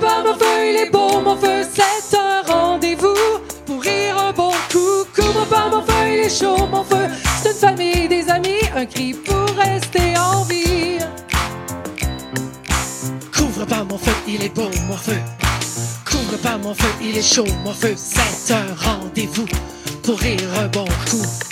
pas 0.00 0.22
mon 0.24 0.34
feu, 0.34 0.70
il 0.70 0.76
est 0.76 0.90
beau 0.90 1.20
mon 1.20 1.36
feu, 1.36 1.62
c'est 1.72 2.16
un 2.16 2.42
rendez-vous 2.42 3.14
pour 3.66 3.82
rire 3.82 4.16
un 4.18 4.32
bon 4.32 4.50
coup. 4.70 5.04
Couvre 5.14 5.44
pas 5.46 5.68
mon 5.68 5.82
feu, 5.82 6.08
il 6.08 6.18
est 6.20 6.40
chaud 6.40 6.66
mon 6.70 6.82
feu, 6.82 7.06
c'est 7.42 7.50
une 7.50 7.56
famille, 7.56 8.08
des 8.08 8.28
amis, 8.28 8.62
un 8.74 8.86
cri 8.86 9.14
pour 9.14 9.46
rester 9.56 10.16
en 10.16 10.42
vie. 10.44 10.98
Couvre 13.36 13.66
pas 13.66 13.84
mon 13.84 13.98
feu, 13.98 14.12
il 14.26 14.42
est 14.42 14.54
beau 14.54 14.70
mon 14.88 14.96
feu. 14.96 15.18
Couvre 16.04 16.38
pas 16.42 16.56
mon 16.56 16.74
feu, 16.74 16.88
il 17.02 17.16
est 17.16 17.34
chaud 17.34 17.46
mon 17.64 17.72
feu. 17.72 17.94
C'est 17.96 18.54
un 18.54 18.74
rendez-vous 18.76 19.46
pour 20.02 20.18
rire 20.18 20.48
un 20.58 20.66
bon 20.68 20.86
coup. 21.08 21.49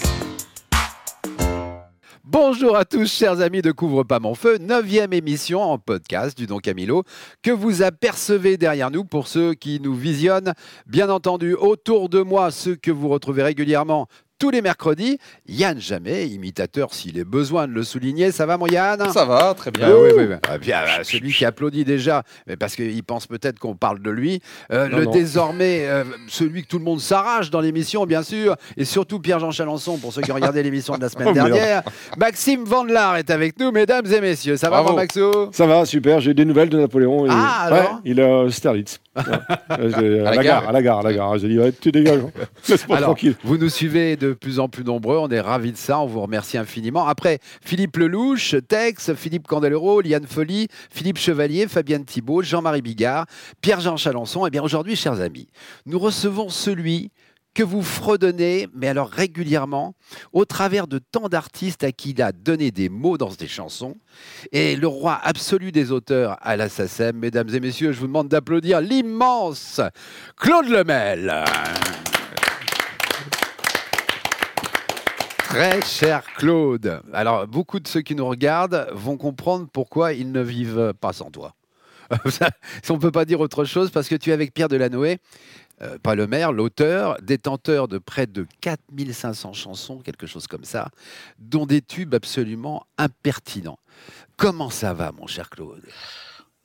Bonjour 2.31 2.77
à 2.77 2.85
tous, 2.85 3.11
chers 3.11 3.41
amis 3.41 3.63
de 3.63 3.73
Couvre 3.73 4.05
pas 4.05 4.21
mon 4.21 4.35
feu, 4.35 4.59
neuvième 4.59 5.15
émission 5.15 5.63
en 5.63 5.79
podcast 5.79 6.37
du 6.37 6.47
Don 6.47 6.59
Camilo 6.59 7.05
que 7.43 7.51
vous 7.51 7.81
apercevez 7.81 8.59
derrière 8.59 8.91
nous 8.91 9.07
pour 9.07 9.29
ceux 9.29 9.55
qui 9.55 9.81
nous 9.81 9.95
visionnent. 9.95 10.53
Bien 10.86 11.09
entendu, 11.09 11.55
autour 11.55 12.11
de 12.11 12.21
moi, 12.21 12.50
ceux 12.50 12.77
que 12.77 12.91
vous 12.91 13.09
retrouvez 13.09 13.43
régulièrement 13.43 14.09
tous 14.39 14.51
les 14.51 14.63
mercredis. 14.63 15.19
Yann 15.49 15.79
Jamais, 15.81 16.29
imitateur 16.29 16.95
s'il 16.95 17.19
est 17.19 17.25
besoin 17.25 17.67
de 17.67 17.73
le 17.73 17.83
souligner. 17.83 18.31
Ça 18.33 18.47
va 18.47 18.57
mon 18.57 18.67
Yann? 18.67 19.11
Ça 19.13 19.25
va, 19.25 19.55
très 19.55 19.71
bien. 19.71 19.89
Ah 19.91 19.95
oui, 19.99 20.11
oui, 20.17 20.25
oui. 20.29 20.35
Ah, 20.49 20.59
bien, 20.59 20.79
ah, 20.87 21.05
celui 21.05 21.33
qui 21.33 21.45
applaudit 21.45 21.85
déjà, 21.85 22.23
mais 22.47 22.57
parce 22.57 22.75
qu'il 22.77 23.03
pense 23.05 23.27
peut-être 23.27 23.59
qu'on 23.59 23.75
parle 23.75 24.01
de 24.01 24.11
lui. 24.11 24.41
Euh, 24.73 24.89
Non, 24.89 24.99
le 24.99 25.05
non. 25.05 25.11
désormais, 25.11 25.87
euh, 25.89 26.05
celui 26.29 26.63
que 26.63 26.69
tout 26.69 26.79
le 26.79 26.85
monde 26.85 27.01
s'arrache 27.01 27.51
dans 27.51 27.61
l'émission, 27.61 28.07
bien 28.07 28.23
sûr, 28.23 28.57
et 28.77 28.85
surtout 28.85 29.19
Pierre-Jean 29.21 29.51
Chalençon, 29.51 29.99
pour 29.99 30.13
ceux 30.13 30.23
qui 30.23 30.31
ont 30.33 30.37
regardé 30.37 30.63
l'émission 30.63 30.95
de 30.97 31.00
la 31.03 31.09
semaine 31.09 31.29
Oh, 31.31 31.35
merde. 31.35 31.53
dernière. 31.53 31.83
Maxime 32.17 32.64
Vandelard 32.64 33.17
est 33.17 33.31
avec 33.31 33.59
nous, 33.59 33.70
mesdames 33.73 34.06
et 34.12 34.20
messieurs. 34.20 34.56
Ça 34.56 34.70
va, 34.70 34.83
mon 34.83 34.95
Maxo 34.95 35.50
Ça 35.53 35.67
va, 35.67 35.84
super. 35.84 36.20
J'ai 36.20 36.31
eu 36.31 36.34
des 36.34 36.45
nouvelles 36.45 36.69
de 36.69 36.78
Napoléon. 36.78 37.27
et- 37.27 37.31
Ah, 37.31 37.69
ouais, 37.70 37.78
alors 37.78 38.00
Il 38.05 38.19
est 38.20 38.23
à 38.23 38.50
À, 39.19 39.77
la 40.34 40.42
gare, 40.42 40.69
à 40.69 40.72
la 40.72 40.83
gare, 40.83 40.98
à 40.98 41.02
la 41.02 41.12
gare. 41.12 41.38
J'ai 41.38 41.48
dit, 41.48 41.58
ouais, 41.58 41.72
tu 41.72 41.91
dégages. 41.92 42.20
hein. 42.20 42.30
Laisse-moi 42.69 42.97
Alors, 42.97 43.11
tranquille. 43.11 43.34
vous 43.44 43.56
nous 43.58 43.69
suivez 43.69 44.16
de 44.16 44.33
plus 44.33 44.58
en 44.61 44.69
plus 44.69 44.84
nombreux, 44.84 45.16
on 45.19 45.28
est 45.28 45.41
ravis 45.41 45.72
de 45.72 45.77
ça, 45.77 45.98
on 46.00 46.06
vous 46.06 46.20
remercie 46.20 46.58
infiniment. 46.58 47.06
Après, 47.06 47.39
Philippe 47.62 47.96
Lelouch, 47.96 48.55
Tex, 48.69 49.12
Philippe 49.14 49.46
Candelero, 49.46 50.00
Liane 50.00 50.27
Folly, 50.27 50.69
Philippe 50.91 51.19
Chevalier, 51.19 51.66
Fabienne 51.69 52.05
Thibault, 52.05 52.42
Jean-Marie 52.42 52.83
Bigard, 52.83 53.27
Pierre-Jean 53.61 53.96
Chalençon. 53.96 54.46
Et 54.46 54.50
bien 54.50 54.62
aujourd'hui, 54.62 54.96
chers 54.96 55.20
amis, 55.20 55.48
nous 55.86 55.98
recevons 55.98 56.48
celui 56.48 57.11
que 57.59 57.64
vous 57.64 57.83
fredonnez, 57.83 58.69
mais 58.73 58.87
alors 58.87 59.09
régulièrement, 59.09 59.97
au 60.33 60.45
travers 60.45 60.87
de 60.87 61.01
tant 61.01 61.28
d'artistes 61.28 61.83
à 61.83 61.91
qui 61.91 62.11
il 62.11 62.23
a 62.23 62.31
donné 62.31 62.70
des 62.70 62.89
mots 62.89 63.19
dans 63.19 63.31
des 63.31 63.48
chansons, 63.48 63.97
et 64.53 64.77
le 64.77 64.87
roi 64.87 65.19
absolu 65.20 65.73
des 65.73 65.91
auteurs 65.91 66.36
à 66.41 66.55
la 66.55 66.69
SACEM. 66.69 67.17
Mesdames 67.17 67.48
et 67.53 67.59
messieurs, 67.59 67.91
je 67.91 67.98
vous 67.98 68.06
demande 68.06 68.29
d'applaudir 68.29 68.81
l'immense 68.81 69.81
Claude 70.36 70.69
Lemel. 70.69 71.34
Très 75.39 75.83
cher 75.83 76.23
Claude. 76.36 77.03
Alors, 77.12 77.48
beaucoup 77.48 77.81
de 77.81 77.89
ceux 77.89 78.03
qui 78.03 78.14
nous 78.14 78.29
regardent 78.29 78.86
vont 78.92 79.17
comprendre 79.17 79.67
pourquoi 79.73 80.12
ils 80.12 80.31
ne 80.31 80.42
vivent 80.42 80.95
pas 81.01 81.12
sans 81.12 81.33
toi. 81.33 81.58
On 82.89 82.95
ne 82.95 82.98
peut 82.98 83.11
pas 83.11 83.25
dire 83.25 83.41
autre 83.41 83.64
chose 83.64 83.91
parce 83.91 84.09
que 84.09 84.14
tu 84.14 84.31
es 84.31 84.33
avec 84.33 84.55
Pierre 84.55 84.69
Delanoë, 84.69 85.19
euh, 85.83 85.98
pas 85.98 86.14
le 86.14 86.27
maire, 86.27 86.53
l'auteur, 86.53 87.17
détenteur 87.23 87.89
de 87.89 87.98
près 87.98 88.27
de 88.27 88.47
4500 88.61 89.53
chansons, 89.53 89.98
quelque 89.98 90.27
chose 90.27 90.47
comme 90.47 90.64
ça, 90.64 90.89
dont 91.39 91.67
des 91.67 91.83
tubes 91.83 92.14
absolument 92.14 92.86
impertinents. 92.97 93.79
Comment 94.36 94.70
ça 94.70 94.95
va, 94.95 95.12
mon 95.12 95.27
cher 95.27 95.51
Claude? 95.51 95.84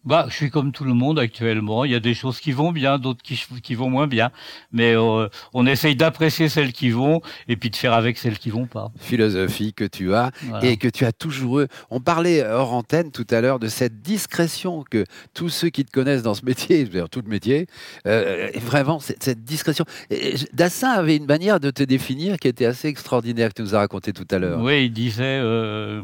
Bah, 0.05 0.25
je 0.29 0.33
suis 0.35 0.49
comme 0.49 0.71
tout 0.71 0.83
le 0.83 0.93
monde 0.93 1.17
actuellement. 1.17 1.85
Il 1.85 1.91
y 1.91 1.95
a 1.95 1.99
des 1.99 2.13
choses 2.13 2.39
qui 2.39 2.51
vont 2.51 2.71
bien, 2.73 2.99
d'autres 2.99 3.21
qui, 3.23 3.41
qui 3.63 3.75
vont 3.75 3.89
moins 3.89 4.07
bien. 4.07 4.31
Mais 4.71 4.95
euh, 4.97 5.29
on 5.53 5.65
essaye 5.65 5.95
d'apprécier 5.95 6.49
celles 6.49 6.73
qui 6.73 6.89
vont 6.89 7.21
et 7.47 7.55
puis 7.55 7.69
de 7.69 7.75
faire 7.75 7.93
avec 7.93 8.17
celles 8.17 8.37
qui 8.37 8.49
vont 8.49 8.65
pas. 8.65 8.91
Philosophie 8.99 9.73
que 9.73 9.85
tu 9.85 10.13
as 10.13 10.31
Voilà. 10.43 10.65
et 10.65 10.77
que 10.77 10.87
tu 10.89 11.05
as 11.05 11.13
toujours 11.13 11.61
eu. 11.61 11.67
On 11.89 12.01
parlait 12.01 12.43
hors 12.45 12.73
antenne 12.73 13.11
tout 13.11 13.27
à 13.29 13.39
l'heure 13.39 13.59
de 13.59 13.67
cette 13.69 14.01
discrétion 14.01 14.83
que 14.89 15.05
tous 15.33 15.49
ceux 15.49 15.69
qui 15.69 15.85
te 15.85 15.91
connaissent 15.91 16.23
dans 16.23 16.33
ce 16.33 16.45
métier, 16.45 16.83
d'ailleurs 16.85 17.09
tout 17.09 17.21
le 17.23 17.29
métier, 17.29 17.67
euh, 18.05 18.49
vraiment 18.61 18.99
cette, 18.99 19.23
cette 19.23 19.43
discrétion. 19.43 19.85
Et 20.09 20.35
Dassin 20.53 20.89
avait 20.91 21.15
une 21.15 21.25
manière 21.27 21.59
de 21.61 21.71
te 21.71 21.83
définir 21.83 22.37
qui 22.37 22.47
était 22.49 22.65
assez 22.65 22.87
extraordinaire 22.89 23.49
que 23.49 23.55
tu 23.55 23.61
nous 23.61 23.75
as 23.75 23.79
raconté 23.79 24.11
tout 24.11 24.27
à 24.31 24.37
l'heure. 24.39 24.59
Oui, 24.61 24.85
il 24.85 24.91
disait, 24.91 25.39
euh, 25.41 26.01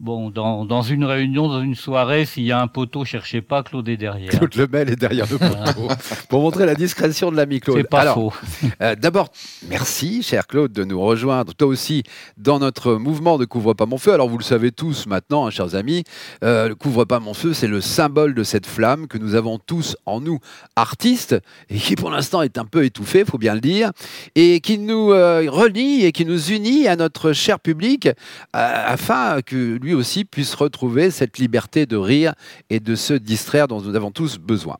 bon, 0.00 0.30
dans, 0.30 0.64
dans 0.64 0.82
une 0.82 1.04
réunion, 1.04 1.48
dans 1.48 1.60
une 1.60 1.74
soirée, 1.74 2.24
s'il 2.24 2.44
y 2.44 2.52
a 2.52 2.60
un 2.60 2.66
poteau, 2.66 3.04
cherchez 3.04 3.42
pas, 3.42 3.62
Claude 3.62 3.88
est 3.88 3.98
derrière. 3.98 4.30
Claude 4.30 4.54
Lemel 4.56 4.90
est 4.90 4.96
derrière 4.96 5.26
le 5.30 5.38
poteau 5.38 5.88
pour 6.28 6.40
montrer 6.40 6.66
la 6.66 6.74
discrétion 6.74 7.30
de 7.30 7.36
l'ami 7.36 7.60
Claude. 7.60 7.76
C'est 7.76 7.88
pas 7.88 8.00
Alors, 8.00 8.14
faux. 8.14 8.32
Euh, 8.80 8.96
D'abord, 8.96 9.28
merci, 9.68 10.22
cher 10.22 10.46
Claude, 10.46 10.72
de 10.72 10.84
nous 10.84 11.00
rejoindre, 11.00 11.54
toi 11.54 11.68
aussi, 11.68 12.02
dans 12.38 12.58
notre 12.58 12.94
mouvement 12.94 13.36
de 13.36 13.44
Couvre 13.44 13.74
pas 13.74 13.86
mon 13.86 13.98
feu. 13.98 14.12
Alors, 14.12 14.28
vous 14.28 14.38
le 14.38 14.44
savez 14.44 14.72
tous 14.72 15.06
maintenant, 15.06 15.46
hein, 15.46 15.50
chers 15.50 15.74
amis, 15.74 16.04
euh, 16.42 16.68
le 16.68 16.74
Couvre 16.74 17.04
pas 17.04 17.20
mon 17.20 17.34
feu, 17.34 17.52
c'est 17.52 17.68
le 17.68 17.82
symbole 17.82 18.34
de 18.34 18.42
cette 18.42 18.66
flamme 18.66 19.06
que 19.06 19.18
nous 19.18 19.34
avons 19.34 19.58
tous 19.58 19.96
en 20.06 20.20
nous, 20.20 20.40
artistes, 20.76 21.36
et 21.68 21.76
qui 21.76 21.94
pour 21.94 22.10
l'instant 22.10 22.40
est 22.42 22.56
un 22.56 22.64
peu 22.64 22.84
étouffée, 22.84 23.24
faut 23.24 23.38
bien 23.38 23.54
le 23.54 23.60
dire, 23.60 23.90
et 24.34 24.60
qui 24.60 24.78
nous 24.78 25.12
euh, 25.12 25.44
relie 25.50 26.06
et 26.06 26.12
qui 26.12 26.24
nous 26.24 26.50
unit 26.50 26.88
à 26.88 26.96
notre 26.96 27.32
cher 27.32 27.60
public, 27.60 28.08
afin 28.52 29.42
que 29.42 29.76
lui 29.76 29.89
aussi 29.94 30.24
puisse 30.24 30.54
retrouver 30.54 31.10
cette 31.10 31.38
liberté 31.38 31.86
de 31.86 31.96
rire 31.96 32.34
et 32.68 32.80
de 32.80 32.94
se 32.94 33.14
distraire 33.14 33.68
dont 33.68 33.80
nous 33.80 33.94
avons 33.94 34.10
tous 34.10 34.38
besoin. 34.38 34.78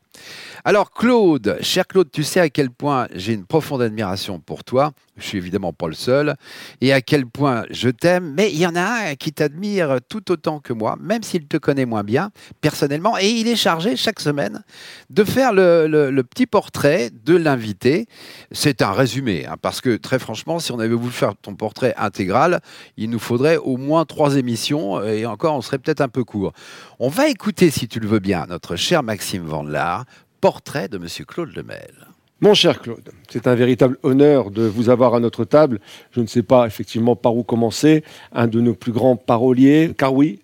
Alors 0.65 0.91
Claude, 0.93 1.57
cher 1.63 1.87
Claude, 1.87 2.11
tu 2.13 2.23
sais 2.23 2.41
à 2.41 2.51
quel 2.51 2.71
point 2.71 3.09
j'ai 3.15 3.33
une 3.33 3.47
profonde 3.47 3.81
admiration 3.81 4.41
pour 4.41 4.63
toi. 4.63 4.93
Je 5.17 5.27
suis 5.27 5.39
évidemment 5.39 5.73
pas 5.73 5.87
le 5.87 5.95
seul. 5.95 6.35
Et 6.81 6.93
à 6.93 7.01
quel 7.01 7.27
point 7.27 7.65
je 7.71 7.89
t'aime. 7.89 8.35
Mais 8.37 8.51
il 8.51 8.59
y 8.59 8.67
en 8.67 8.77
a 8.77 9.11
un 9.11 9.15
qui 9.15 9.33
t'admire 9.33 9.99
tout 10.09 10.31
autant 10.33 10.61
que 10.61 10.73
moi, 10.73 10.97
même 11.01 11.23
s'il 11.23 11.47
te 11.47 11.57
connaît 11.57 11.85
moins 11.85 12.05
bien, 12.05 12.31
personnellement. 12.61 13.19
Et 13.19 13.29
il 13.29 13.49
est 13.49 13.57
chargé 13.57 13.97
chaque 13.97 14.21
semaine 14.21 14.63
de 15.11 15.25
faire 15.25 15.53
le, 15.53 16.23
petit 16.23 16.47
portrait 16.47 17.11
de 17.25 17.37
l'invité. 17.37 18.07
C'est 18.53 18.83
un 18.83 18.93
résumé, 18.93 19.47
hein, 19.47 19.57
parce 19.61 19.81
que 19.81 19.97
très 19.97 20.19
franchement, 20.19 20.59
si 20.59 20.73
on 20.73 20.79
avait 20.79 20.95
voulu 20.95 21.13
faire 21.13 21.35
ton 21.37 21.55
portrait 21.55 21.95
intégral, 21.97 22.61
il 22.97 23.11
nous 23.11 23.19
faudrait 23.19 23.57
au 23.57 23.77
moins 23.77 24.05
trois 24.05 24.37
émissions. 24.37 25.03
Et 25.03 25.27
encore, 25.27 25.55
on 25.55 25.63
serait 25.63 25.79
peut-être 25.79 26.01
un 26.01 26.09
peu 26.09 26.25
court. 26.25 26.53
On 26.99 27.09
va 27.09 27.29
écouter, 27.29 27.71
si 27.71 27.89
tu 27.89 28.01
le 28.01 28.09
veux 28.09 28.21
bien, 28.21 28.47
notre 28.49 28.77
cher 28.77 29.03
Maxime 29.03 29.45
Vandelard, 29.45 30.05
portrait 30.41 30.89
de 30.89 30.99
Monsieur 30.99 31.25
Claude 31.25 31.55
Lemel. 31.55 32.09
Mon 32.41 32.55
cher 32.55 32.81
Claude, 32.81 33.11
c'est 33.29 33.47
un 33.47 33.55
véritable 33.55 33.99
honneur 34.03 34.51
de 34.51 34.63
vous 34.63 34.89
avoir 34.89 35.15
à 35.15 35.21
notre 35.21 35.45
table. 35.45 35.79
Je 36.11 36.21
ne 36.21 36.27
sais 36.27 36.43
pas 36.43 36.67
effectivement 36.67 37.15
par 37.15 37.37
où 37.37 37.43
commencer. 37.43 38.03
Un 38.33 38.47
de 38.47 38.61
nos 38.61 38.75
plus 38.75 38.93
grands 38.93 39.17
paroliers. 39.17 39.93
Car 39.97 40.15
oui, 40.15 40.41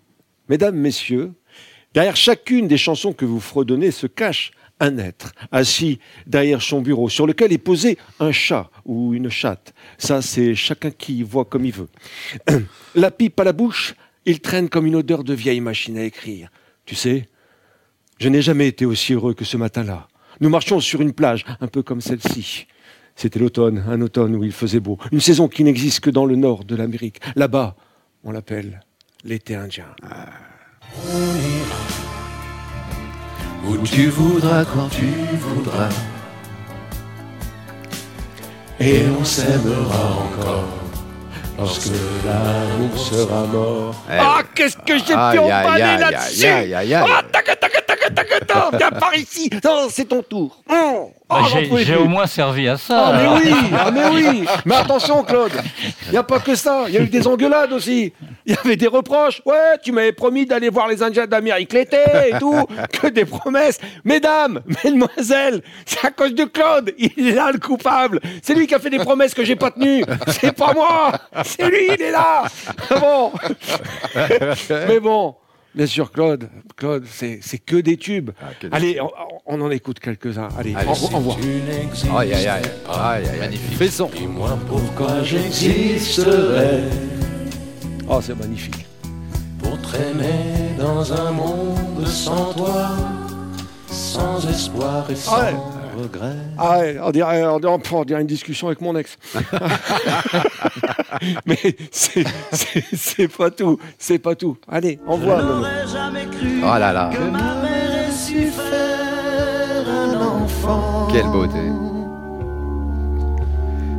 mesdames, 0.51 0.77
messieurs, 0.77 1.33
derrière 1.95 2.17
chacune 2.17 2.69
des 2.69 2.77
chansons 2.77 3.15
que 3.15 3.25
vous 3.25 3.41
fredonnez 3.41 3.91
se 3.91 4.07
cache 4.07 4.51
un 4.79 4.99
être 4.99 5.33
assis 5.53 5.99
derrière 6.27 6.61
son 6.61 6.83
bureau 6.83 7.09
sur 7.09 7.27
lequel 7.27 7.51
est 7.53 7.59
posé 7.59 7.97
un 8.21 8.33
chat 8.33 8.71
ou 8.85 9.15
une 9.15 9.31
chatte. 9.31 9.73
Ça, 9.97 10.21
c'est 10.21 10.55
chacun 10.55 10.91
qui 10.91 11.23
voit 11.23 11.47
comme 11.47 11.65
il 11.65 11.73
veut. 11.73 11.89
La 12.95 13.11
pipe 13.11 13.41
à 13.41 13.45
la 13.45 13.55
bouche, 13.55 13.95
il 14.27 14.41
traîne 14.41 14.69
comme 14.69 14.85
une 14.85 14.97
odeur 14.97 15.25
de 15.25 15.33
vieille 15.33 15.61
machine 15.61 15.97
à 15.97 16.03
écrire. 16.03 16.51
Tu 16.85 16.95
sais, 16.95 17.27
je 18.19 18.29
n'ai 18.29 18.43
jamais 18.43 18.69
été 18.69 18.87
aussi 18.87 19.13
heureux 19.13 19.35
que 19.35 19.45
ce 19.45 19.57
matin-là. 19.57 20.09
Nous 20.41 20.49
marchions 20.49 20.81
sur 20.81 21.01
une 21.01 21.13
plage, 21.13 21.45
un 21.61 21.67
peu 21.67 21.83
comme 21.83 22.01
celle-ci. 22.01 22.67
C'était 23.15 23.39
l'automne, 23.39 23.85
un 23.89 24.01
automne 24.01 24.37
où 24.37 24.45
il 24.45 24.53
faisait 24.53 24.81
beau. 24.81 24.99
Une 25.13 25.21
saison 25.21 25.49
qui 25.49 25.65
n'existe 25.65 26.01
que 26.01 26.11
dans 26.11 26.27
le 26.27 26.37
nord 26.37 26.65
de 26.65 26.77
l'Amérique. 26.77 27.21
Là-bas, 27.35 27.77
on 28.25 28.31
l'appelle 28.31 28.81
l'été 29.25 29.55
indien. 29.55 29.87
Où 33.67 33.79
tu 33.87 34.09
voudras, 34.09 34.65
quand 34.65 34.89
tu 34.89 35.07
voudras. 35.39 35.89
Et 38.79 39.05
on 39.19 39.25
s'aimera 39.25 40.13
encore 40.13 40.69
lorsque 41.59 41.91
l'amour 42.25 42.99
sera 42.99 43.47
mort. 43.47 44.05
Ah, 44.11 44.43
qu'est-ce 44.55 44.77
que 44.77 44.99
j'ai 44.99 45.15
Aïe, 45.15 45.39
aïe, 45.39 46.75
aïe, 46.75 46.95
viens 48.79 48.91
par 48.91 49.15
ici 49.15 49.51
Non, 49.65 49.89
c'est 49.91 50.07
ton 50.07 50.23
tour 50.23 50.63
j'ai 51.85 51.97
au 51.97 52.07
moins 52.07 52.27
servi 52.27 52.69
à 52.69 52.77
ça. 52.77 53.07
Ah 53.09 53.13
mais 53.13 53.29
oui, 53.29 53.55
mais 53.93 54.09
oui. 54.13 54.47
Mais 54.65 54.77
attention 54.77 55.23
Claude, 55.25 55.53
il 56.07 56.13
n'y 56.13 56.17
a 56.17 56.23
pas 56.23 56.39
que 56.39 56.55
ça, 56.55 56.85
il 56.89 56.95
y 56.95 56.99
a 56.99 57.01
eu 57.01 57.09
des 57.09 57.27
engueulades 57.27 57.73
aussi. 57.73 58.13
Il 58.45 58.55
y 58.55 58.59
avait 58.59 58.77
des 58.77 58.87
reproches. 58.87 59.43
Ouais, 59.45 59.79
tu 59.83 59.91
m'avais 59.93 60.13
promis 60.13 60.47
d'aller 60.47 60.69
voir 60.69 60.87
les 60.87 61.03
Indiens 61.03 61.27
d'Amérique 61.27 61.73
l'été 61.73 61.99
et 62.29 62.39
tout, 62.39 62.67
que 62.93 63.09
des 63.09 63.25
promesses. 63.25 63.79
Mesdames, 64.05 64.63
mesdemoiselles, 64.85 65.63
c'est 65.85 66.05
à 66.07 66.11
cause 66.11 66.35
de 66.35 66.45
Claude, 66.45 66.93
il 66.97 67.29
est 67.29 67.33
là 67.33 67.51
le 67.53 67.59
coupable. 67.59 68.21
C'est 68.43 68.55
lui 68.55 68.67
qui 68.67 68.75
a 68.75 68.79
fait 68.79 68.91
des 68.91 68.99
promesses 68.99 69.35
que 69.35 69.45
j'ai 69.45 69.57
pas 69.57 69.71
tenues. 69.73 70.05
C'est 70.29 70.53
pas 70.53 70.73
moi, 70.75 71.13
c'est 71.45 71.69
lui, 71.69 71.89
il 71.95 72.03
est 72.03 72.13
là. 72.13 72.45
Bon. 73.01 73.33
Mais 74.89 75.01
bon, 75.01 75.35
bien 75.77 75.87
sûr, 75.87 76.11
Claude. 76.11 76.49
Claude, 76.77 77.05
c'est 77.09 77.39
c'est 77.43 77.59
que 77.59 77.77
des 77.77 77.97
tubes. 77.97 78.31
Ah, 78.41 78.47
que 78.61 78.67
des 78.67 78.75
Allez, 78.75 79.01
on, 79.01 79.11
on 79.47 79.61
en 79.61 79.71
écoute 79.71 80.01
quelques-uns. 80.01 80.49
Allez, 80.59 80.75
Allez, 80.75 80.89
en- 80.89 81.15
envoie. 81.15 81.37
Aïe, 82.19 82.35
aïe, 82.35 82.47
aïe. 82.49 82.63
Aïe, 82.89 83.25
aïe, 83.29 83.41
aïe. 83.43 83.57
Fais 83.57 83.89
son. 83.89 84.11
Dis-moi 84.17 84.59
pourquoi 84.69 85.23
j'existerais 85.23 86.83
Oh, 88.09 88.21
c'est 88.23 88.35
magnifique. 88.39 88.87
pour 89.63 89.81
traîner 89.83 90.75
dans 90.79 91.13
un 91.13 91.31
monde 91.33 92.07
sans 92.07 92.53
toi, 92.55 92.91
sans 93.91 94.49
espoir 94.49 95.11
et 95.11 95.17
sans 95.17 95.41
Ouais. 95.43 95.55
Regret. 96.07 96.35
Ah 96.59 96.79
ouais, 96.79 96.97
on 97.03 97.11
dirait, 97.11 97.45
on 97.47 97.59
dirait- 97.61 97.79
on 97.93 98.05
dirait 98.05 98.21
une 98.21 98.27
discussion 98.27 98.67
avec 98.69 98.81
mon 98.81 98.97
ex. 98.97 99.17
Mais 101.47 101.59
c'est 101.93 103.29
pas 103.29 103.51
tout, 103.51 103.79
c'est 103.99 104.19
pas 104.19 104.35
tout. 104.35 104.57
Allez, 104.69 104.99
envoie. 105.07 105.43
Nono. 105.43 105.55
J'aurais 105.63 105.87
jamais 105.87 106.27
cru 106.27 106.61
Oh 106.63 106.79
là 106.79 106.93
là. 106.93 107.11
que 107.13 107.19
ma 107.31 107.63
mère 107.63 108.09
ait 108.09 108.13
su 108.13 108.47
faire 108.47 109.89
un 109.89 110.21
enfant. 110.21 111.09
Quelle 111.13 111.27
beauté. 111.27 111.59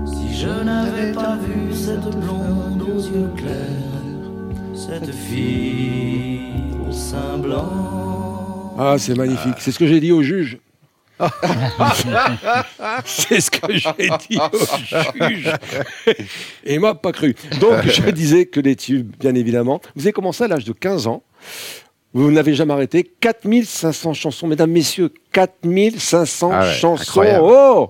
Si 0.05 0.37
je 0.41 0.63
n'avais 0.63 1.11
pas 1.13 1.37
vu 1.37 1.73
cette 1.73 2.09
blonde 2.15 2.81
aux 2.83 2.99
yeux 3.01 3.29
clairs, 3.35 4.75
cette 4.75 5.11
fille 5.13 6.41
au 6.87 6.91
sein 6.91 7.37
blanc. 7.39 8.75
Ah, 8.79 8.95
c'est 8.99 9.17
magnifique. 9.17 9.55
C'est 9.59 9.71
ce 9.71 9.79
que 9.79 9.87
j'ai 9.87 9.99
dit 9.99 10.11
au 10.11 10.21
juge. 10.21 10.59
c'est 13.05 13.41
ce 13.41 13.49
que 13.51 13.73
j'ai 13.73 14.09
dit 14.29 14.37
au 14.39 14.67
juge. 15.27 15.51
Et 16.63 16.75
il 16.75 16.79
m'a 16.79 16.95
pas 16.95 17.11
cru. 17.11 17.35
Donc, 17.59 17.83
je 17.85 18.01
disais 18.11 18.45
que 18.45 18.59
les 18.59 18.75
tubes, 18.75 19.15
bien 19.19 19.35
évidemment. 19.35 19.81
Vous 19.95 20.03
avez 20.03 20.13
commencé 20.13 20.43
à 20.43 20.47
l'âge 20.47 20.65
de 20.65 20.73
15 20.73 21.07
ans. 21.07 21.23
Vous 22.13 22.31
n'avez 22.31 22.53
jamais 22.53 22.73
arrêté. 22.73 23.03
4500 23.19 24.13
chansons, 24.13 24.47
mesdames, 24.47 24.71
messieurs. 24.71 25.11
4500 25.33 26.49
Ah 26.51 26.59
ouais, 26.61 26.73
chansons. 26.73 27.01
incroyable. 27.21 27.45
Oh 27.47 27.89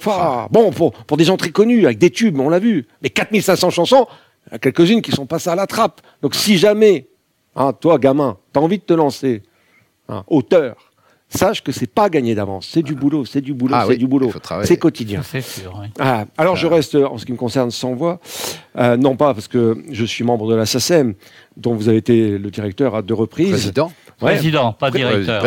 Enfin, 0.00 0.46
Bon, 0.50 0.70
pour, 0.70 0.92
pour 0.92 1.16
des 1.16 1.24
gens 1.24 1.36
très 1.36 1.50
connus, 1.50 1.84
avec 1.84 1.98
des 1.98 2.10
tubes, 2.10 2.38
on 2.38 2.48
l'a 2.48 2.58
vu. 2.60 2.86
Mais 3.02 3.10
4500 3.10 3.70
chansons, 3.70 4.06
il 4.46 4.52
y 4.52 4.54
a 4.54 4.58
quelques-unes 4.58 5.02
qui 5.02 5.10
sont 5.12 5.26
passées 5.26 5.50
à 5.50 5.54
la 5.56 5.66
trappe. 5.66 6.00
Donc, 6.22 6.34
si 6.34 6.56
jamais, 6.58 7.08
hein, 7.56 7.72
toi, 7.72 7.98
gamin, 7.98 8.36
tu 8.52 8.58
as 8.60 8.62
envie 8.62 8.78
de 8.78 8.84
te 8.84 8.92
lancer, 8.94 9.42
hein, 10.08 10.24
auteur, 10.28 10.87
sache 11.28 11.62
que 11.62 11.72
c'est 11.72 11.86
pas 11.92 12.08
gagné 12.08 12.34
d'avance. 12.34 12.68
C'est 12.72 12.82
du 12.82 12.94
boulot, 12.94 13.24
c'est 13.24 13.40
du 13.40 13.52
boulot, 13.54 13.74
Ah 13.76 13.82
c'est 13.84 13.92
oui, 13.92 13.98
du 13.98 14.06
boulot. 14.06 14.32
C'est 14.64 14.76
quotidien. 14.78 15.20
C'est 15.22 15.40
sûr. 15.42 15.78
oui. 15.80 15.88
Ah, 15.98 16.24
alors 16.38 16.56
je 16.56 16.66
reste, 16.66 16.94
euh, 16.94 17.06
en 17.06 17.18
ce 17.18 17.26
qui 17.26 17.32
me 17.32 17.36
concerne, 17.36 17.70
sans 17.70 17.94
voix. 17.94 18.18
Euh, 18.78 18.96
non 18.96 19.16
pas 19.16 19.34
parce 19.34 19.48
que 19.48 19.76
je 19.90 20.04
suis 20.04 20.24
membre 20.24 20.48
de 20.50 20.54
la 20.54 20.64
SACEM, 20.66 21.14
dont 21.56 21.74
vous 21.74 21.88
avez 21.88 21.98
été 21.98 22.38
le 22.38 22.50
directeur 22.50 22.94
à 22.94 23.02
deux 23.02 23.14
reprises. 23.14 23.50
Président. 23.50 23.92
Ouais. 24.20 24.32
Président, 24.34 24.72
pas 24.72 24.90
Pré- 24.90 24.98
directeur. 24.98 25.42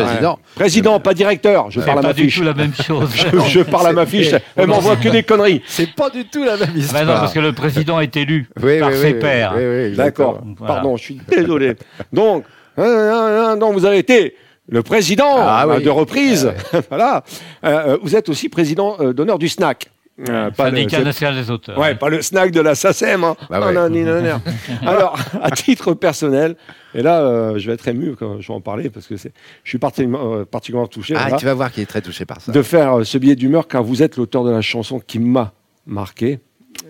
président. 0.56 1.00
Pas 1.00 1.14
directeur. 1.14 1.72
Je 1.72 1.82
parle 1.82 2.00
à 2.00 2.02
pas 2.02 2.08
ma 2.10 2.14
du 2.14 2.24
fiche. 2.26 2.38
tout 2.38 2.44
la 2.44 2.54
même 2.54 2.74
chose. 2.82 3.10
Je 3.50 3.60
parle 3.62 3.88
à 3.88 3.92
ma 3.94 4.06
fiche. 4.06 4.34
Elle 4.56 4.68
m'envoie 4.68 4.96
que 4.96 5.10
des 5.10 5.24
conneries. 5.24 5.62
C'est 5.68 5.94
pas 5.94 6.10
du 6.10 6.26
tout 6.26 6.44
la 6.44 6.56
même 6.58 6.70
Bah 6.74 6.80
histoire. 6.80 7.06
non, 7.06 7.14
parce 7.14 7.34
que 7.34 7.40
le 7.40 7.52
président 7.54 8.00
est 8.00 8.16
élu 8.16 8.48
Oui, 8.64 8.80
par 8.80 8.90
oui, 8.92 8.96
ses 8.98 9.14
oui, 9.14 9.20
pairs. 9.20 9.54
oui, 9.58 9.64
oui, 9.90 9.96
D'accord. 9.96 10.42
Voilà. 10.58 10.76
Pardon, 10.76 10.96
je 10.96 11.04
suis 11.04 11.20
désolé. 11.28 11.74
Donc, 12.14 12.46
hein, 12.78 13.58
donc 13.58 13.74
vous 13.74 13.86
avez 13.86 13.98
été 13.98 14.36
le 14.72 14.82
président 14.82 15.36
Ah 15.38 15.66
euh, 15.68 15.78
oui. 15.78 15.84
de 15.84 15.90
reprise. 15.90 16.52
voilà. 16.90 17.24
Euh, 17.64 17.68
euh, 17.94 17.98
vous 18.02 18.16
êtes 18.16 18.30
aussi 18.30 18.50
président 18.50 18.96
euh, 19.00 19.14
d'honneur 19.14 19.38
du 19.38 19.48
SNAC. 19.50 19.92
Euh, 20.30 20.52
pas 20.52 20.70
le- 20.70 20.78
Syndicat 20.78 21.04
national 21.04 21.36
des 21.36 21.50
auteurs. 21.52 21.78
Ouais, 21.80 21.96
pas 21.96 22.10
le 22.10 22.22
snack 22.22 22.52
de 22.52 22.62
la 22.62 22.76
SACEM. 22.76 23.24
Hein. 23.24 23.36
Bah 23.50 23.60
Ah, 23.62 23.68
ouais. 23.68 23.74
non, 23.74 23.90
ni, 23.90 24.02
non, 24.04 24.22
non. 24.22 24.42
Alors, 24.88 25.18
à 25.42 25.50
titre 25.52 25.94
personnel, 25.94 26.56
et 26.94 27.02
là, 27.02 27.22
euh, 27.22 27.58
je 27.58 27.68
vais 27.68 27.74
être 27.74 27.88
ému 27.88 28.16
quand 28.16 28.40
je 28.40 28.48
vais 28.48 28.54
en 28.54 28.62
parler 28.62 28.90
parce 28.90 29.08
que 29.08 29.18
c'est, 29.18 29.32
je 29.64 29.70
suis 29.70 29.78
particulièrement, 29.80 30.36
euh, 30.36 30.46
particulièrement 30.46 30.88
touché 30.88 31.16
Ah, 31.18 31.36
tu 31.38 31.46
vas 31.46 31.54
voir 31.54 31.72
qu'il 31.72 31.82
est 31.84 31.88
très 31.88 32.02
touché 32.02 32.26
par 32.26 32.40
ça. 32.42 32.52
de 32.52 32.62
faire 32.62 33.00
euh, 33.00 33.04
ce 33.04 33.18
billet 33.18 33.36
d'humeur 33.36 33.68
car 33.68 33.84
vous 33.84 34.04
êtes 34.04 34.16
l'auteur 34.18 34.44
de 34.44 34.52
la 34.52 34.62
chanson 34.62 35.00
qui 35.00 35.18
m'a 35.20 35.54
marqué. 35.88 36.40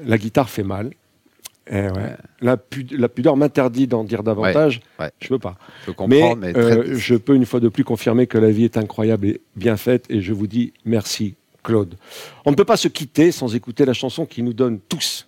La 0.06 0.18
guitare 0.18 0.50
fait 0.50 0.64
mal. 0.64 0.92
Eh 1.74 1.84
ouais. 1.84 2.16
La, 2.42 2.58
pu- 2.58 2.86
la 2.92 3.08
pudeur 3.08 3.38
m'interdit 3.38 3.88
d'en 3.88 4.04
dire 4.04 4.24
davantage. 4.24 4.82
ouais. 5.00 5.10
Je 5.20 5.30
peux 5.30 5.40
pas. 5.40 5.56
Je 5.88 5.92
peux 5.92 6.06
Mais, 6.08 6.22
euh, 6.58 6.96
je 6.98 7.16
peux 7.16 7.34
une 7.36 7.46
fois 7.46 7.60
de 7.62 7.70
plus 7.70 7.84
confirmer 7.86 8.28
que 8.28 8.38
la 8.38 8.52
vie 8.52 8.66
est 8.66 8.78
incroyable 8.78 9.26
et 9.28 9.42
bien 9.56 9.78
faite 9.78 10.06
et 10.10 10.22
je 10.22 10.34
vous 10.34 10.48
dis 10.48 10.74
merci 10.84 11.36
Claude. 11.64 11.96
On 12.46 12.52
ne 12.52 12.56
peut 12.58 12.66
pas 12.66 12.76
se 12.78 12.88
quitter 12.90 13.32
sans 13.32 13.56
écouter 13.56 13.86
la 13.86 13.94
chanson 13.94 14.26
qui 14.26 14.44
nous 14.44 14.54
donne 14.54 14.80
tous 14.80 15.28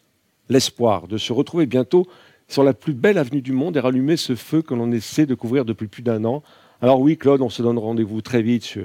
l'espoir 0.50 1.08
de 1.08 1.18
se 1.18 1.32
retrouver 1.32 1.66
bientôt 1.66 2.06
sur 2.50 2.64
la 2.66 2.74
plus 2.74 2.94
belle 2.94 3.18
avenue 3.18 3.42
du 3.42 3.54
monde 3.54 3.78
et 3.78 3.80
rallumer 3.80 4.18
ce 4.18 4.36
feu 4.36 4.62
que 4.62 4.74
l'on 4.74 4.92
essaie 4.92 5.26
de 5.26 5.36
couvrir 5.36 5.64
depuis 5.64 5.88
plus 5.88 6.02
d'un 6.04 6.26
an. 6.26 6.44
Alors 6.82 7.00
oui 7.00 7.18
Claude, 7.18 7.42
on 7.42 7.50
se 7.50 7.62
donne 7.64 7.78
rendez-vous 7.78 8.22
très 8.22 8.42
vite 8.42 8.64
sur... 8.64 8.84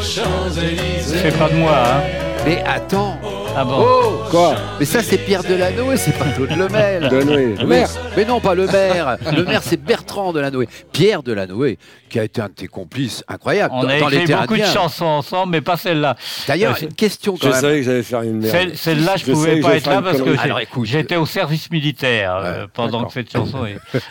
C'est 0.00 1.38
pas 1.38 1.48
de 1.48 1.56
moi, 1.56 1.72
hein. 1.76 2.02
Mais 2.44 2.62
attends. 2.66 3.16
Ah 3.56 3.64
bon 3.64 3.76
Oh 3.78 4.16
Quoi 4.30 4.54
Mais 4.78 4.84
ça, 4.86 5.02
c'est 5.02 5.18
Pierre 5.18 5.42
Delanoë, 5.42 5.96
c'est 5.96 6.12
pas 6.16 6.24
Claude 6.36 6.50
Lemel. 6.56 7.08
Delanoë, 7.10 7.46
le 7.56 7.56
Mais- 7.58 7.80
maire. 7.80 7.88
Mais 8.16 8.24
non, 8.24 8.40
pas 8.40 8.54
le 8.54 8.66
maire. 8.66 9.16
Le 9.34 9.44
maire, 9.44 9.60
c'est 9.62 9.76
Bertrand 9.76 10.32
Delanoë. 10.32 10.68
Pierre 10.92 11.22
Delanoë, 11.24 11.76
qui 12.08 12.20
a 12.20 12.24
été 12.24 12.40
un 12.40 12.46
de 12.48 12.52
tes 12.52 12.68
complices 12.68 13.24
incroyables 13.28 13.74
On 13.76 13.82
dans, 13.82 13.88
a 13.88 13.96
écrit 13.98 14.32
beaucoup 14.32 14.56
de 14.56 14.62
chansons 14.64 15.04
ensemble, 15.04 15.52
mais 15.52 15.60
pas 15.60 15.76
celle-là. 15.76 16.16
D'ailleurs, 16.46 16.76
Euh, 16.80 16.86
une 16.86 16.94
question 16.94 17.32
quand 17.36 17.48
Je 17.48 17.52
même. 17.52 17.60
savais 17.60 17.76
que 17.78 17.82
j'allais 17.84 18.02
faire 18.04 18.22
une 18.22 18.38
merde. 18.38 18.52
Celle- 18.52 18.76
Celle-là, 18.78 19.16
je 19.16 19.26
Je 19.26 19.32
pouvais 19.32 19.60
pas 19.60 19.72
je 19.72 19.76
être 19.78 19.86
là 19.90 20.02
parce 20.02 20.22
que 20.22 20.84
j'étais 20.84 21.16
au 21.16 21.26
service 21.26 21.70
militaire 21.70 22.36
euh, 22.36 22.66
pendant 22.72 23.04
que 23.04 23.12
cette 23.12 23.32
chanson 23.32 23.66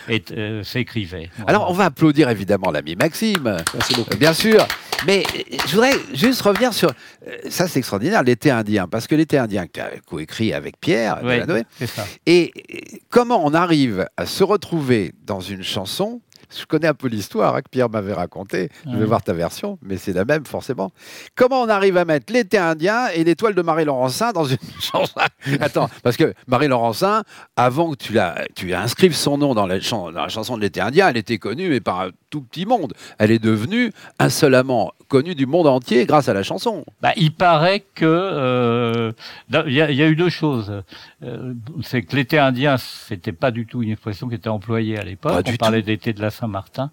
euh, 0.09 0.63
s'écrivait. 0.63 1.29
Voilà. 1.37 1.49
Alors, 1.49 1.69
on 1.69 1.73
va 1.73 1.85
applaudir 1.85 2.29
évidemment 2.29 2.71
l'ami 2.71 2.95
Maxime. 2.95 3.57
Merci 3.73 3.95
beaucoup. 3.95 4.17
Bien 4.17 4.33
sûr. 4.33 4.67
Mais 5.07 5.23
euh, 5.33 5.55
je 5.65 5.71
voudrais 5.75 5.93
juste 6.13 6.41
revenir 6.41 6.73
sur. 6.73 6.91
Ça, 7.49 7.67
c'est 7.67 7.79
extraordinaire, 7.79 8.21
l'été 8.23 8.51
indien. 8.51 8.87
Parce 8.89 9.07
que 9.07 9.15
l'été 9.15 9.28
indien 9.37 9.67
que 9.67 9.73
tu 9.73 9.79
as 9.79 9.91
coécrit 10.05 10.53
avec 10.53 10.79
Pierre. 10.79 11.19
Et 12.25 12.53
comment 13.09 13.45
on 13.45 13.53
arrive 13.53 14.07
à 14.17 14.25
se 14.25 14.43
retrouver 14.43 15.13
dans 15.25 15.39
une 15.39 15.63
chanson 15.63 16.21
je 16.57 16.65
connais 16.65 16.87
un 16.87 16.93
peu 16.93 17.07
l'histoire 17.07 17.55
hein, 17.55 17.61
que 17.61 17.69
Pierre 17.69 17.89
m'avait 17.89 18.13
racontée. 18.13 18.69
Je 18.91 18.97
vais 18.97 19.05
voir 19.05 19.21
ta 19.23 19.33
version, 19.33 19.77
mais 19.81 19.97
c'est 19.97 20.13
la 20.13 20.25
même 20.25 20.45
forcément. 20.45 20.91
Comment 21.35 21.61
on 21.61 21.69
arrive 21.69 21.97
à 21.97 22.05
mettre 22.05 22.31
l'été 22.33 22.57
indien 22.57 23.07
et 23.13 23.23
l'étoile 23.23 23.53
de 23.55 23.61
Marie 23.61 23.85
Laurencin 23.85 24.31
dans 24.31 24.45
une 24.45 24.57
chanson? 24.81 25.19
Attends, 25.59 25.89
parce 26.03 26.17
que 26.17 26.33
Marie 26.47 26.67
Laurencin, 26.67 27.23
avant 27.55 27.91
que 27.91 27.97
tu 27.97 28.13
la, 28.13 28.35
tu 28.55 28.73
inscrives 28.73 29.15
son 29.15 29.37
nom 29.37 29.53
dans 29.53 29.67
la, 29.67 29.79
chan- 29.79 30.11
dans 30.11 30.21
la 30.23 30.29
chanson 30.29 30.55
de 30.57 30.61
l'été 30.61 30.81
indien, 30.81 31.09
elle 31.09 31.17
était 31.17 31.37
connue 31.37 31.69
mais 31.69 31.79
par 31.81 32.01
un 32.01 32.09
tout 32.29 32.41
petit 32.41 32.65
monde. 32.65 32.93
Elle 33.17 33.31
est 33.31 33.39
devenue 33.39 33.91
insolemment 34.19 34.91
connue 35.07 35.33
du 35.33 35.47
monde 35.47 35.65
entier 35.65 36.05
grâce 36.05 36.29
à 36.29 36.33
la 36.33 36.43
chanson. 36.43 36.85
Bah, 37.01 37.11
il 37.15 37.33
paraît 37.33 37.83
que 37.95 38.05
euh, 38.05 39.11
il 39.65 39.73
y, 39.73 39.81
a- 39.81 39.89
il 39.89 39.97
y 39.97 40.03
a 40.03 40.07
eu 40.07 40.15
deux 40.15 40.29
choses. 40.29 40.83
Euh, 41.23 41.53
c'est 41.81 42.03
que 42.03 42.15
l'été 42.15 42.37
indien, 42.37 42.77
c'était 42.77 43.31
pas 43.31 43.49
du 43.49 43.65
tout 43.65 43.81
une 43.81 43.89
expression 43.89 44.27
qui 44.29 44.35
était 44.35 44.49
employée 44.49 44.99
à 44.99 45.03
l'époque. 45.03 45.33
On 45.47 45.55
parlait 45.57 45.81
d'été 45.81 46.13
de 46.13 46.21
la 46.21 46.29
Saint-Martin. 46.39 46.91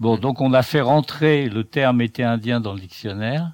Bon, 0.00 0.16
donc 0.16 0.40
on 0.40 0.52
a 0.52 0.62
fait 0.62 0.80
rentrer 0.80 1.48
le 1.48 1.64
terme 1.64 2.00
été 2.00 2.22
indien 2.24 2.60
dans 2.60 2.72
le 2.74 2.80
dictionnaire. 2.80 3.52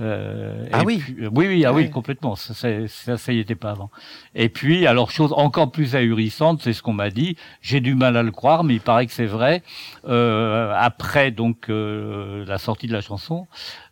Euh, 0.00 0.64
Ah 0.72 0.80
oui. 0.86 0.96
puis- 0.98 1.14
euh, 1.20 1.28
oui, 1.30 1.46
oui, 1.46 1.64
ah 1.66 1.74
oui, 1.74 1.90
complètement. 1.90 2.36
Ça, 2.36 2.54
ça, 2.54 2.68
ça, 2.88 3.18
ça 3.18 3.32
y 3.34 3.38
était 3.38 3.54
pas 3.54 3.72
avant. 3.72 3.90
Et 4.34 4.48
puis, 4.48 4.86
alors 4.86 5.10
chose 5.10 5.34
encore 5.36 5.70
plus 5.70 5.94
ahurissante, 5.94 6.62
c'est 6.62 6.72
ce 6.72 6.80
qu'on 6.82 6.94
m'a 6.94 7.10
dit. 7.10 7.36
J'ai 7.60 7.80
du 7.80 7.94
mal 7.94 8.16
à 8.16 8.22
le 8.22 8.30
croire, 8.30 8.64
mais 8.64 8.74
il 8.76 8.80
paraît 8.80 9.06
que 9.06 9.12
c'est 9.12 9.26
vrai. 9.26 9.62
Euh, 10.08 10.72
après 10.74 11.32
donc 11.32 11.68
euh, 11.68 12.46
la 12.46 12.56
sortie 12.56 12.86
de 12.86 12.94
la 12.94 13.02
chanson, 13.02 13.46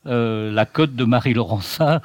euh, 0.07 0.51
la 0.51 0.65
cote 0.65 0.95
de 0.97 1.05
Marie 1.05 1.35
Laurencin 1.35 2.01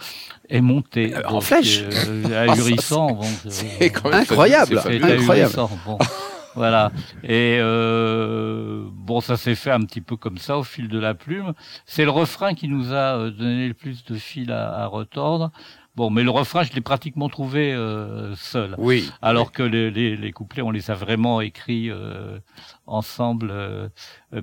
est 0.50 0.60
montée. 0.60 1.16
Euh, 1.16 1.22
en 1.26 1.32
Donc, 1.36 1.44
flèche. 1.44 1.82
euh, 2.10 2.50
ahurissant. 2.50 3.14
bon, 3.14 3.24
C'est 3.48 3.90
quand 3.90 4.10
même 4.10 4.20
incroyable. 4.20 4.82
c'est 4.84 5.02
incroyable. 5.02 5.54
bon. 5.86 5.98
Voilà. 6.56 6.92
Et 7.24 7.58
euh, 7.60 8.86
bon, 8.92 9.22
ça 9.22 9.38
s'est 9.38 9.56
fait 9.56 9.72
un 9.72 9.82
petit 9.82 10.02
peu 10.02 10.16
comme 10.18 10.38
ça 10.38 10.58
au 10.58 10.64
fil 10.64 10.88
de 10.88 11.00
la 11.00 11.14
plume. 11.14 11.54
C'est 11.86 12.06
le 12.06 12.12
refrain 12.12 12.54
qui 12.54 12.68
nous 12.68 12.94
a 12.94 13.18
euh, 13.18 13.32
donné 13.32 13.68
le 13.68 13.74
plus 13.74 14.06
de 14.06 14.16
fil 14.16 14.52
à, 14.52 14.74
à 14.74 14.86
retordre. 14.88 15.52
Bon, 15.96 16.10
mais 16.10 16.24
le 16.24 16.30
refrain, 16.30 16.64
je 16.64 16.74
l'ai 16.74 16.82
pratiquement 16.82 17.30
trouvé 17.30 17.74
euh, 17.74 18.36
seul. 18.36 18.76
Oui. 18.78 19.10
Alors 19.22 19.54
que 19.54 19.64
les, 19.64 19.92
les, 19.92 20.18
les 20.18 20.32
couplets, 20.34 20.62
on 20.62 20.72
les 20.72 20.92
a 20.92 20.94
vraiment 20.94 21.40
écrits 21.40 21.90
euh, 21.90 22.38
ensemble, 22.86 23.50
euh, 23.52 23.88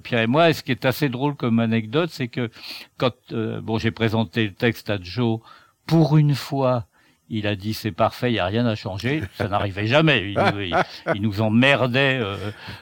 Pierre 0.02 0.22
et 0.22 0.26
moi. 0.26 0.48
Et 0.48 0.54
ce 0.54 0.62
qui 0.62 0.70
est 0.70 0.86
assez 0.86 1.10
drôle 1.10 1.34
comme 1.34 1.60
anecdote, 1.60 2.08
c'est 2.10 2.28
que 2.28 2.50
quand 2.96 3.12
euh, 3.32 3.60
bon, 3.60 3.76
j'ai 3.76 3.90
présenté 3.90 4.44
le 4.46 4.54
texte 4.54 4.88
à 4.88 4.96
Joe, 4.98 5.40
pour 5.86 6.16
une 6.16 6.34
fois, 6.34 6.86
Il 7.34 7.46
a 7.46 7.56
dit 7.56 7.72
c'est 7.72 7.92
parfait, 7.92 8.28
il 8.30 8.34
n'y 8.34 8.38
a 8.40 8.44
rien 8.46 8.66
à 8.66 8.74
changer. 8.74 9.22
Ça 9.38 9.48
n'arrivait 9.48 9.86
jamais. 9.86 10.32
Il, 10.32 10.38
nous- 10.54 10.60
il- 10.60 10.76
il 11.14 11.22
nous 11.22 11.40
emmerdait, 11.40 12.18
euh, 12.22 12.36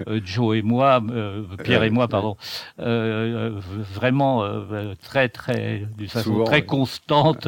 euh, 0.08 0.20
Joe 0.24 0.56
et 0.58 0.62
moi, 0.62 1.00
euh, 1.10 1.44
Pierre 1.62 1.84
et 1.84 1.90
moi, 1.90 2.08
pardon, 2.08 2.36
euh, 2.80 3.52
euh, 3.56 3.60
vraiment 3.94 4.42
euh, 4.44 4.94
très 5.02 5.28
très 5.28 5.84
d'une 5.96 6.08
façon 6.08 6.24
Souvent, 6.30 6.44
très 6.44 6.62
constante 6.62 7.46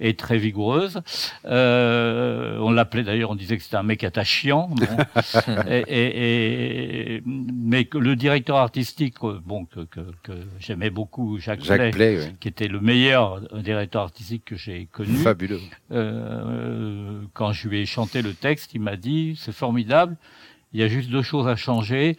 et 0.00 0.14
très 0.14 0.38
vigoureuse. 0.38 1.00
Euh, 1.46 2.58
on 2.60 2.70
l'appelait 2.70 3.02
d'ailleurs, 3.02 3.30
on 3.30 3.34
disait 3.34 3.56
que 3.56 3.62
c'était 3.62 3.76
un 3.76 3.82
mec 3.82 4.04
attachant. 4.04 4.68
Bon. 4.70 4.86
et, 5.68 5.78
et- 5.88 7.16
et- 7.16 7.22
mais 7.26 7.88
le 7.92 8.14
directeur 8.16 8.56
artistique, 8.56 9.16
bon 9.44 9.64
que, 9.64 9.80
que, 9.80 10.00
que 10.22 10.32
j'aimais 10.60 10.90
beaucoup, 10.90 11.38
Jacques, 11.38 11.62
Jacques 11.64 11.78
Play, 11.78 11.90
Play, 11.90 12.18
oui. 12.18 12.36
qui 12.40 12.48
était 12.48 12.68
le 12.68 12.80
meilleur 12.80 13.40
directeur 13.62 14.02
artistique 14.02 14.44
que 14.44 14.56
j'ai 14.56 14.86
connu. 14.92 15.16
fabuleux. 15.16 15.60
Euh, 15.92 16.35
quand 17.34 17.52
je 17.52 17.68
lui 17.68 17.80
ai 17.80 17.86
chanté 17.86 18.22
le 18.22 18.32
texte, 18.34 18.70
il 18.74 18.80
m'a 18.80 18.96
dit 18.96 19.38
c'est 19.42 19.54
formidable. 19.54 20.16
Il 20.72 20.80
y 20.80 20.82
a 20.82 20.88
juste 20.88 21.10
deux 21.10 21.22
choses 21.22 21.48
à 21.48 21.56
changer. 21.56 22.16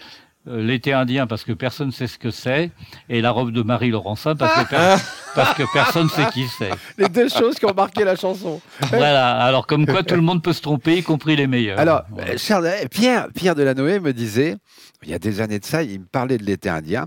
Euh, 0.48 0.64
L'été 0.64 0.94
indien 0.94 1.28
parce 1.28 1.44
que 1.44 1.52
personne 1.52 1.88
ne 1.88 1.92
sait 1.92 2.08
ce 2.08 2.18
que 2.18 2.32
c'est 2.32 2.72
et 3.10 3.20
la 3.20 3.32
robe 3.32 3.52
de 3.52 3.62
Marie 3.64 3.90
Laurencin 3.92 4.34
parce 4.36 4.64
que, 4.64 4.70
per- 4.70 5.04
parce 5.36 5.54
que 5.56 5.64
personne 5.74 6.06
ne 6.06 6.10
sait 6.10 6.26
qui 6.34 6.48
c'est. 6.48 6.70
Les 6.98 7.10
deux 7.10 7.28
choses 7.28 7.56
qui 7.56 7.66
ont 7.66 7.74
marqué 7.74 8.06
la 8.06 8.16
chanson. 8.16 8.62
Voilà. 8.90 9.36
Alors 9.40 9.68
comme 9.68 9.86
quoi 9.86 10.04
tout 10.04 10.16
le 10.16 10.22
monde 10.22 10.42
peut 10.42 10.54
se 10.54 10.62
tromper, 10.62 10.98
y 11.00 11.04
compris 11.04 11.36
les 11.36 11.48
meilleurs. 11.48 11.78
Alors, 11.80 12.04
euh, 12.20 12.38
cher 12.38 12.60
euh, 12.64 12.72
Pierre, 12.90 13.28
Pierre 13.36 13.56
Delanoë 13.56 14.00
me 14.00 14.14
disait, 14.14 14.56
il 15.04 15.10
y 15.10 15.14
a 15.14 15.20
des 15.20 15.42
années 15.42 15.60
de 15.60 15.66
ça, 15.66 15.84
il 15.84 16.00
me 16.00 16.06
parlait 16.06 16.38
de 16.38 16.44
l'été 16.44 16.70
indien, 16.70 17.06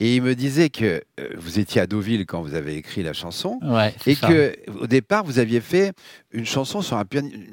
et 0.00 0.16
il 0.16 0.22
me 0.22 0.34
disait 0.34 0.70
que 0.70 1.02
euh, 1.20 1.28
vous 1.38 1.58
étiez 1.58 1.80
à 1.80 1.86
Deauville 1.86 2.26
quand 2.26 2.42
vous 2.42 2.54
avez 2.54 2.76
écrit 2.76 3.02
la 3.02 3.12
chanson, 3.12 3.58
Ouais, 3.62 3.94
et 4.06 4.14
ça. 4.14 4.26
que 4.28 4.54
au 4.80 4.86
départ, 4.86 5.24
vous 5.24 5.38
aviez 5.38 5.60
fait 5.60 5.92
une 6.32 6.44
chanson 6.44 6.82
sur 6.82 6.96
un 6.96 7.04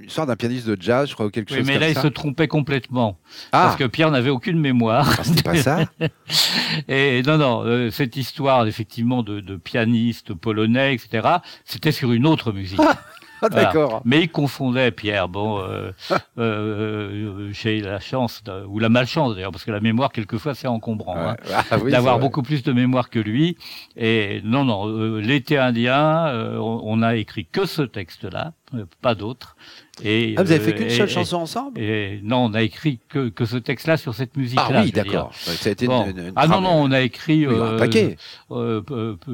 sorte 0.07 0.27
d'un 0.27 0.35
pianiste 0.35 0.67
de 0.67 0.77
jazz, 0.79 1.07
je 1.09 1.13
crois, 1.13 1.27
ou 1.27 1.29
quelque 1.29 1.51
Oui, 1.51 1.57
chose 1.59 1.67
mais 1.67 1.73
comme 1.73 1.81
là, 1.81 1.89
il 1.89 1.95
ça. 1.95 2.01
se 2.01 2.07
trompait 2.07 2.47
complètement. 2.47 3.17
Ah, 3.51 3.63
Parce 3.67 3.75
que 3.77 3.85
Pierre 3.85 4.11
n'avait 4.11 4.29
aucune 4.31 4.59
mémoire. 4.59 5.15
ah, 5.19 5.23
c'était 5.23 5.43
pas 5.43 5.55
ça 5.57 5.85
Et 6.87 7.21
non, 7.23 7.37
non, 7.37 7.63
euh, 7.65 7.89
cette 7.91 8.15
histoire, 8.17 8.67
effectivement, 8.67 9.23
de, 9.23 9.39
de 9.39 9.55
pianiste 9.55 10.33
polonais, 10.33 10.93
etc., 10.95 11.27
c'était 11.63 11.91
sur 11.91 12.11
une 12.11 12.25
autre 12.25 12.51
musique. 12.51 12.79
Ah, 12.81 12.97
Voilà. 13.51 13.65
d'accord. 13.65 14.01
Mais 14.05 14.21
il 14.23 14.29
confondait, 14.29 14.91
Pierre. 14.91 15.27
Bon, 15.29 15.59
euh, 15.59 15.91
euh, 16.37 17.49
j'ai 17.51 17.81
la 17.81 17.99
chance, 17.99 18.43
de- 18.43 18.65
ou 18.65 18.79
la 18.79 18.89
malchance 18.89 19.35
d'ailleurs, 19.35 19.51
parce 19.51 19.63
que 19.65 19.71
la 19.71 19.79
mémoire, 19.79 20.11
quelquefois, 20.11 20.55
c'est 20.55 20.67
encombrant. 20.67 21.15
hein. 21.17 21.35
Ah 21.71 21.77
oui, 21.81 21.91
d'avoir 21.91 22.19
beaucoup 22.19 22.41
plus 22.41 22.63
de 22.63 22.71
mémoire 22.73 23.09
que 23.09 23.19
lui. 23.19 23.57
Et 23.97 24.41
non, 24.43 24.63
non, 24.65 24.87
euh, 24.87 25.19
l'été 25.21 25.57
indien, 25.57 26.27
euh, 26.27 26.57
on, 26.57 26.81
on 26.83 27.01
a 27.01 27.15
écrit 27.15 27.45
que 27.45 27.65
ce 27.65 27.81
texte-là, 27.81 28.47
euh, 28.47 28.64
pas 29.01 29.15
d'autre. 29.15 29.55
Et 30.03 30.35
Ah, 30.37 30.43
vous 30.43 30.51
avez 30.51 30.59
euh, 30.61 30.65
fait 30.65 30.75
qu'une 30.75 30.87
et- 30.87 30.89
seule 30.89 31.07
chanson 31.07 31.37
ensemble 31.37 31.79
et 31.79 32.19
non, 32.21 32.39
on 32.45 32.53
a 32.53 32.61
écrit 32.63 32.99
que, 33.07 33.29
que 33.29 33.45
ce 33.45 33.55
texte-là 33.55 33.95
sur 33.95 34.13
cette 34.13 34.35
musique-là. 34.35 34.67
Ah 34.69 34.81
oui, 34.83 34.91
d'accord. 34.91 35.31
Ça 35.33 35.69
a 35.69 35.71
été 35.71 35.87
Bon. 35.87 36.05
une- 36.05 36.17
une- 36.19 36.33
ah 36.35 36.47
non, 36.47 36.59
non, 36.59 36.71
on 36.73 36.91
a 36.91 36.99
écrit 36.99 37.47
Oui, 37.47 37.55
un 37.55 37.59
euh, 37.61 37.79
paquet. 37.79 38.17
euh, 38.51 38.81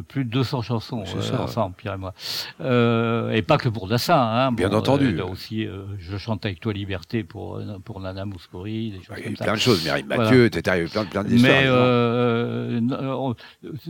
plus 0.07 0.23
de 0.23 0.29
200 0.29 0.61
chansons 0.61 1.03
euh, 1.03 1.37
ensemble, 1.39 1.75
Pierre 1.75 1.95
et 1.95 1.97
moi. 1.97 2.13
Euh, 2.61 3.31
et 3.31 3.41
pas 3.41 3.57
que 3.57 3.69
pour 3.69 3.87
Dassin. 3.87 4.13
Hein, 4.21 4.51
Bien 4.51 4.71
entendu. 4.71 5.15
là 5.15 5.25
aussi, 5.25 5.65
euh, 5.65 5.83
je 5.97 6.15
chante 6.17 6.45
avec 6.45 6.59
toi 6.59 6.73
Liberté 6.73 7.23
pour, 7.23 7.55
euh, 7.57 7.79
pour 7.83 7.99
Nana 7.99 8.25
Mouskouri, 8.25 8.91
des 8.91 8.97
choses 9.03 9.15
Il 9.17 9.25
y 9.25 9.27
a 9.29 9.31
eu 9.31 9.35
ça. 9.37 9.45
plein 9.45 9.53
de 9.55 9.59
choses, 9.59 9.83
Mireille 9.83 10.03
Voilà. 10.05 10.23
Mathieu, 10.25 10.45
etc. 10.45 10.61
Il 10.75 10.77
y 10.77 10.81
a 10.81 10.85
eu 10.85 10.89
plein, 10.89 11.05
plein 11.05 11.23
d'histoires. 11.23 11.53
Mais 11.53 11.63
euh, 11.65 12.79
euh, 12.91 13.33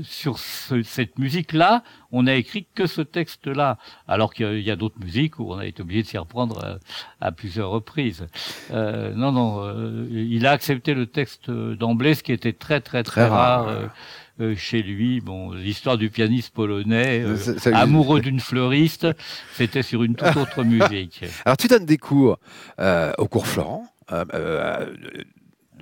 sur 0.04 0.40
ce- 0.40 0.84
cette 0.84 1.20
musique-là, 1.20 1.84
on 2.14 2.28
a 2.28 2.34
écrit 2.36 2.66
que 2.76 2.88
ce 2.88 3.02
texte-là, 3.02 3.78
alors 4.08 4.34
qu'il 4.34 4.46
y 4.46 4.50
a- 4.50 4.54
il 4.54 4.64
y 4.64 4.72
a 4.72 4.76
d'autres 4.78 5.00
musiques 5.04 5.40
on 5.50 5.58
a 5.58 5.66
été 5.66 5.82
obligé 5.82 6.04
de 6.04 6.08
s'y 6.08 6.18
reprendre 6.18 6.64
euh, 6.64 6.78
à 7.22 7.32
plusieurs 7.32 7.70
reprises. 7.70 8.28
Euh, 8.72 9.14
non, 9.14 9.32
non, 9.32 9.62
euh, 9.64 10.08
il 10.12 10.46
a 10.46 10.52
accepté 10.52 10.94
le 10.94 11.06
texte 11.06 11.50
d'emblée, 11.50 12.14
ce 12.16 12.24
qui 12.24 12.32
était 12.34 12.54
très, 12.54 12.82
très, 12.82 13.04
très, 13.04 13.22
Très 13.22 13.30
rare, 13.30 13.66
rare. 13.66 14.56
chez 14.58 14.82
lui, 14.82 15.22
bon, 15.22 15.52
l'histoire 15.52 15.98
du 15.98 16.10
pianiste 16.10 16.54
polonais, 16.54 17.22
euh, 17.24 17.36
Ça- 17.38 17.58
ça- 17.60 17.78
amoureux 17.78 18.22
d'une 18.28 18.40
fleuriste, 18.40 19.08
c'était 19.54 19.84
sur 19.84 20.04
une 20.04 20.16
toute 20.16 20.36
autre 20.38 20.64
musique. 20.64 21.24
Alors, 21.46 21.58
tu 21.58 21.68
donnes 21.68 21.86
des 21.86 21.98
cours 21.98 22.38
euh, 22.80 23.12
au 23.18 23.28
cours 23.28 23.48
Florent. 23.48 23.86
euh, 24.12 24.88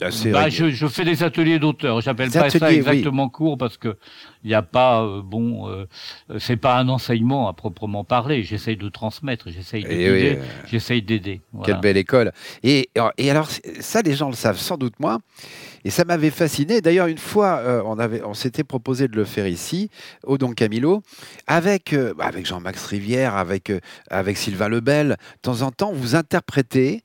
assez 0.03 0.31
Bah, 0.31 0.49
je, 0.49 0.69
je 0.69 0.87
fais 0.87 1.05
des 1.05 1.23
ateliers 1.23 1.59
d'auteur. 1.59 2.01
J'appelle 2.01 2.31
pas 2.31 2.49
ça 2.49 2.57
ateliers, 2.57 2.81
oui. 2.81 2.89
exactement 2.89 3.29
cours 3.29 3.57
parce 3.57 3.77
que 3.77 3.97
il 4.43 4.47
n'y 4.47 4.53
a 4.53 4.61
pas 4.61 5.03
euh, 5.03 5.21
bon, 5.21 5.69
euh, 5.69 5.85
c'est 6.39 6.55
pas 6.55 6.77
un 6.77 6.87
enseignement 6.87 7.49
à 7.49 7.53
proprement 7.53 8.03
parler. 8.03 8.43
J'essaye 8.43 8.77
de 8.77 8.89
transmettre, 8.89 9.49
j'essaye 9.49 9.85
oui, 9.85 10.05
euh, 10.05 10.35
j'essaye 10.65 11.01
d'aider. 11.01 11.41
Voilà. 11.51 11.65
Quelle 11.65 11.81
belle 11.81 11.97
école. 11.97 12.31
Et, 12.63 12.89
et 13.17 13.31
alors, 13.31 13.49
ça, 13.79 14.01
les 14.01 14.13
gens 14.15 14.29
le 14.29 14.35
savent 14.35 14.59
sans 14.59 14.77
doute 14.77 14.99
moins. 14.99 15.19
Et 15.85 15.89
ça 15.91 16.03
m'avait 16.05 16.29
fasciné. 16.29 16.81
D'ailleurs, 16.81 17.07
une 17.07 17.17
fois, 17.17 17.59
euh, 17.59 17.81
on, 17.85 17.99
avait, 17.99 18.21
on 18.23 18.33
s'était 18.33 18.63
proposé 18.65 19.07
de 19.07 19.15
le 19.15 19.23
faire 19.23 19.47
ici, 19.47 19.89
au 20.23 20.37
Don 20.37 20.51
Camilo, 20.51 21.03
avec, 21.47 21.93
euh, 21.93 22.13
bah, 22.17 22.25
avec 22.25 22.45
Jean-Max 22.45 22.85
Rivière, 22.85 23.35
avec, 23.35 23.69
euh, 23.69 23.79
avec 24.09 24.37
Sylvain 24.37 24.67
Lebel. 24.67 25.09
De 25.09 25.15
temps 25.41 25.61
en 25.61 25.71
temps, 25.71 25.93
vous 25.93 26.15
interprétez, 26.15 27.03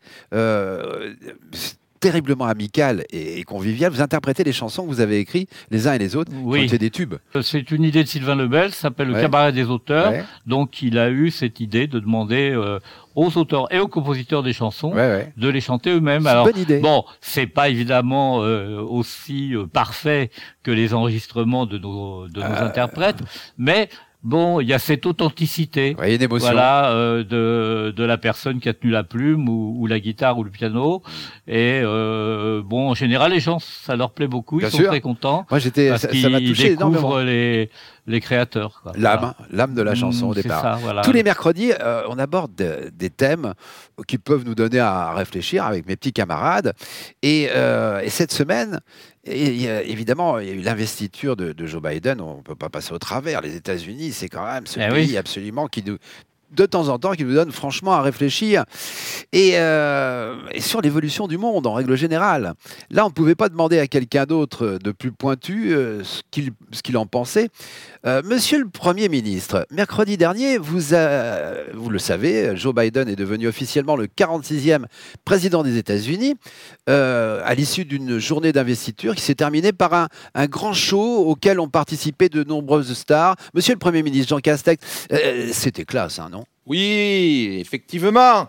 terriblement 2.04 2.44
amical 2.44 3.04
et, 3.10 3.38
et 3.40 3.44
convivial, 3.44 3.90
vous 3.90 4.02
interprétez 4.02 4.44
les 4.44 4.52
chansons 4.52 4.82
que 4.84 4.88
vous 4.88 5.00
avez 5.00 5.18
écrites 5.18 5.50
les 5.70 5.88
uns 5.88 5.94
et 5.94 5.98
les 5.98 6.16
autres, 6.16 6.30
qui 6.30 6.36
Oui. 6.42 6.64
été 6.64 6.76
des 6.78 6.90
tubes. 6.90 7.14
C'est 7.40 7.70
une 7.70 7.82
idée 7.82 8.02
de 8.04 8.08
Sylvain 8.08 8.36
Lebel, 8.36 8.72
ça 8.72 8.82
s'appelle 8.82 9.08
le 9.08 9.14
cabaret 9.20 9.52
des 9.52 9.64
auteurs. 9.64 10.10
Ouais, 10.12 10.24
Donc 10.46 10.82
il 10.82 10.98
a 10.98 11.08
eu 11.10 11.30
cette 11.30 11.60
idée 11.60 11.86
de 11.86 11.98
demander 11.98 12.50
euh, 12.52 12.78
aux 13.14 13.36
auteurs 13.38 13.72
et 13.72 13.78
aux 13.78 13.88
compositeurs 13.88 14.42
des 14.42 14.52
chansons 14.52 14.92
ouais, 14.92 14.96
ouais. 14.96 15.32
de 15.36 15.48
les 15.48 15.60
chanter 15.62 15.90
eux-mêmes. 15.90 16.24
C'est 16.24 16.28
Alors 16.28 16.44
bonne 16.46 16.58
idée. 16.60 16.80
Bon, 16.80 17.04
c'est 17.20 17.46
pas 17.46 17.68
évidemment 17.70 18.42
euh, 18.42 18.80
aussi 18.80 19.54
euh, 19.54 19.66
parfait 19.66 20.30
que 20.62 20.70
les 20.70 20.92
enregistrements 20.92 21.64
de 21.66 21.78
nos, 21.78 22.28
de 22.28 22.40
nos 22.40 22.56
interprètes, 22.68 23.20
mais 23.56 23.88
bon, 24.24 24.60
il 24.60 24.66
y 24.68 24.72
a 24.72 24.78
cette 24.78 25.06
authenticité. 25.06 25.94
Ouais, 25.98 26.14
une 26.16 26.22
émotion. 26.22 26.46
Voilà, 26.50 26.90
euh, 26.90 27.22
de, 27.22 27.92
de 27.92 28.04
la 28.04 28.18
personne 28.18 28.58
qui 28.60 28.68
a 28.68 28.74
tenu 28.74 28.90
la 28.92 29.04
plume 29.04 29.48
ou, 29.48 29.76
ou 29.78 29.86
la 29.86 30.00
guitare 30.00 30.36
ou 30.38 30.44
le 30.44 30.50
piano. 30.50 31.02
Et 31.46 31.80
euh, 31.84 32.62
bon, 32.64 32.90
en 32.90 32.94
général, 32.94 33.32
les 33.32 33.40
gens, 33.40 33.58
ça 33.58 33.94
leur 33.96 34.10
plaît 34.12 34.26
beaucoup, 34.26 34.58
Bien 34.58 34.68
ils 34.68 34.70
sont 34.72 34.78
sûr. 34.78 34.88
très 34.88 35.00
contents 35.00 35.46
Moi, 35.50 35.58
j'étais, 35.60 35.90
parce 35.90 36.02
ça 36.02 36.08
ça 36.12 36.28
m'a 36.30 36.40
touché 36.40 36.72
énormément. 36.72 37.18
les, 37.18 37.70
les 38.06 38.20
créateurs. 38.20 38.80
quoi. 38.82 38.92
L'âme, 38.96 39.18
Voilà. 39.20 39.36
l'âme 39.50 39.74
de 39.74 39.82
la 39.82 39.94
chanson 39.94 40.26
Mm, 40.26 40.30
au 40.30 40.34
départ. 40.34 40.62
ça, 40.62 40.78
voilà. 40.80 41.02
Tous 41.02 41.12
les 41.12 41.22
mercredis, 41.22 41.72
euh, 41.80 42.02
on 42.08 42.18
aborde 42.18 42.54
de- 42.54 42.90
des 42.94 43.10
thèmes 43.10 43.52
qui 44.06 44.18
peuvent 44.18 44.44
nous 44.44 44.54
donner 44.54 44.78
à 44.80 45.12
réfléchir 45.14 45.64
avec 45.64 45.86
mes 45.86 45.96
petits 45.96 46.12
camarades. 46.12 46.72
Et, 47.22 47.48
euh, 47.54 48.00
et 48.00 48.08
cette 48.08 48.32
semaine, 48.32 48.80
et 49.26 49.46
il 49.46 49.60
y 49.60 49.68
a- 49.68 49.82
évidemment, 49.82 50.38
il 50.38 50.48
y 50.48 50.50
a 50.50 50.54
eu 50.54 50.60
l'investiture 50.60 51.36
de, 51.36 51.52
de 51.52 51.66
Joe 51.66 51.82
Biden. 51.82 52.20
On 52.20 52.38
ne 52.38 52.42
peut 52.42 52.54
pas 52.54 52.68
passer 52.68 52.92
au 52.92 52.98
travers. 52.98 53.40
Les 53.40 53.56
États-Unis, 53.56 54.12
c'est 54.12 54.28
quand 54.28 54.44
même 54.44 54.66
ce 54.66 54.80
Eh 54.80 54.88
pays 54.88 55.10
oui. 55.10 55.16
absolument 55.16 55.66
qui 55.66 55.82
nous 55.82 55.96
de 56.54 56.66
temps 56.66 56.88
en 56.88 56.98
temps, 56.98 57.12
qui 57.12 57.24
nous 57.24 57.34
donne 57.34 57.52
franchement 57.52 57.92
à 57.92 58.02
réfléchir. 58.02 58.64
Et, 59.32 59.52
euh, 59.54 60.36
et 60.52 60.60
sur 60.60 60.80
l'évolution 60.80 61.26
du 61.28 61.38
monde, 61.38 61.66
en 61.66 61.72
règle 61.72 61.96
générale. 61.96 62.54
Là, 62.90 63.04
on 63.04 63.08
ne 63.08 63.14
pouvait 63.14 63.34
pas 63.34 63.48
demander 63.48 63.78
à 63.78 63.86
quelqu'un 63.86 64.24
d'autre 64.24 64.78
de 64.82 64.92
plus 64.92 65.12
pointu 65.12 65.74
euh, 65.74 66.02
ce 66.04 66.82
qu'il 66.82 66.96
en 66.96 67.06
pensait. 67.06 67.48
Euh, 68.06 68.22
Monsieur 68.24 68.58
le 68.58 68.68
Premier 68.68 69.08
ministre, 69.08 69.66
mercredi 69.70 70.16
dernier, 70.16 70.58
vous, 70.58 70.76
le 70.76 71.98
savez, 71.98 72.56
Joe 72.56 72.74
Biden 72.74 73.08
est 73.08 73.16
devenu 73.16 73.48
officiellement 73.48 73.96
le 73.96 74.06
46e 74.06 74.84
président 75.24 75.62
des 75.62 75.78
États-Unis, 75.78 76.34
euh, 76.88 77.40
à 77.44 77.54
l'issue 77.54 77.84
d'une 77.84 78.18
journée 78.18 78.52
d'investiture 78.52 79.14
qui 79.14 79.22
s'est 79.22 79.34
terminée 79.34 79.72
par 79.72 80.08
un, 80.34 80.46
grand 80.46 80.74
show 80.74 81.24
auquel 81.26 81.60
ont 81.60 81.68
participé 81.68 82.28
de 82.28 82.44
nombreuses 82.44 82.92
stars. 82.92 83.36
Monsieur 83.54 83.72
le 83.72 83.78
Premier 83.78 84.02
ministre 84.02 84.28
Jean 84.28 84.40
Castex, 84.40 85.06
euh, 85.12 85.48
c'était 85.52 85.84
classe, 85.84 86.18
hein, 86.18 86.28
non? 86.30 86.43
Oui, 86.66 87.58
effectivement. 87.60 88.48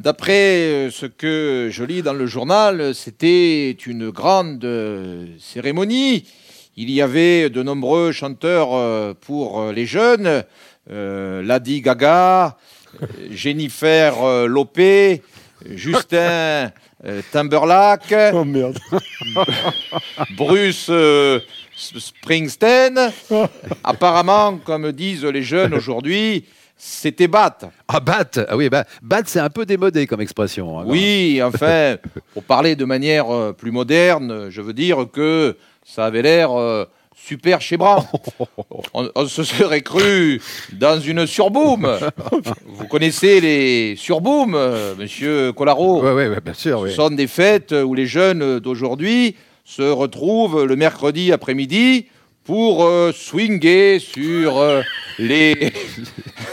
D'après 0.00 0.32
euh, 0.32 0.90
ce 0.90 1.06
que 1.06 1.68
je 1.70 1.84
lis 1.84 2.02
dans 2.02 2.12
le 2.12 2.26
journal, 2.26 2.94
c'était 2.94 3.72
une 3.72 4.10
grande 4.10 4.64
euh, 4.64 5.26
cérémonie. 5.38 6.24
Il 6.76 6.90
y 6.90 7.02
avait 7.02 7.50
de 7.50 7.62
nombreux 7.62 8.12
chanteurs 8.12 8.70
euh, 8.72 9.12
pour 9.14 9.72
les 9.72 9.86
jeunes, 9.86 10.44
euh, 10.90 11.42
Lady 11.42 11.82
Gaga, 11.82 12.56
Jennifer 13.30 14.46
Lopez, 14.46 15.22
Justin 15.68 16.72
Timberlake, 17.32 18.14
Oh 18.32 18.44
merde. 18.44 18.78
Bruce 20.36 20.86
euh, 20.90 21.40
Springsteen. 21.76 22.98
Apparemment, 23.84 24.58
comme 24.58 24.92
disent 24.92 25.24
les 25.24 25.42
jeunes 25.42 25.74
aujourd'hui, 25.74 26.44
c'était 26.84 27.28
Bat. 27.28 27.58
Ah, 27.86 28.00
bat 28.00 28.24
Ah 28.48 28.56
oui, 28.56 28.68
bah, 28.68 28.84
bat, 29.02 29.22
c'est 29.24 29.38
un 29.38 29.50
peu 29.50 29.64
démodé 29.64 30.08
comme 30.08 30.20
expression. 30.20 30.80
hein, 30.80 30.84
Oui, 30.88 31.40
enfin, 31.40 31.94
pour 32.34 32.42
parler 32.42 32.74
de 32.74 32.84
manière 32.84 33.32
euh, 33.32 33.52
plus 33.52 33.70
moderne, 33.70 34.48
je 34.50 34.60
veux 34.60 34.72
dire 34.72 35.06
que 35.12 35.56
ça 35.86 36.06
avait 36.06 36.22
l'air 36.22 36.50
euh, 36.58 36.84
super 37.16 37.60
chez 37.60 37.76
Bran. 37.76 38.04
On, 38.94 39.08
on 39.14 39.26
se 39.26 39.44
serait 39.44 39.82
cru 39.82 40.42
dans 40.72 40.98
une 40.98 41.24
surboom. 41.24 41.88
Vous 42.66 42.86
connaissez 42.88 43.40
les 43.40 43.94
surbooms, 43.96 44.54
euh, 44.56 44.96
monsieur 44.98 45.52
Colaro 45.52 46.02
Ouais, 46.02 46.10
ouais, 46.12 46.28
ouais, 46.28 46.40
bien 46.44 46.52
sûr. 46.54 46.80
Ce 46.80 46.84
oui. 46.86 46.92
sont 46.94 47.10
des 47.10 47.28
fêtes 47.28 47.70
où 47.72 47.94
les 47.94 48.06
jeunes 48.06 48.58
d'aujourd'hui 48.58 49.36
se 49.64 49.82
retrouvent 49.82 50.64
le 50.64 50.74
mercredi 50.74 51.30
après-midi 51.30 52.06
pour 52.44 52.84
euh, 52.84 53.12
swinger 53.12 53.98
sur 53.98 54.58
euh, 54.58 54.82
les, 55.18 55.72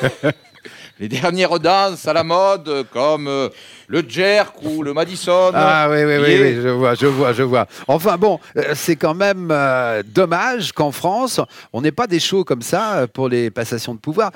les 0.99 1.07
dernières 1.07 1.59
danses 1.59 2.07
à 2.07 2.13
la 2.13 2.23
mode 2.23 2.85
comme 2.91 3.27
euh, 3.27 3.49
le 3.87 4.03
jerk 4.07 4.55
ou 4.63 4.83
le 4.83 4.93
Madison. 4.93 5.51
Ah 5.53 5.87
oui, 5.89 6.03
oui, 6.03 6.17
oui, 6.17 6.37
oui, 6.41 6.55
je 6.61 6.69
vois, 6.69 6.93
je 6.93 7.07
vois, 7.07 7.33
je 7.33 7.43
vois. 7.43 7.65
Enfin 7.87 8.17
bon, 8.17 8.39
euh, 8.55 8.73
c'est 8.75 8.95
quand 8.95 9.15
même 9.15 9.49
euh, 9.51 10.03
dommage 10.05 10.71
qu'en 10.71 10.91
France, 10.91 11.41
on 11.73 11.81
n'ait 11.81 11.91
pas 11.91 12.05
des 12.05 12.19
shows 12.19 12.43
comme 12.43 12.61
ça 12.61 12.93
euh, 12.97 13.07
pour 13.07 13.29
les 13.29 13.49
passations 13.49 13.95
de 13.95 13.99
pouvoir. 13.99 14.31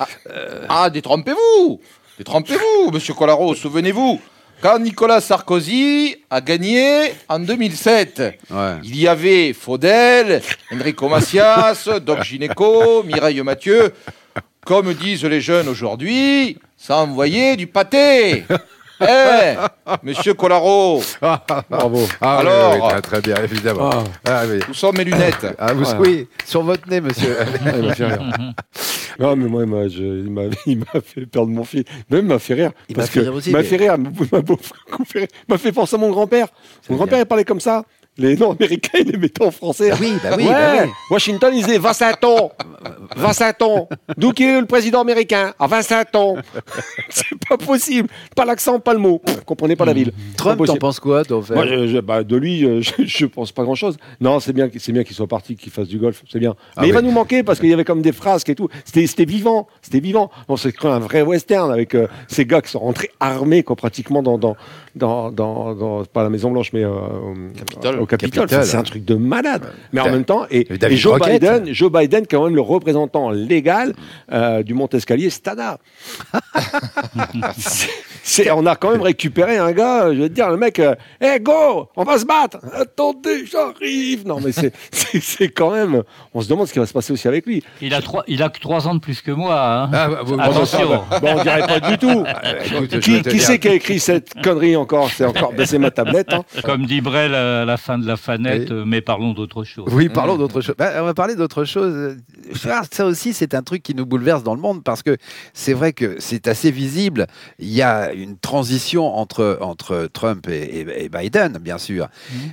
Ah, 0.69 0.89
détrompez-vous 0.89 1.79
Détrompez-vous, 2.17 2.91
monsieur 2.91 3.13
Colaro, 3.13 3.55
souvenez-vous. 3.55 4.19
Quand 4.63 4.79
Nicolas 4.79 5.19
Sarkozy 5.19 6.15
a 6.29 6.39
gagné 6.39 7.11
en 7.27 7.37
2007, 7.39 8.39
Ouais. 8.49 8.75
il 8.85 8.95
y 8.97 9.09
avait 9.09 9.51
Faudel, 9.51 10.41
Enrico 10.73 11.09
Macias, 11.09 11.89
Doc 12.01 12.23
Gineco, 12.23 13.03
Mireille 13.03 13.41
Mathieu. 13.41 13.91
Comme 14.65 14.93
disent 14.93 15.25
les 15.25 15.41
jeunes 15.41 15.67
aujourd'hui, 15.67 16.57
ça 16.77 16.95
envoyait 16.99 17.57
du 17.57 17.67
pâté. 17.67 18.45
Eh, 19.07 19.55
monsieur 20.03 20.33
Colaro, 20.33 21.01
Bravo. 21.69 22.07
Ah, 22.21 22.37
Alors- 22.39 22.73
oui, 22.75 22.79
oui, 22.81 22.89
très, 22.89 23.01
très 23.01 23.21
bien, 23.21 23.35
évidemment. 23.43 23.89
Ah. 23.93 24.03
Ah, 24.27 24.41
oui. 24.49 24.59
où 24.69 24.73
sont 24.73 24.91
mes 24.93 25.03
lunettes 25.03 25.45
Ah, 25.59 25.73
vous, 25.73 25.83
Voilà. 25.83 25.99
Oui, 25.99 26.27
sur 26.45 26.63
votre 26.63 26.87
nez, 26.89 27.01
monsieur. 27.01 27.37
Il 27.77 27.83
m'a 27.87 27.95
fait 27.95 28.05
rire. 28.07 28.31
Non, 29.19 29.35
mais 29.35 29.47
moi, 29.47 29.61
il 29.63 29.69
m'a- 29.69 29.87
je- 29.87 30.01
il 30.25 30.31
m'a 30.31 30.41
il 30.65 30.79
m'a 30.79 31.01
fait 31.05 31.25
perdre 31.27 31.49
mon 31.49 31.63
fils. 31.63 31.83
Même 32.09 32.21
il 32.25 32.27
m'a 32.27 32.39
fait 32.39 32.55
rire. 32.55 32.71
Il 32.89 32.97
m'a 32.97 33.05
fait 33.05 33.19
rire 33.19 33.33
aussi, 33.35 33.49
Il 33.49 33.53
m'a 33.53 33.63
fait 33.63 33.75
rire. 33.77 33.95
Il 33.97 34.03
m'a 34.03 34.11
fait 35.05 35.19
rire. 35.19 35.27
Il 35.47 35.51
m'a 35.53 35.57
fait 35.59 35.71
penser 35.71 35.95
à 35.95 35.99
mon 35.99 36.09
grand-père. 36.09 36.47
Mon 36.89 36.95
grand-père, 36.95 37.19
il 37.19 37.25
parlait 37.25 37.45
comme 37.45 37.59
ça. 37.59 37.83
Les 38.17 38.35
noms 38.37 38.51
américains, 38.51 38.99
ils 38.99 39.07
les 39.11 39.17
mettaient 39.17 39.43
en 39.43 39.49
français. 39.51 39.89
Ah 39.91 39.97
oui, 39.99 40.13
bah 40.23 40.29
oui, 40.37 40.43
Ouais. 40.45 40.51
bah 40.51 40.83
oui. 40.83 40.89
Washington, 41.09 41.51
ils 41.55 41.65
disaient 41.65 41.79
Vincent. 41.79 42.11
Vincent. 43.15 43.87
D'où 44.17 44.31
qui 44.33 44.43
est 44.43 44.59
le 44.59 44.65
président 44.67 45.01
américain? 45.01 45.53
À 45.59 45.67
Vincent. 45.67 46.03
C'est 47.09 47.25
pas 47.47 47.57
possible. 47.57 48.09
Pas 48.35 48.45
l'accent, 48.45 48.79
pas 48.79 48.93
le 48.93 48.99
mot. 48.99 49.19
Pff, 49.19 49.41
comprenez 49.45 49.75
pas 49.75 49.85
la 49.85 49.93
ville. 49.93 50.11
Trump, 50.37 50.63
t'en 50.65 50.75
penses 50.75 50.99
quoi, 50.99 51.23
toi, 51.23 51.37
en 51.37 51.41
fait? 51.41 51.53
Moi, 51.55 51.65
je- 51.65 51.87
je- 51.87 51.99
bah, 51.99 52.23
de 52.23 52.35
lui, 52.35 52.65
euh, 52.65 52.81
je, 52.81 52.91
je 53.05 53.25
pense 53.25 53.51
pas 53.51 53.63
grand-chose. 53.63 53.97
Non, 54.21 54.39
c'est 54.39 54.53
bien, 54.53 54.69
c'est 54.77 54.91
bien 54.91 55.03
qu'il 55.03 55.15
soit 55.15 55.27
parti, 55.27 55.55
qu'il 55.55 55.71
fasse 55.71 55.87
du 55.87 55.97
golf, 55.97 56.21
c'est 56.31 56.39
bien. 56.39 56.55
Ah 56.75 56.81
Mais 56.81 56.87
il 56.87 56.91
oui. 56.91 56.95
va 56.95 57.01
nous 57.01 57.11
manquer 57.11 57.43
parce 57.43 57.59
qu'il 57.59 57.69
y 57.69 57.73
avait 57.73 57.83
comme 57.85 58.01
des 58.01 58.11
frasques 58.11 58.49
et 58.49 58.55
tout. 58.55 58.69
C'était, 58.85 59.07
c'était 59.07 59.25
vivant, 59.25 59.67
c'était 59.81 59.99
vivant. 59.99 60.29
On 60.47 60.57
s'est 60.57 60.71
cru 60.71 60.87
un 60.89 60.99
vrai 60.99 61.21
western 61.21 61.71
avec 61.71 61.95
euh, 61.95 62.07
ces 62.27 62.45
gars 62.45 62.61
qui 62.61 62.69
sont 62.71 62.79
rentrés 62.79 63.09
armés, 63.19 63.63
quoi, 63.63 63.75
pratiquement 63.75 64.21
dans, 64.21 64.37
dans, 64.37 64.55
dans, 64.95 65.31
dans, 65.31 65.73
dans- 65.73 66.05
pas 66.05 66.23
la 66.23 66.29
Maison 66.29 66.51
Blanche, 66.51 66.71
mais 66.73 66.83
euh, 66.83 66.91
au 66.91 67.35
Capitole. 67.57 68.02
Au 68.03 68.05
Capitole. 68.05 68.47
C'est 68.49 68.75
un 68.75 68.83
truc 68.83 69.03
de 69.05 69.15
malade. 69.15 69.63
Mais 69.91 70.01
en 70.01 70.11
même 70.11 70.25
temps, 70.25 70.45
et, 70.51 70.67
Joe. 70.91 71.19
Biden, 71.19 71.73
Joe 71.73 71.91
Biden, 71.91 72.25
quand 72.29 72.43
même 72.45 72.55
le 72.55 72.61
représentant 72.61 73.29
légal 73.31 73.93
euh, 74.31 74.61
du 74.63 74.73
Mont-Escalier, 74.73 75.29
Stana. 75.29 75.77
C'est- 77.57 77.89
c'est- 78.23 78.51
on 78.51 78.65
a 78.65 78.75
quand 78.75 78.91
même 78.91 79.01
récupéré 79.01 79.57
un 79.57 79.71
gars, 79.71 80.13
je 80.13 80.19
vais 80.21 80.29
te 80.29 80.33
dire, 80.33 80.49
le 80.49 80.57
mec, 80.57 80.79
euh, 80.79 80.95
hey 81.21 81.39
go, 81.39 81.89
on 81.95 82.03
va 82.03 82.17
se 82.17 82.25
battre. 82.25 82.57
Attendez, 82.73 83.45
j'arrive. 83.45 84.25
Non, 84.27 84.39
mais 84.43 84.51
c'est- 84.51 84.73
c'est 84.91 85.19
c'est 85.21 85.49
quand 85.49 85.71
même. 85.71 86.03
On 86.33 86.41
se 86.41 86.47
demande 86.49 86.67
ce 86.67 86.73
qui 86.73 86.79
va 86.79 86.85
se 86.85 86.93
passer 86.93 87.13
aussi 87.13 87.27
avec 87.27 87.45
lui. 87.45 87.63
Il 87.81 87.93
a 87.93 88.01
trois, 88.01 88.23
il 88.27 88.41
a 88.43 88.49
que 88.49 88.59
trois 88.59 88.87
ans 88.87 88.95
de 88.95 88.99
plus 88.99 89.21
que 89.21 89.31
moi. 89.31 89.55
hein. 89.83 89.89
Ah, 89.93 90.07
bah, 90.09 90.43
Attention. 90.43 91.03
Bon, 91.21 91.35
on 91.37 91.43
dirait 91.43 91.67
pas 91.67 91.79
du 91.79 91.97
tout. 91.97 92.23
Écoute, 92.65 92.89
je 92.91 92.95
vais 93.11 93.21
Qui, 93.21 93.29
qui 93.29 93.39
c'est 93.39 93.59
qui 93.59 93.67
a 93.67 93.73
écrit 93.73 93.99
cette 93.99 94.33
connerie 94.43 94.75
encore? 94.75 95.09
C'est 95.09 95.25
encore 95.25 95.53
baisser 95.53 95.77
ma 95.77 95.91
tablette. 95.91 96.33
hein. 96.33 96.43
Comme 96.63 96.85
dit 96.85 97.01
Brel 97.01 97.33
à 97.35 97.65
la 97.65 97.77
fin 97.93 97.99
de 97.99 98.07
la 98.07 98.17
fanette, 98.17 98.71
euh, 98.71 98.83
mais 98.85 99.01
parlons 99.01 99.33
d'autre 99.33 99.63
chose. 99.63 99.85
Oui, 99.91 100.09
parlons 100.09 100.37
d'autre 100.37 100.61
chose. 100.61 100.75
Bah, 100.77 100.91
on 100.97 101.03
va 101.05 101.13
parler 101.13 101.35
d'autre 101.35 101.63
chose. 101.65 102.17
Ah, 102.65 102.81
Ça 102.91 103.05
aussi, 103.05 103.33
c'est 103.33 103.53
un 103.53 103.61
truc 103.63 103.83
qui 103.83 103.93
nous 103.95 104.05
bouleverse 104.05 104.43
dans 104.43 104.55
le 104.55 104.61
monde 104.61 104.83
parce 104.83 105.03
que 105.03 105.17
c'est 105.53 105.73
vrai 105.73 105.93
que 105.93 106.15
c'est 106.19 106.47
assez 106.47 106.71
visible. 106.71 107.27
Il 107.59 107.69
y 107.69 107.81
a 107.81 108.13
une 108.13 108.37
transition 108.37 109.05
entre, 109.15 109.57
entre 109.61 110.07
Trump 110.11 110.47
et, 110.49 111.09
Biden, 111.09 111.57
bien 111.59 111.77
sûr. 111.77 112.07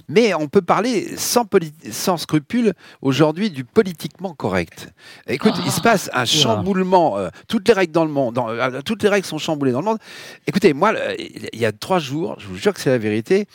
Mais 0.09 0.35
on 0.35 0.49
peut 0.49 0.63
parler 0.63 1.17
sans, 1.17 1.47
sans 1.91 2.17
scrupule 2.17 2.73
aujourd'hui 3.03 3.51
du 3.51 3.65
politiquement 3.65 4.35
correct. 4.35 4.93
Écoute, 5.27 5.55
il 5.65 5.71
se 5.73 5.81
passe 5.81 6.11
un 6.13 6.25
chamboulement. 6.25 7.19
euh, 7.19 7.29
toutes 7.49 7.67
les 7.69 7.75
règles 7.75 7.93
dans 7.93 8.05
le 8.05 8.11
monde, 8.11 8.35
dans- 8.35 8.49
euh, 8.51 8.81
toutes 8.85 9.03
les 9.03 9.09
règles 9.09 9.27
sont 9.27 9.39
chamboulées 9.39 9.73
dans 9.73 9.81
le 9.81 9.87
monde. 9.87 9.99
Écoutez, 10.47 10.73
moi, 10.75 10.93
euh, 10.95 11.15
il 11.19 11.59
y 11.59 11.65
a 11.67 11.73
trois 11.73 11.99
jours, 11.99 12.37
je 12.39 12.47
vous 12.47 12.57
jure 12.57 12.75
que 12.75 12.81
c'est 12.81 12.91
la 12.91 12.99
vérité, 12.99 13.47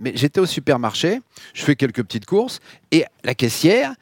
mais 0.00 0.12
j'étais 0.16 0.40
au 0.40 0.46
supermarché, 0.46 1.20
je 1.54 1.62
fais 1.62 1.76
quelques 1.76 2.02
petites 2.02 2.26
courses, 2.26 2.60
et 2.90 3.04
la 3.22 3.34
caissière, 3.34 3.94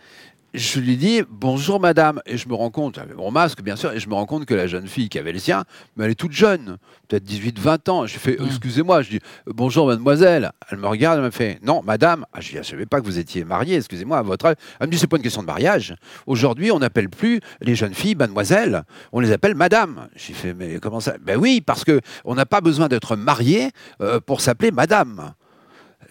je 0.54 0.80
lui 0.80 0.96
dis 0.96 1.22
bonjour 1.28 1.78
madame, 1.78 2.22
et 2.24 2.38
je 2.38 2.48
me 2.48 2.54
rends 2.54 2.70
compte, 2.70 2.96
avec 2.96 3.16
mon 3.16 3.30
masque 3.30 3.62
bien 3.62 3.76
sûr, 3.76 3.92
et 3.92 4.00
je 4.00 4.08
me 4.08 4.14
rends 4.14 4.24
compte 4.24 4.46
que 4.46 4.54
la 4.54 4.66
jeune 4.66 4.86
fille 4.86 5.08
qui 5.08 5.18
avait 5.18 5.32
le 5.32 5.38
sien, 5.38 5.64
mais 5.96 6.04
elle 6.04 6.12
est 6.12 6.14
toute 6.14 6.32
jeune, 6.32 6.78
peut-être 7.06 7.24
18-20 7.24 7.90
ans. 7.90 8.06
Je 8.06 8.18
fais 8.18 8.38
excusez-moi, 8.42 9.02
je 9.02 9.10
dis 9.10 9.20
bonjour 9.46 9.86
mademoiselle. 9.88 10.52
Elle 10.70 10.78
me 10.78 10.86
regarde, 10.86 11.18
elle 11.18 11.24
me 11.24 11.30
fait 11.30 11.58
non 11.62 11.82
madame. 11.84 12.24
Ah, 12.32 12.40
je 12.40 12.50
dis, 12.50 12.56
je 12.56 12.62
savais 12.62 12.86
pas 12.86 13.00
que 13.00 13.04
vous 13.04 13.18
étiez 13.18 13.44
mariée, 13.44 13.76
excusez-moi, 13.76 14.18
à 14.18 14.22
votre 14.22 14.46
âge. 14.46 14.56
Elle 14.80 14.86
me 14.86 14.92
dit 14.92 14.98
c'est 14.98 15.06
pas 15.06 15.18
une 15.18 15.22
question 15.22 15.42
de 15.42 15.46
mariage. 15.46 15.94
Aujourd'hui, 16.26 16.70
on 16.72 16.78
n'appelle 16.78 17.10
plus 17.10 17.40
les 17.60 17.74
jeunes 17.74 17.94
filles 17.94 18.14
mademoiselle, 18.14 18.84
on 19.12 19.20
les 19.20 19.32
appelle 19.32 19.54
madame. 19.54 20.08
J'ai 20.16 20.32
fait 20.32 20.54
mais 20.54 20.78
comment 20.80 21.00
ça? 21.00 21.16
Ben 21.20 21.36
oui, 21.36 21.60
parce 21.60 21.84
que 21.84 22.00
on 22.24 22.34
n'a 22.34 22.46
pas 22.46 22.62
besoin 22.62 22.88
d'être 22.88 23.16
marié 23.16 23.70
euh, 24.00 24.18
pour 24.20 24.40
s'appeler 24.40 24.70
madame. 24.70 25.34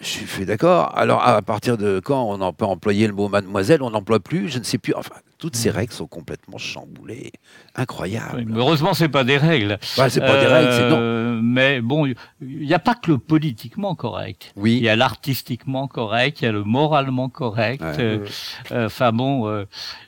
Je 0.00 0.06
suis 0.06 0.26
fait 0.26 0.44
d'accord. 0.44 0.96
Alors, 0.96 1.26
à 1.26 1.42
partir 1.42 1.76
de 1.76 1.98
quand 1.98 2.32
on 2.40 2.52
peut 2.52 2.64
employer 2.64 3.08
le 3.08 3.12
mot 3.12 3.28
mademoiselle, 3.28 3.82
on 3.82 3.90
n'emploie 3.90 4.20
plus, 4.20 4.48
je 4.48 4.60
ne 4.60 4.64
sais 4.64 4.78
plus. 4.78 4.94
Enfin, 4.94 5.14
toutes 5.38 5.56
ces 5.56 5.70
règles 5.70 5.92
sont 5.92 6.06
complètement 6.06 6.56
chamboulées. 6.58 7.32
Incroyable. 7.74 8.44
Oui, 8.48 8.52
heureusement, 8.56 8.94
c'est 8.94 9.08
pas 9.08 9.24
des 9.24 9.36
règles. 9.38 9.76
Ouais, 9.98 10.08
c'est 10.08 10.20
pas 10.20 10.38
des 10.38 10.46
règles, 10.46 10.72
c'est 10.72 10.88
non. 10.88 10.96
Euh, 11.00 11.40
Mais 11.42 11.80
bon, 11.80 12.06
il 12.06 12.16
n'y 12.40 12.74
a 12.74 12.78
pas 12.78 12.94
que 12.94 13.10
le 13.10 13.18
politiquement 13.18 13.96
correct. 13.96 14.52
Il 14.56 14.62
Oui. 14.62 14.78
y 14.78 14.88
a 14.88 14.94
l'artistiquement 14.94 15.88
correct, 15.88 16.42
il 16.42 16.44
y 16.44 16.48
a 16.48 16.52
le 16.52 16.62
moralement 16.64 17.28
correct. 17.28 17.82
Ouais. 17.82 17.94
euh, 17.98 18.26
euh, 18.72 18.86
Enfin 18.86 19.10
bon, 19.12 19.48
euh, 19.48 19.64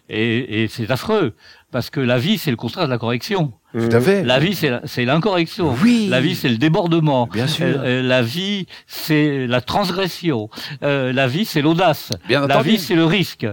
et, 0.08 0.62
et 0.62 0.68
c'est 0.68 0.88
affreux 0.90 1.34
parce 1.70 1.90
que 1.90 2.00
la 2.00 2.18
vie, 2.18 2.36
c'est 2.38 2.50
le 2.50 2.56
contraire 2.56 2.86
de 2.86 2.90
la 2.90 2.98
correction. 2.98 3.52
Tout 3.72 3.78
à 3.92 4.00
fait. 4.00 4.24
La 4.24 4.38
vie, 4.40 4.56
c'est 4.56 5.04
l'incorrection. 5.04 5.74
Oui. 5.82 6.08
La 6.10 6.20
vie, 6.20 6.34
c'est 6.34 6.48
le 6.48 6.56
débordement. 6.58 7.28
Bien 7.32 7.46
sûr. 7.46 7.66
Euh, 7.66 8.00
euh, 8.00 8.02
la 8.02 8.20
vie, 8.22 8.66
c'est 8.88 9.46
la 9.46 9.60
transgression. 9.60 10.50
Euh, 10.82 11.12
la 11.12 11.28
vie, 11.28 11.44
c'est 11.44 11.62
l'audace. 11.62 12.10
Bien 12.26 12.40
La 12.46 12.56
entendu. 12.56 12.70
vie, 12.70 12.78
c'est 12.78 12.96
le 12.96 13.04
risque. 13.04 13.46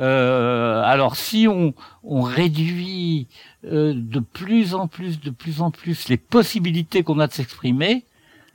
Euh, 0.00 0.82
alors, 0.82 1.14
si 1.16 1.46
on, 1.48 1.74
on 2.02 2.22
réduit 2.22 3.28
euh, 3.64 3.92
de 3.94 4.18
plus 4.20 4.74
en 4.74 4.88
plus, 4.88 5.20
de 5.20 5.30
plus 5.30 5.60
en 5.60 5.70
plus 5.70 6.08
les 6.08 6.16
possibilités 6.16 7.02
qu'on 7.02 7.20
a 7.20 7.26
de 7.26 7.32
s'exprimer, 7.32 8.04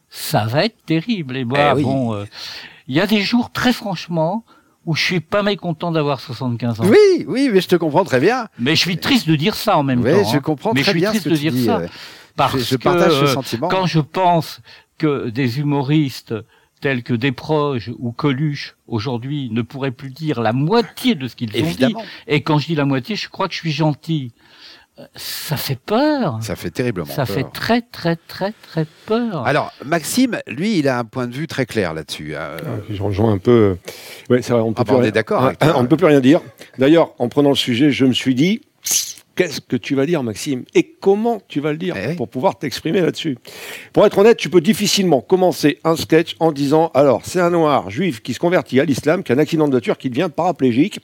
ça 0.10 0.46
va 0.46 0.66
être 0.66 0.84
terrible. 0.86 1.38
Et 1.38 1.46
moi, 1.46 1.60
Eh 1.72 1.76
oui. 1.78 1.84
bon, 1.84 2.14
euh, 2.14 2.26
il 2.88 2.96
y 2.96 3.00
a 3.00 3.08
des 3.08 3.22
jours, 3.22 3.52
très 3.52 3.74
franchement, 3.74 4.44
où 4.86 4.96
je 4.96 5.04
suis 5.04 5.20
pas 5.20 5.42
mécontent 5.44 5.92
d'avoir 5.92 6.20
75 6.20 6.82
ans. 6.82 6.86
Oui, 6.86 7.26
oui, 7.28 7.50
mais 7.52 7.62
je 7.62 7.68
te 7.68 7.76
comprends 7.76 8.04
très 8.04 8.20
bien. 8.20 8.48
Mais 8.60 8.76
je 8.76 8.82
suis 8.82 8.98
triste 8.98 9.28
de 9.28 9.36
dire 9.36 9.56
ça 9.56 9.78
en 9.78 9.84
même 9.84 10.02
Oui, 10.04 10.12
temps. 10.12 10.30
je 10.30 10.38
hein. 10.38 10.42
comprends 10.42 10.72
Mais 10.74 10.82
très 10.82 10.92
je 10.92 10.92
suis 10.92 11.00
bien 11.00 11.10
triste 11.10 11.24
ce 11.26 11.30
que 11.30 11.34
de 11.34 11.38
tu 11.38 11.42
dire 11.44 11.54
dis. 11.54 11.66
ça. 11.66 11.80
ouais. 11.80 11.90
Parce 12.36 12.58
Je, 12.60 12.64
je 12.64 12.76
que, 12.76 12.84
partage 12.84 13.14
ce 13.14 13.24
euh, 13.24 13.28
sentiment. 13.28 13.68
quand 13.70 13.86
je 13.86 14.00
pense 14.00 14.62
que 14.98 15.30
des 15.30 15.60
humoristes 15.60 16.34
tels 16.82 17.02
que 17.04 17.14
Desproges 17.14 17.92
ou 17.98 18.12
Coluche 18.12 18.76
aujourd'hui 18.88 19.50
ne 19.52 19.62
pourraient 19.62 19.92
plus 19.92 20.10
dire 20.12 20.42
la 20.42 20.54
moitié 20.54 21.16
de 21.16 21.28
ce 21.28 21.36
qu'ils 21.36 21.50
ont 21.64 21.72
dit, 21.72 21.96
et 22.28 22.42
quand 22.42 22.60
je 22.60 22.68
dis 22.68 22.76
la 22.76 22.86
moitié, 22.86 23.16
je 23.16 23.30
crois 23.30 23.48
que 23.48 23.54
je 23.54 23.60
suis 23.60 23.72
gentil. 23.72 24.34
Euh, 24.98 25.04
Ça 25.16 25.58
fait 25.58 25.78
peur. 25.78 26.40
ça 26.42 26.56
fait 26.56 26.70
terriblement 26.70 27.06
Ça 27.12 27.26
peur. 27.26 27.36
fait 27.36 27.46
très 27.54 27.82
très 27.82 28.16
très 28.16 28.54
très 28.62 28.86
peur. 29.06 29.46
Alors, 29.46 29.74
Maxime, 29.84 30.40
lui, 30.48 30.80
il 30.80 30.88
a 30.88 31.00
un 31.00 31.04
point 31.04 31.28
de 31.28 31.34
vue 31.36 31.48
très 31.48 31.66
clair 31.66 31.94
là-dessus. 31.94 32.32
euh, 32.34 32.58
Je 32.90 33.02
rejoins 33.04 33.34
un 33.34 33.38
peu. 33.38 33.76
Ouais, 34.30 34.42
c'est 34.42 34.54
vrai, 34.54 34.62
on 34.62 34.72
peut 34.72 34.82
Ah 34.82 34.86
plus 34.86 34.92
bah, 34.92 34.98
on 34.98 35.02
rien- 35.02 35.10
est 35.10 35.12
d'accord 35.12 35.52
Ah. 35.60 35.74
On 35.76 35.84
ne 35.84 35.88
peut 35.88 35.98
plus 35.98 36.06
rien 36.08 36.22
dire. 36.22 36.40
D'ailleurs, 36.78 37.14
en 37.20 37.28
prenant 37.28 37.50
le 37.50 37.56
sujet, 37.56 37.92
je 37.92 38.06
me 38.06 38.14
suis 38.14 38.36
dit. 38.36 38.62
Qu'est-ce 39.38 39.60
que 39.60 39.76
tu 39.76 39.96
vas 39.96 40.06
dire, 40.06 40.24
Maxime? 40.24 40.64
Et 40.76 40.84
comment 41.02 41.42
tu 41.50 41.60
vas 41.60 41.74
le 41.74 41.78
dire 41.78 41.94
Eh 41.98 42.16
pour 42.16 42.30
pouvoir 42.30 42.58
t'exprimer 42.58 43.02
là-dessus? 43.02 43.38
Pour 43.92 44.06
être 44.06 44.18
honnête, 44.18 44.38
tu 44.38 44.50
peux 44.50 44.62
difficilement 44.62 45.20
commencer 45.20 45.78
un 45.84 45.98
sketch 45.98 46.38
en 46.40 46.54
disant 46.54 46.90
alors, 46.94 47.20
c'est 47.26 47.42
un 47.42 47.50
noir 47.50 47.90
juif 47.90 48.22
qui 48.24 48.34
se 48.34 48.40
convertit 48.40 48.80
à 48.80 48.86
l'islam, 48.86 49.24
qui 49.24 49.34
a 49.34 49.36
un 49.36 49.40
accident 49.40 49.66
de 49.68 49.72
voiture, 49.72 49.98
qui 49.98 50.10
devient 50.10 50.30
paraplégique. 50.34 51.02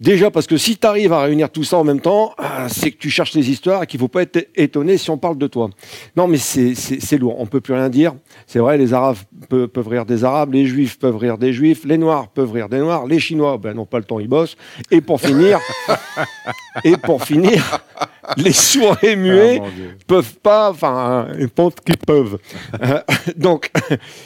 Déjà 0.00 0.30
parce 0.30 0.46
que 0.46 0.56
si 0.56 0.76
tu 0.76 0.86
arrives 0.86 1.12
à 1.12 1.22
réunir 1.22 1.48
tout 1.50 1.62
ça 1.64 1.76
en 1.78 1.84
même 1.84 2.00
temps, 2.00 2.32
ah, 2.38 2.68
c'est 2.68 2.90
que 2.90 2.96
tu 2.98 3.08
cherches 3.10 3.34
les 3.34 3.50
histoires 3.50 3.82
et 3.84 3.86
qu'il 3.86 4.00
faut 4.00 4.08
pas 4.08 4.22
être 4.22 4.48
étonné 4.56 4.96
si 4.98 5.10
on 5.10 5.18
parle 5.18 5.38
de 5.38 5.46
toi. 5.46 5.70
Non, 6.16 6.26
mais 6.26 6.38
c'est- 6.38 6.74
lourd, 7.18 7.36
on 7.38 7.46
peut 7.46 7.60
plus 7.60 7.74
rien 7.74 7.88
dire. 7.88 8.14
C'est 8.46 8.58
vrai, 8.58 8.78
les 8.78 8.92
Arabes 8.94 9.16
pe- 9.48 9.66
peuvent 9.66 9.88
rire 9.88 10.04
des 10.06 10.24
Arabes, 10.24 10.54
les 10.54 10.66
Juifs 10.66 10.98
peuvent 10.98 11.16
rire 11.16 11.38
des 11.38 11.52
Juifs, 11.52 11.84
les 11.84 11.98
Noirs 11.98 12.28
peuvent 12.28 12.50
rire 12.52 12.68
des 12.68 12.78
Noirs, 12.78 13.06
les 13.06 13.20
Chinois, 13.20 13.58
ben 13.58 13.74
n'ont 13.74 13.86
pas 13.86 13.98
le 13.98 14.04
temps, 14.04 14.18
ils 14.18 14.28
bossent. 14.28 14.56
Et 14.90 15.00
pour 15.00 15.20
finir, 15.20 15.60
et 16.84 16.96
pour 16.96 17.22
finir, 17.24 17.80
les 18.36 18.52
sourds 18.52 18.96
et 19.02 19.16
muets 19.16 19.60
Ah, 19.62 19.68
peuvent 20.06 20.34
pas, 20.42 20.70
enfin, 20.70 21.28
ils 21.38 21.48
pensent 21.48 21.74
qu'ils 21.84 21.96
peuvent. 21.96 22.38
Euh, 22.82 23.00
Donc, 23.36 23.70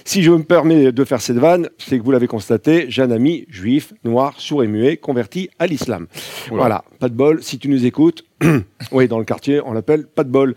si 0.04 0.22
je 0.22 0.30
me 0.30 0.42
permets 0.42 0.92
de 0.92 1.04
faire 1.04 1.20
cette 1.20 1.38
vanne, 1.38 1.68
c'est 1.78 1.98
que 1.98 2.04
vous 2.04 2.10
l'avez 2.12 2.26
constaté, 2.26 2.86
j'ai 2.88 3.02
un 3.02 3.10
ami 3.10 3.46
juif, 3.48 3.92
noir, 4.04 4.34
sourd 4.38 4.62
et 4.64 4.66
muet, 4.66 4.96
converti 4.96 5.50
à 5.58 5.66
l'islam. 5.66 6.06
Voilà, 6.50 6.84
pas 6.98 7.08
de 7.08 7.14
bol, 7.14 7.42
si 7.42 7.58
tu 7.58 7.68
nous 7.68 7.84
écoutes, 7.86 8.24
oui, 8.92 9.08
dans 9.08 9.18
le 9.18 9.24
quartier, 9.24 9.60
on 9.64 9.72
l'appelle 9.72 10.06
pas 10.06 10.24
de 10.24 10.30
bol. 10.30 10.54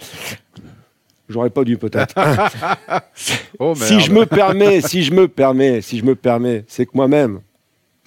J'aurais 1.29 1.51
pas 1.51 1.63
dû 1.63 1.77
peut-être. 1.77 2.15
Oh, 3.59 3.75
si 3.75 3.99
je 3.99 4.11
me 4.11 4.25
permets, 4.25 4.79
si 4.81 5.03
je 5.03 5.13
me 5.13 5.27
permets, 5.27 5.81
si 5.81 5.99
je 5.99 6.05
me 6.05 6.15
permets, 6.15 6.63
c'est 6.67 6.85
que 6.85 6.91
moi-même, 6.93 7.41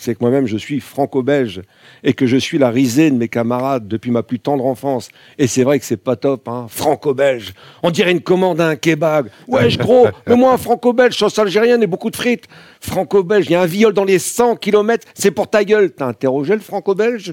c'est 0.02 0.14
que 0.14 0.18
moi-même 0.20 0.46
je 0.46 0.56
suis 0.56 0.80
franco-belge 0.80 1.62
et 2.02 2.12
que 2.12 2.26
je 2.26 2.36
suis 2.36 2.58
la 2.58 2.70
risée 2.70 3.10
de 3.10 3.16
mes 3.16 3.28
camarades 3.28 3.86
depuis 3.86 4.10
ma 4.10 4.22
plus 4.22 4.40
tendre 4.40 4.66
enfance. 4.66 5.10
Et 5.38 5.46
c'est 5.46 5.62
vrai 5.62 5.78
que 5.78 5.84
c'est 5.84 5.96
pas 5.96 6.16
top, 6.16 6.48
hein, 6.48 6.66
franco-belge. 6.68 7.54
On 7.82 7.90
dirait 7.90 8.10
une 8.10 8.20
commande 8.20 8.60
à 8.60 8.68
un 8.68 8.76
kebab. 8.76 9.28
Wesh 9.46 9.78
gros, 9.78 10.08
mais 10.26 10.36
moi 10.36 10.52
un 10.52 10.58
franco-belge, 10.58 11.16
sauce 11.16 11.38
algérienne 11.38 11.82
et 11.82 11.86
beaucoup 11.86 12.10
de 12.10 12.16
frites. 12.16 12.46
Franco-belge, 12.80 13.46
il 13.46 13.52
y 13.52 13.54
a 13.54 13.62
un 13.62 13.66
viol 13.66 13.92
dans 13.92 14.04
les 14.04 14.18
100 14.18 14.56
km, 14.56 15.06
c'est 15.14 15.30
pour 15.30 15.48
ta 15.48 15.64
gueule. 15.64 15.92
T'as 15.92 16.06
interrogé 16.06 16.54
le 16.54 16.60
franco-belge? 16.60 17.32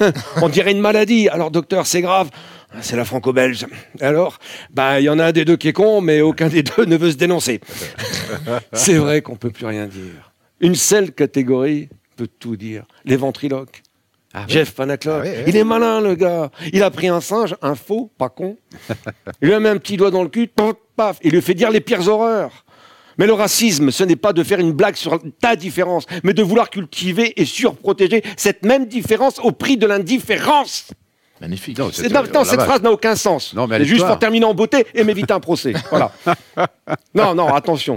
On 0.42 0.48
dirait 0.48 0.72
une 0.72 0.80
maladie. 0.80 1.28
Alors 1.28 1.50
docteur, 1.50 1.86
c'est 1.86 2.02
grave. 2.02 2.30
C'est 2.80 2.96
la 2.96 3.04
franco-belge. 3.04 3.66
Alors, 4.00 4.38
bah, 4.70 5.00
il 5.00 5.04
y 5.04 5.08
en 5.08 5.18
a 5.18 5.26
un 5.26 5.32
des 5.32 5.44
deux 5.44 5.56
qui 5.56 5.68
est 5.68 5.72
con, 5.72 6.00
mais 6.00 6.20
aucun 6.20 6.48
des 6.48 6.62
deux 6.62 6.84
ne 6.84 6.96
veut 6.96 7.12
se 7.12 7.16
dénoncer. 7.16 7.60
C'est 8.72 8.96
vrai 8.96 9.22
qu'on 9.22 9.36
peut 9.36 9.50
plus 9.50 9.64
rien 9.64 9.86
dire. 9.86 10.32
Une 10.60 10.74
seule 10.74 11.12
catégorie 11.12 11.88
peut 12.18 12.28
tout 12.38 12.56
dire. 12.56 12.84
Les 13.04 13.16
ventriloques. 13.16 13.82
Ah. 14.34 14.44
Jeff 14.48 14.74
Panaclock. 14.74 15.24
Ah 15.24 15.28
oui. 15.28 15.44
Il 15.46 15.56
est 15.56 15.64
malin, 15.64 16.00
le 16.00 16.14
gars. 16.16 16.50
Il 16.72 16.82
a 16.82 16.90
pris 16.90 17.08
un 17.08 17.20
singe, 17.20 17.54
un 17.62 17.76
faux, 17.76 18.10
pas 18.18 18.28
con. 18.28 18.56
Il 19.40 19.48
lui 19.48 19.54
a 19.54 19.60
mis 19.60 19.68
un 19.68 19.78
petit 19.78 19.96
doigt 19.96 20.10
dans 20.10 20.22
le 20.22 20.28
cul, 20.28 20.48
paf, 20.48 20.74
paf. 20.96 21.18
Il 21.22 21.30
lui 21.32 21.40
fait 21.40 21.54
dire 21.54 21.70
les 21.70 21.80
pires 21.80 22.06
horreurs. 22.08 22.64
Mais 23.16 23.26
le 23.26 23.32
racisme, 23.32 23.90
ce 23.90 24.04
n'est 24.04 24.16
pas 24.16 24.32
de 24.32 24.42
faire 24.44 24.58
une 24.60 24.72
blague 24.72 24.96
sur 24.96 25.18
ta 25.40 25.56
différence, 25.56 26.04
mais 26.24 26.34
de 26.34 26.42
vouloir 26.42 26.70
cultiver 26.70 27.40
et 27.40 27.44
surprotéger 27.44 28.22
cette 28.36 28.64
même 28.64 28.86
différence 28.86 29.38
au 29.40 29.50
prix 29.50 29.76
de 29.76 29.86
l'indifférence. 29.86 30.90
Magnifique. 31.40 31.78
Non, 31.78 31.90
C'est- 31.92 32.08
non, 32.12 32.22
non, 32.34 32.44
cette 32.44 32.62
phrase 32.62 32.82
n'a 32.82 32.92
aucun 32.92 33.16
sens. 33.16 33.54
Non, 33.54 33.66
mais 33.66 33.84
juste 33.84 34.06
pour 34.06 34.18
terminer 34.18 34.44
en 34.44 34.54
beauté 34.54 34.86
et 34.94 35.04
m'éviter 35.04 35.32
un 35.32 35.40
procès. 35.40 35.72
Voilà. 35.90 36.12
non, 37.14 37.34
non, 37.34 37.48
attention. 37.54 37.96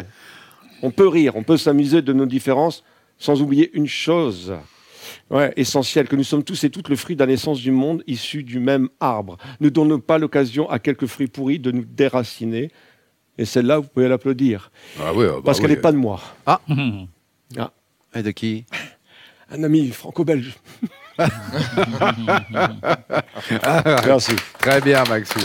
On 0.84 0.91
peut 0.91 1.07
rire, 1.07 1.36
on 1.36 1.43
peut 1.43 1.57
s'amuser 1.57 2.01
de 2.01 2.13
nos 2.13 2.25
différences 2.25 2.84
sans 3.21 3.41
oublier 3.41 3.69
une 3.73 3.88
chose. 3.88 4.53
Ouais, 5.29 5.53
essentielle, 5.55 6.07
que 6.07 6.15
nous 6.15 6.23
sommes 6.23 6.43
tous 6.43 6.63
et 6.63 6.69
toutes 6.69 6.89
le 6.89 6.95
fruit 6.95 7.15
d'un 7.15 7.29
essence 7.29 7.60
du 7.60 7.71
monde 7.71 8.03
issu 8.07 8.43
du 8.43 8.60
même 8.60 8.89
arbre. 8.99 9.38
Ne 9.60 9.69
donnons 9.69 9.99
pas 9.99 10.17
l'occasion 10.17 10.69
à 10.69 10.79
quelques 10.79 11.05
fruits 11.05 11.27
pourris 11.27 11.60
de 11.60 11.71
nous 11.71 11.86
déraciner. 11.86 12.71
Et 13.38 13.45
celle-là, 13.45 13.77
vous 13.79 13.88
pouvez 13.88 14.10
l'applaudir. 14.10 14.71
Ah 14.99 15.13
oui, 15.13 15.25
ah 15.29 15.34
bah 15.36 15.41
parce 15.45 15.60
qu'elle 15.60 15.69
n'est 15.69 15.77
pas 15.77 15.91
de 15.91 15.97
moi. 15.97 16.19
Et 18.13 18.23
de 18.23 18.31
qui? 18.31 18.65
Un 19.51 19.63
ami 19.63 19.89
franco-belge. 19.89 20.55
Merci. 24.05 24.36
Très 24.60 24.81
bien, 24.81 25.03
Maxou. 25.05 25.39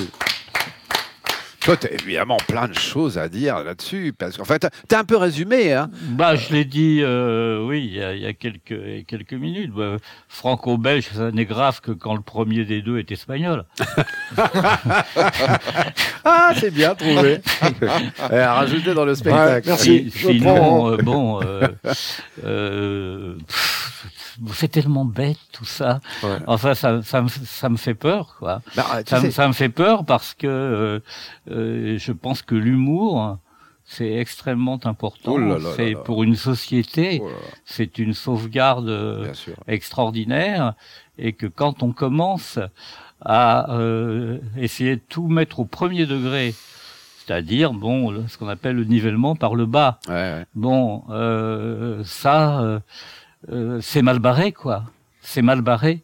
Toi, 1.66 1.76
tu 1.76 1.88
as 1.88 1.92
évidemment 1.94 2.36
plein 2.46 2.68
de 2.68 2.74
choses 2.74 3.18
à 3.18 3.28
dire 3.28 3.64
là-dessus, 3.64 4.14
parce 4.16 4.36
qu'en 4.36 4.44
fait, 4.44 4.68
tu 4.88 4.94
as 4.94 5.00
un 5.00 5.04
peu 5.04 5.16
résumé. 5.16 5.72
Hein. 5.72 5.90
Bah, 6.10 6.36
je 6.36 6.52
l'ai 6.52 6.64
dit, 6.64 7.00
euh, 7.02 7.60
oui, 7.66 7.84
il 7.84 7.96
y 7.96 8.02
a, 8.04 8.14
il 8.14 8.22
y 8.22 8.26
a 8.26 8.32
quelques, 8.34 9.04
quelques 9.08 9.32
minutes. 9.32 9.72
Bah, 9.72 9.96
Franco-belge, 10.28 11.08
ça 11.12 11.32
n'est 11.32 11.44
grave 11.44 11.80
que 11.80 11.90
quand 11.90 12.14
le 12.14 12.20
premier 12.20 12.64
des 12.64 12.82
deux 12.82 12.98
est 13.00 13.10
espagnol. 13.10 13.64
Ah, 16.28 16.52
c'est 16.58 16.72
bien 16.72 16.94
trouvé. 16.94 17.38
Eh, 18.32 18.36
à 18.36 18.54
rajouter 18.54 18.94
dans 18.94 19.04
le 19.04 19.14
spectacle. 19.14 19.68
merci. 19.68 20.10
Sinon, 20.14 20.90
euh, 20.90 20.96
bon, 20.96 21.40
euh, 21.42 21.68
euh, 22.44 23.34
pff, 23.46 23.85
c'est 24.52 24.68
tellement 24.68 25.04
bête 25.04 25.38
tout 25.52 25.64
ça. 25.64 26.00
Ouais. 26.22 26.38
Enfin, 26.46 26.74
ça, 26.74 27.02
ça, 27.02 27.22
me, 27.22 27.28
ça 27.28 27.68
me 27.68 27.76
fait 27.76 27.94
peur, 27.94 28.36
quoi. 28.38 28.60
Bah, 28.76 29.00
Ça, 29.06 29.20
me- 29.20 29.30
ça 29.30 29.48
me 29.48 29.52
fait 29.52 29.68
peur 29.68 30.04
parce 30.04 30.34
que 30.34 30.46
euh, 30.46 31.00
euh, 31.50 31.98
je 31.98 32.12
pense 32.12 32.42
que 32.42 32.54
l'humour, 32.54 33.38
c'est 33.84 34.14
extrêmement 34.14 34.80
important. 34.84 35.36
Oh 35.38 35.58
c'est 35.76 35.94
pour 36.04 36.22
une 36.24 36.34
société, 36.36 37.20
Oh 37.22 37.28
c'est 37.64 37.98
une 37.98 38.14
sauvegarde 38.14 38.88
euh, 38.88 39.32
extraordinaire 39.68 40.74
et 41.18 41.32
que 41.32 41.46
quand 41.46 41.82
on 41.82 41.92
commence 41.92 42.58
à 43.24 43.72
euh, 43.74 44.38
essayer 44.56 44.96
de 44.96 45.02
tout 45.08 45.28
mettre 45.28 45.60
au 45.60 45.64
premier 45.64 46.04
degré, 46.04 46.54
c'est-à-dire 47.24 47.72
bon 47.72 48.26
ce 48.28 48.36
qu'on 48.38 48.48
appelle 48.48 48.76
le 48.76 48.84
nivellement 48.84 49.34
par 49.36 49.54
le 49.54 49.66
bas, 49.66 50.00
Ouais, 50.08 50.14
ouais. 50.14 50.46
bon 50.54 51.04
euh, 51.10 52.02
ça 52.04 52.60
euh, 52.60 52.80
euh, 53.50 53.80
c'est 53.80 54.02
mal 54.02 54.18
barré 54.18 54.52
quoi, 54.52 54.84
c'est 55.20 55.42
mal 55.42 55.60
barré. 55.60 56.02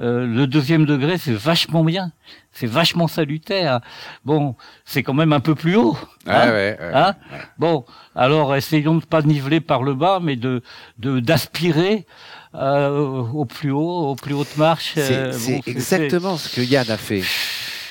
Euh, 0.00 0.26
le 0.26 0.46
deuxième 0.46 0.86
degré 0.86 1.18
c'est 1.18 1.34
vachement 1.34 1.84
bien, 1.84 2.12
c'est 2.50 2.66
vachement 2.66 3.08
salutaire. 3.08 3.80
Bon 4.24 4.56
c'est 4.84 5.02
quand 5.02 5.14
même 5.14 5.32
un 5.32 5.40
peu 5.40 5.54
plus 5.54 5.76
haut. 5.76 5.98
Hein. 6.26 6.48
ouais, 6.48 6.78
ouais. 6.80 6.90
Hein 6.94 7.14
bon, 7.58 7.84
alors 8.14 8.54
essayons 8.56 8.96
de 8.96 9.04
pas 9.04 9.22
niveler 9.22 9.60
par 9.60 9.82
le 9.82 9.94
bas, 9.94 10.18
mais 10.22 10.36
de 10.36 10.62
de 10.98 11.20
d'aspirer 11.20 12.06
euh, 12.54 13.22
au 13.32 13.44
plus 13.46 13.70
haut, 13.70 14.10
aux 14.10 14.14
plus 14.14 14.34
hautes 14.34 14.56
marches. 14.56 14.92
C'est 14.94 15.16
euh, 15.16 15.32
bon, 15.32 15.60
exactement 15.66 16.36
ce 16.36 16.54
que 16.54 16.60
Yann 16.60 16.90
a 16.90 16.96
fait. 16.96 17.22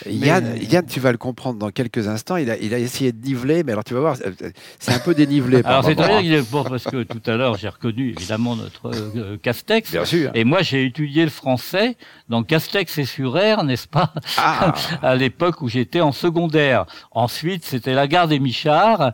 Yann, 0.08 0.58
Yann, 0.70 0.86
tu 0.86 1.00
vas 1.00 1.12
le 1.12 1.18
comprendre 1.18 1.60
dans 1.60 1.70
quelques 1.70 2.08
instants. 2.08 2.38
Il 2.38 2.50
a, 2.50 2.58
il 2.58 2.74
a 2.74 2.80
essayé 2.80 3.12
de 3.12 3.26
niveler, 3.26 3.64
mais 3.64 3.72
alors 3.72 3.84
tu 3.84 3.94
vas 3.94 4.00
voir, 4.00 4.18
euh, 4.26 4.50
c'est 4.80 4.94
un 4.94 5.00
peu 5.00 5.14
dénivelé. 5.14 5.62
par 5.64 5.72
Alors 5.72 5.86
c'est 5.86 5.96
qu'il 5.96 6.34
est 6.34 6.50
bon 6.50 6.64
parce 6.64 6.84
que 6.86 7.04
tout 7.04 7.22
à 7.26 7.36
l'heure 7.36 7.58
j'ai 7.58 7.70
reconnu 7.70 8.10
évidemment 8.18 8.56
notre 8.56 8.92
euh, 9.16 9.38
Castex. 9.42 9.92
Bien 9.92 10.06
sûr. 10.06 10.32
Et 10.34 10.44
moi 10.44 10.62
j'ai 10.62 10.86
étudié 10.86 11.24
le 11.24 11.30
français 11.30 11.98
dans 12.30 12.44
Castex 12.44 12.98
et 12.98 13.06
sur 13.06 13.34
R, 13.34 13.64
n'est-ce 13.64 13.88
pas? 13.88 14.14
Ah, 14.38 14.74
À 15.02 15.16
l'époque 15.16 15.62
où 15.62 15.70
j'étais 15.70 16.02
en 16.02 16.12
secondaire. 16.12 16.86
Ensuite 17.12 17.66
c'était 17.66 17.94
la 17.94 18.08
gare 18.08 18.28
des 18.28 18.40
Michards. 18.40 19.14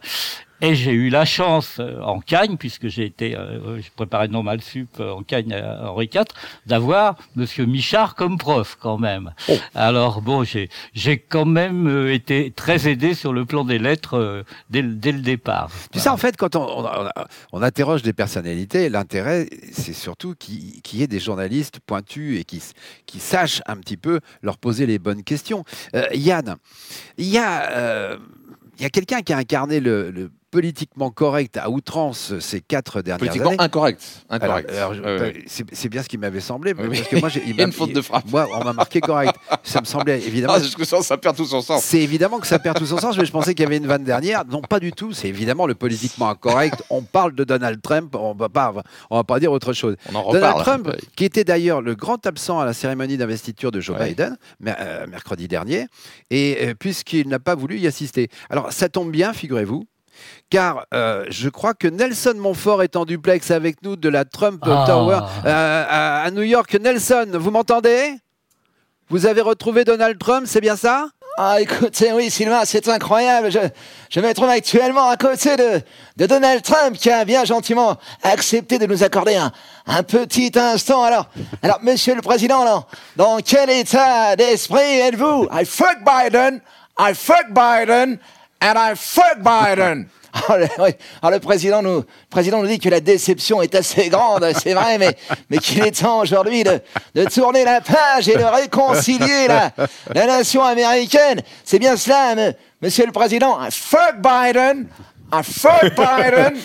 Et 0.59 0.73
j'ai 0.73 0.91
eu 0.91 1.09
la 1.09 1.23
chance 1.23 1.77
euh, 1.79 2.01
en 2.01 2.19
Cagne, 2.19 2.57
puisque 2.57 2.87
j'ai 2.87 3.05
été, 3.05 3.37
euh, 3.37 3.79
je 3.79 3.89
préparais 3.95 4.27
normal 4.27 4.61
sup 4.61 4.89
euh, 4.99 5.11
en 5.11 5.21
Cagne 5.21 5.53
à 5.53 5.91
Henri 5.91 6.09
IV, 6.11 6.23
d'avoir 6.65 7.15
Monsieur 7.35 7.65
Michard 7.67 8.15
comme 8.15 8.39
prof 8.39 8.75
quand 8.81 8.97
même. 8.97 9.33
Oh. 9.49 9.53
Alors 9.75 10.21
bon, 10.23 10.43
j'ai 10.43 10.69
j'ai 10.93 11.19
quand 11.19 11.45
même 11.45 11.87
euh, 11.87 12.11
été 12.11 12.49
très 12.55 12.87
aidé 12.87 13.13
sur 13.13 13.33
le 13.33 13.45
plan 13.45 13.65
des 13.65 13.77
lettres 13.77 14.17
euh, 14.17 14.43
dès, 14.71 14.81
le- 14.81 14.95
dès 14.95 15.11
le 15.11 15.19
départ. 15.21 15.69
Tu 15.91 15.99
sais, 15.99 16.09
en 16.09 16.17
fait, 16.17 16.35
quand 16.37 16.55
on, 16.55 16.85
on- 17.53 17.61
interroge 17.61 18.01
des 18.01 18.13
personnalités, 18.13 18.89
l'intérêt, 18.89 19.47
c'est 19.73 19.93
surtout 19.93 20.33
qu'il 20.33 20.81
qu'il 20.81 20.99
y 20.99 21.03
ait 21.03 21.07
des 21.07 21.19
journalistes 21.19 21.79
pointus 21.85 22.39
et 22.39 22.43
qui, 22.45 22.63
qui 23.05 23.19
sachent 23.19 23.61
un 23.67 23.77
petit 23.77 23.97
peu 23.97 24.21
leur 24.41 24.57
poser 24.57 24.87
les 24.87 24.97
bonnes 24.97 25.23
questions. 25.23 25.65
Euh, 25.93 26.07
Yann, 26.13 26.55
il 27.19 27.27
y 27.27 27.37
a, 27.37 27.69
euh, 27.71 28.17
il 28.79 28.83
y 28.83 28.85
a 28.85 28.89
quelqu'un 28.89 29.21
qui 29.21 29.33
a 29.33 29.37
incarné 29.37 29.79
le, 29.79 30.09
le 30.11 30.31
politiquement 30.51 31.11
correct 31.11 31.57
à 31.57 31.69
outrance 31.69 32.37
ces 32.39 32.61
quatre 32.61 33.01
dernières 33.01 33.19
Politiquement 33.19 33.49
années. 33.49 33.57
incorrect. 33.61 34.01
Incorrect. 34.29 34.69
alors, 34.71 34.93
c'est 35.47 35.89
bien 35.89 36.01
ce 36.03 36.07
qui 36.09 36.17
m'avait 36.17 36.39
semblé, 36.39 36.73
Oui, 36.77 36.87
parce 36.97 37.07
que 37.09 37.15
moi, 37.17 37.29
il 37.35 37.41
Il 37.47 37.49
y 37.49 37.53
a 37.53 37.55
m'a- 37.57 37.63
une 37.67 37.71
faute 37.73 37.91
de 37.93 38.01
frappe. 38.01 38.25
Moi, 38.31 38.47
on 38.53 38.63
m'a 38.63 38.73
marqué 38.73 39.01
correct. 39.01 39.35
Ça 39.63 39.81
me 39.81 39.85
semblait 39.85 40.21
évidemment. 40.27 40.53
Ah, 40.55 40.59
jusque 40.61 40.85
ça, 40.85 41.01
ça 41.01 41.17
perd 41.17 41.35
tout 41.35 41.45
son 41.45 41.61
sens. 41.61 41.83
C'est 41.83 41.99
évidemment 41.99 42.39
que 42.39 42.47
ça 42.47 42.59
perd 42.59 42.77
tout 42.77 42.85
son 42.85 42.97
sens, 42.97 43.17
mais 43.17 43.25
je 43.25 43.31
pensais 43.31 43.53
qu'il 43.53 43.63
y 43.63 43.65
avait 43.67 43.77
une 43.77 43.87
vanne 43.87 44.03
dernière. 44.03 44.45
Non, 44.45 44.61
pas 44.61 44.79
du 44.79 44.91
tout. 44.93 45.11
C'est 45.13 45.27
évidemment 45.27 45.67
le 45.67 45.75
politiquement 45.75 46.29
incorrect. 46.29 46.81
On 46.89 47.01
parle 47.01 47.33
de 47.35 47.43
Donald 47.43 47.81
Trump, 47.81 48.15
on 48.15 48.33
va 48.33 48.49
pas, 48.49 48.73
on 49.09 49.17
va 49.17 49.23
pas 49.23 49.39
dire 49.39 49.51
autre 49.51 49.73
chose. 49.73 49.95
On 50.11 50.15
en 50.15 50.31
Donald. 50.31 50.57
Trump, 50.59 50.87
Ouais. 50.87 50.97
qui 51.15 51.25
était 51.25 51.43
d'ailleurs 51.43 51.81
le 51.81 51.95
grand 51.95 52.25
absent 52.25 52.59
à 52.59 52.65
la 52.65 52.73
cérémonie 52.73 53.17
d'investiture 53.17 53.71
de 53.71 53.79
Joe 53.81 53.97
Ouais. 53.97 54.09
Biden, 54.09 54.37
euh, 54.65 55.07
mercredi 55.07 55.47
dernier, 55.47 55.87
et 56.29 56.57
euh, 56.69 56.73
puisqu'il 56.73 57.27
n'a 57.27 57.39
pas 57.39 57.55
voulu 57.55 57.77
y 57.77 57.87
assister. 57.87 58.29
Alors, 58.49 58.71
ça 58.71 58.89
tombe 58.89 59.11
bien, 59.11 59.33
figurez-vous. 59.33 59.85
Car 60.49 60.85
euh, 60.93 61.25
je 61.29 61.49
crois 61.49 61.73
que 61.73 61.87
Nelson 61.87 62.35
Montfort 62.37 62.83
est 62.83 62.95
en 62.95 63.05
duplex 63.05 63.51
avec 63.51 63.81
nous 63.83 63.95
de 63.95 64.09
la 64.09 64.23
Trump 64.25 64.61
Ah. 64.65 64.83
Tower 64.87 65.19
euh, 65.45 65.85
à, 65.89 66.23
à 66.23 66.31
New 66.31 66.43
York. 66.43 66.73
Nelson, 66.79 67.27
vous 67.33 67.51
m'entendez? 67.51 68.13
Vous 69.09 69.25
avez 69.25 69.41
retrouvé 69.41 69.83
Donald 69.85 70.17
Trump, 70.19 70.45
c'est 70.47 70.61
bien 70.61 70.75
ça? 70.75 71.07
Ah, 71.39 71.61
écoutez, 71.61 72.11
oui, 72.13 72.31
Sylvain, 72.31 72.63
c'est 72.65 72.87
incroyable. 72.87 73.51
Je, 73.51 73.59
je 74.09 74.19
me 74.19 74.33
trouve 74.33 74.49
actuellement 74.49 75.07
à 75.07 75.17
côté 75.17 75.55
de, 75.55 75.81
de 76.17 76.25
Donald 76.25 76.63
Trump 76.63 76.97
qui 76.97 77.11
a 77.11 77.25
bien 77.25 77.45
gentiment 77.45 77.95
accepté 78.23 78.79
de 78.79 78.87
nous 78.87 79.03
accorder 79.03 79.35
un, 79.35 79.51
un 79.85 80.01
petit 80.01 80.51
instant. 80.55 81.03
Alors, 81.03 81.27
alors, 81.61 81.77
Monsieur 81.83 82.15
le 82.15 82.23
Président, 82.23 82.61
alors, 82.63 82.87
dans 83.15 83.37
quel 83.37 83.69
état 83.69 84.35
d'esprit 84.35 84.81
êtes-vous? 84.99 85.47
I 85.53 85.63
fuck 85.63 85.97
Biden, 86.03 86.59
I 86.97 87.13
fuck 87.13 87.45
Biden, 87.51 88.17
and 88.61 88.73
I 88.77 88.93
fuck 88.95 89.37
Biden. 89.39 90.07
Alors, 90.33 90.57
le- 90.77 90.83
oui. 90.83 90.89
Alors, 91.21 91.31
le 91.31 91.39
président 91.39 91.81
nous, 91.81 92.03
président 92.29 92.61
nous 92.61 92.67
dit 92.67 92.79
que 92.79 92.89
la 92.89 92.99
déception 92.99 93.61
est 93.61 93.73
assez 93.73 94.09
grande, 94.09 94.45
c'est 94.61 94.73
vrai, 94.73 94.97
mais, 94.97 95.15
mais 95.49 95.57
qu'il 95.57 95.81
est 95.85 95.99
temps 95.99 96.19
aujourd'hui 96.19 96.63
de, 96.63 96.79
de 97.15 97.25
tourner 97.25 97.63
la 97.63 97.81
page 97.81 98.27
et 98.29 98.35
de 98.35 98.43
réconcilier 98.43 99.47
la, 99.47 99.71
la 100.13 100.25
nation 100.27 100.63
américaine. 100.63 101.41
C'est 101.63 101.79
bien 101.79 101.95
cela, 101.97 102.53
Monsieur 102.81 103.05
le 103.05 103.11
Président. 103.11 103.57
I 103.63 103.69
fuck 103.71 104.17
Biden, 104.21 104.87
I 105.33 105.41
fuck 105.43 105.95
Biden, 105.95 106.57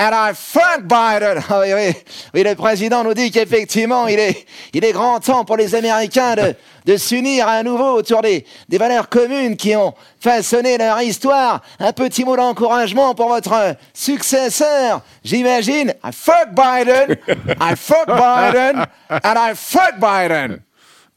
and 0.00 0.12
I 0.14 0.32
fuck 0.34 0.82
Biden. 0.84 1.42
Oui, 1.50 1.72
oui, 1.74 1.94
oui, 2.34 2.42
le 2.42 2.54
président 2.54 3.04
nous 3.04 3.12
dit 3.14 3.30
qu'effectivement, 3.30 4.06
il 4.08 4.18
est, 4.18 4.46
il 4.72 4.84
est 4.84 4.92
grand 4.92 5.20
temps 5.20 5.44
pour 5.44 5.56
les 5.56 5.74
Américains 5.74 6.34
de, 6.36 6.54
de 6.86 6.96
s'unir 6.96 7.46
à 7.48 7.62
nouveau 7.62 7.90
autour 7.98 8.22
des, 8.22 8.44
des 8.68 8.78
valeurs 8.78 9.08
communes 9.10 9.56
qui 9.56 9.76
ont 9.76 9.94
façonné 10.20 10.78
leur 10.78 11.00
histoire. 11.02 11.60
Un 11.78 11.92
petit 11.92 12.24
mot 12.24 12.36
d'encouragement 12.36 13.14
pour 13.14 13.28
votre 13.28 13.76
successeur, 13.92 15.02
j'imagine. 15.24 15.94
I 16.04 16.10
fuck 16.12 16.48
Biden, 16.54 17.16
I 17.60 17.74
fuck 17.76 18.06
Biden, 18.06 18.86
and 19.10 19.34
I 19.36 19.52
fuck 19.54 19.94
Biden. 20.00 20.60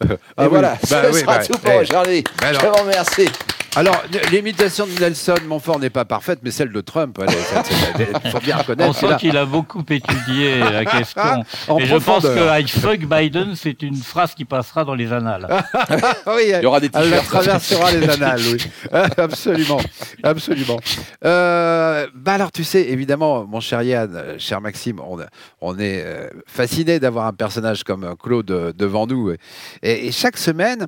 Et 0.04 0.08
Ah 0.36 0.44
oui, 0.44 0.48
voilà, 0.50 0.78
bah 0.90 1.04
ce 1.06 1.14
oui, 1.14 1.22
sera 1.22 1.38
bah, 1.38 1.46
tout 1.46 1.58
pour 1.60 1.72
eh, 1.72 1.78
aujourd'hui. 1.80 2.24
bah 2.42 2.48
Je 2.52 2.60
alors- 2.60 2.76
vous 2.78 2.84
remercie. 2.84 3.30
Alors, 3.76 4.04
l'imitation 4.32 4.86
de 4.86 4.92
Nelson 5.00 5.34
Montfort 5.48 5.80
n'est 5.80 5.90
pas 5.90 6.06
parfaite, 6.06 6.40
mais 6.44 6.52
celle 6.52 6.72
de 6.72 6.82
Trump, 6.82 7.20
il 8.24 8.30
faut 8.30 8.40
bien 8.40 8.56
On 8.58 8.60
reconnaître. 8.60 8.96
sent 8.96 9.08
qu'il 9.20 9.36
a 9.36 9.46
beaucoup 9.46 9.84
étudié 9.90 10.60
la 10.60 10.86
question. 10.98 11.44
En 11.68 11.80
Et 11.80 11.88
je 11.88 11.96
pense 11.96 12.24
que 12.24 12.60
I 12.62 12.68
fuck 12.68 13.00
Biden, 13.00 13.56
c'est 13.56 13.82
une 13.82 13.96
phrase 13.96 14.36
qui 14.36 14.46
passera 14.46 14.86
dans 14.86 14.94
les 14.94 15.12
annales. 15.12 15.48
oui, 16.28 16.52
Il 16.54 16.62
y 16.62 16.66
aura 16.68 16.80
des 16.80 16.92
elle 16.94 17.20
traversera 17.24 17.92
les 17.94 18.08
annales, 18.08 18.42
oui. 18.52 18.64
absolument, 19.18 19.80
absolument. 20.22 20.80
Euh, 21.26 22.06
bah 22.14 22.34
alors, 22.34 22.52
tu 22.52 22.64
sais, 22.64 22.84
évidemment, 22.90 23.46
mon 23.46 23.60
cher 23.60 23.82
Yann, 23.82 24.16
euh, 24.16 24.36
cher 24.38 24.62
Maxime, 24.62 25.00
on, 25.00 25.18
on 25.62 25.80
est 25.80 26.04
euh, 26.06 26.28
fasciné 26.46 27.00
d'avoir 27.00 27.26
un 27.26 27.34
personnage 27.34 27.84
comme 27.84 28.16
Claude 28.22 28.52
euh, 28.52 28.72
devant 28.72 29.08
nous. 29.08 29.32
Et, 29.82 30.08
et 30.08 30.12
chaque 30.12 30.38
semaine, 30.38 30.86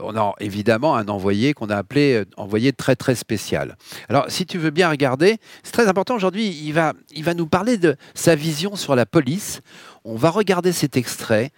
on 0.00 0.16
a 0.16 0.34
évidemment 0.40 0.96
un 0.96 1.08
envoyé 1.08 1.54
qu'on 1.54 1.70
a 1.70 1.76
appelé 1.76 2.14
euh, 2.14 2.24
envoyé 2.36 2.72
très 2.72 2.96
très 2.96 3.14
spécial. 3.14 3.76
Alors, 4.08 4.26
si 4.28 4.46
tu 4.46 4.58
veux 4.58 4.70
bien 4.70 4.90
regarder, 4.90 5.38
c'est 5.62 5.72
très 5.72 5.88
important 5.88 6.14
aujourd'hui. 6.14 6.48
Il 6.48 6.72
va, 6.72 6.92
il 7.12 7.24
va 7.24 7.34
nous 7.34 7.46
parler 7.46 7.78
de 7.78 7.96
sa 8.14 8.34
vision 8.34 8.76
sur 8.76 8.94
la 8.94 9.06
police. 9.06 9.60
On 10.04 10.16
va 10.16 10.30
regarder 10.30 10.72
cet 10.72 10.96
extrait 10.96 11.50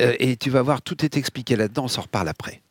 euh, 0.00 0.14
et 0.18 0.36
tu 0.36 0.50
vas 0.50 0.62
voir 0.62 0.82
tout 0.82 1.04
est 1.04 1.16
expliqué 1.16 1.56
là-dedans. 1.56 1.84
On 1.84 1.88
s'en 1.88 2.02
reparle 2.02 2.28
après. 2.28 2.62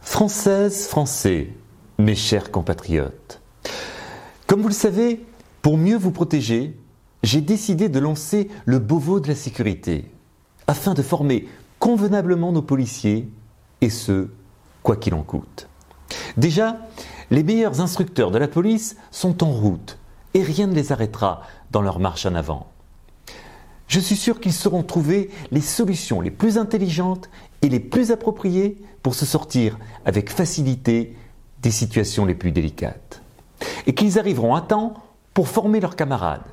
Françaises, 0.00 0.86
Français, 0.86 1.48
mes 1.98 2.14
chers 2.14 2.50
compatriotes. 2.50 3.42
Comme 4.46 4.62
vous 4.62 4.68
le 4.68 4.74
savez, 4.74 5.24
pour 5.60 5.76
mieux 5.76 5.96
vous 5.96 6.12
protéger, 6.12 6.78
j'ai 7.24 7.40
décidé 7.40 7.88
de 7.88 7.98
lancer 7.98 8.48
le 8.64 8.78
Beauvau 8.78 9.18
de 9.18 9.26
la 9.26 9.34
sécurité, 9.34 10.04
afin 10.68 10.94
de 10.94 11.02
former 11.02 11.48
convenablement 11.80 12.52
nos 12.52 12.62
policiers, 12.62 13.28
et 13.80 13.90
ce, 13.90 14.28
quoi 14.84 14.94
qu'il 14.96 15.14
en 15.14 15.22
coûte. 15.22 15.68
Déjà, 16.36 16.76
les 17.32 17.42
meilleurs 17.42 17.80
instructeurs 17.80 18.30
de 18.30 18.38
la 18.38 18.46
police 18.46 18.96
sont 19.10 19.42
en 19.42 19.50
route, 19.50 19.98
et 20.34 20.44
rien 20.44 20.68
ne 20.68 20.74
les 20.74 20.92
arrêtera 20.92 21.42
dans 21.72 21.82
leur 21.82 21.98
marche 21.98 22.24
en 22.24 22.36
avant. 22.36 22.68
Je 23.88 23.98
suis 23.98 24.16
sûr 24.16 24.40
qu'ils 24.40 24.52
sauront 24.52 24.84
trouver 24.84 25.30
les 25.50 25.60
solutions 25.60 26.20
les 26.20 26.30
plus 26.30 26.56
intelligentes 26.56 27.28
et 27.62 27.68
les 27.68 27.80
plus 27.80 28.12
appropriées 28.12 28.78
pour 29.02 29.16
se 29.16 29.26
sortir 29.26 29.76
avec 30.04 30.30
facilité 30.30 31.16
des 31.62 31.70
situations 31.72 32.26
les 32.26 32.34
plus 32.36 32.52
délicates. 32.52 33.22
Et 33.86 33.94
qu'ils 33.94 34.18
arriveront 34.18 34.54
à 34.54 34.60
temps 34.60 34.94
pour 35.32 35.48
former 35.48 35.80
leurs 35.80 35.96
camarades. 35.96 36.44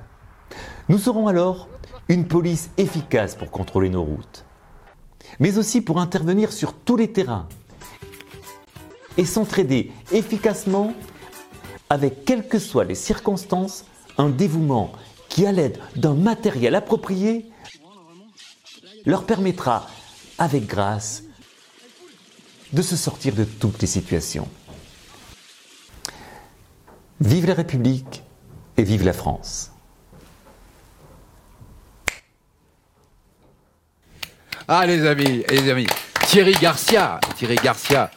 Nous 0.89 1.09
aurons 1.09 1.27
alors 1.27 1.67
une 2.09 2.27
police 2.27 2.69
efficace 2.77 3.35
pour 3.35 3.49
contrôler 3.49 3.89
nos 3.89 4.03
routes, 4.03 4.45
mais 5.39 5.57
aussi 5.57 5.81
pour 5.81 5.99
intervenir 5.99 6.51
sur 6.51 6.73
tous 6.73 6.97
les 6.97 7.11
terrains 7.11 7.47
et 9.17 9.25
s'entraider 9.25 9.91
efficacement 10.11 10.93
avec, 11.89 12.25
quelles 12.25 12.47
que 12.47 12.59
soient 12.59 12.83
les 12.83 12.95
circonstances, 12.95 13.85
un 14.17 14.29
dévouement 14.29 14.91
qui, 15.29 15.45
à 15.45 15.51
l'aide 15.51 15.79
d'un 15.95 16.15
matériel 16.15 16.75
approprié, 16.75 17.49
leur 19.05 19.25
permettra, 19.25 19.87
avec 20.37 20.65
grâce, 20.65 21.23
de 22.71 22.81
se 22.81 22.95
sortir 22.95 23.35
de 23.35 23.43
toutes 23.43 23.79
les 23.81 23.87
situations. 23.87 24.47
Vive 27.23 27.47
la 27.47 27.53
République 27.53 28.21
et 28.75 28.83
vive 28.83 29.05
la 29.05 29.13
France. 29.13 29.71
Ah 34.67 34.85
les 34.85 35.05
amis, 35.07 35.45
les 35.49 35.71
amis, 35.71 35.87
Thierry 36.27 36.51
Garcia, 36.51 37.21
Thierry 37.37 37.55
Garcia, 37.55 38.11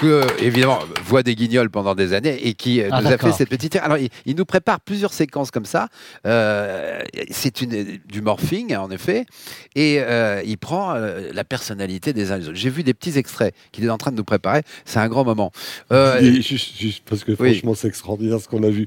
que 0.00 0.24
évidemment 0.42 0.78
voit 1.04 1.22
des 1.22 1.34
guignols 1.34 1.70
pendant 1.70 1.94
des 1.94 2.12
années 2.12 2.46
et 2.46 2.54
qui 2.54 2.80
euh, 2.80 2.88
Ah, 2.92 3.00
nous 3.02 3.08
a 3.08 3.18
fait 3.18 3.32
cette 3.32 3.48
petite. 3.48 3.76
Alors 3.76 3.98
il, 3.98 4.08
il 4.26 4.36
nous 4.36 4.44
prépare 4.44 4.80
plusieurs 4.80 5.12
séquences 5.12 5.50
comme 5.50 5.64
ça. 5.64 5.88
Euh, 6.26 7.00
c'est 7.30 7.60
une 7.60 7.98
du 8.08 8.20
morphing 8.22 8.74
en 8.76 8.90
effet, 8.90 9.26
et 9.74 9.98
euh, 10.00 10.42
il 10.44 10.58
prend 10.58 10.94
euh, 10.94 11.30
la 11.32 11.44
personnalité 11.44 12.12
des 12.12 12.30
uns 12.32 12.36
et 12.36 12.40
des 12.40 12.48
autres. 12.48 12.56
J'ai 12.58 12.70
vu 12.70 12.82
des 12.82 12.94
petits 12.94 13.18
extraits 13.18 13.54
qu'il 13.72 13.84
est 13.84 13.90
en 13.90 13.98
train 13.98 14.10
de 14.12 14.16
nous 14.16 14.24
préparer. 14.24 14.62
C'est 14.84 14.98
un 15.00 15.08
grand 15.08 15.24
moment. 15.24 15.52
Euh, 15.92 16.20
Et 16.20 16.40
juste, 16.42 16.78
juste 16.78 17.02
parce 17.08 17.24
que 17.24 17.32
Oui. 17.38 17.52
franchement, 17.54 17.74
c'est 17.74 17.88
extraordinaire 17.88 18.40
ce 18.40 18.48
qu'on 18.48 18.62
a 18.62 18.70
vu. 18.70 18.86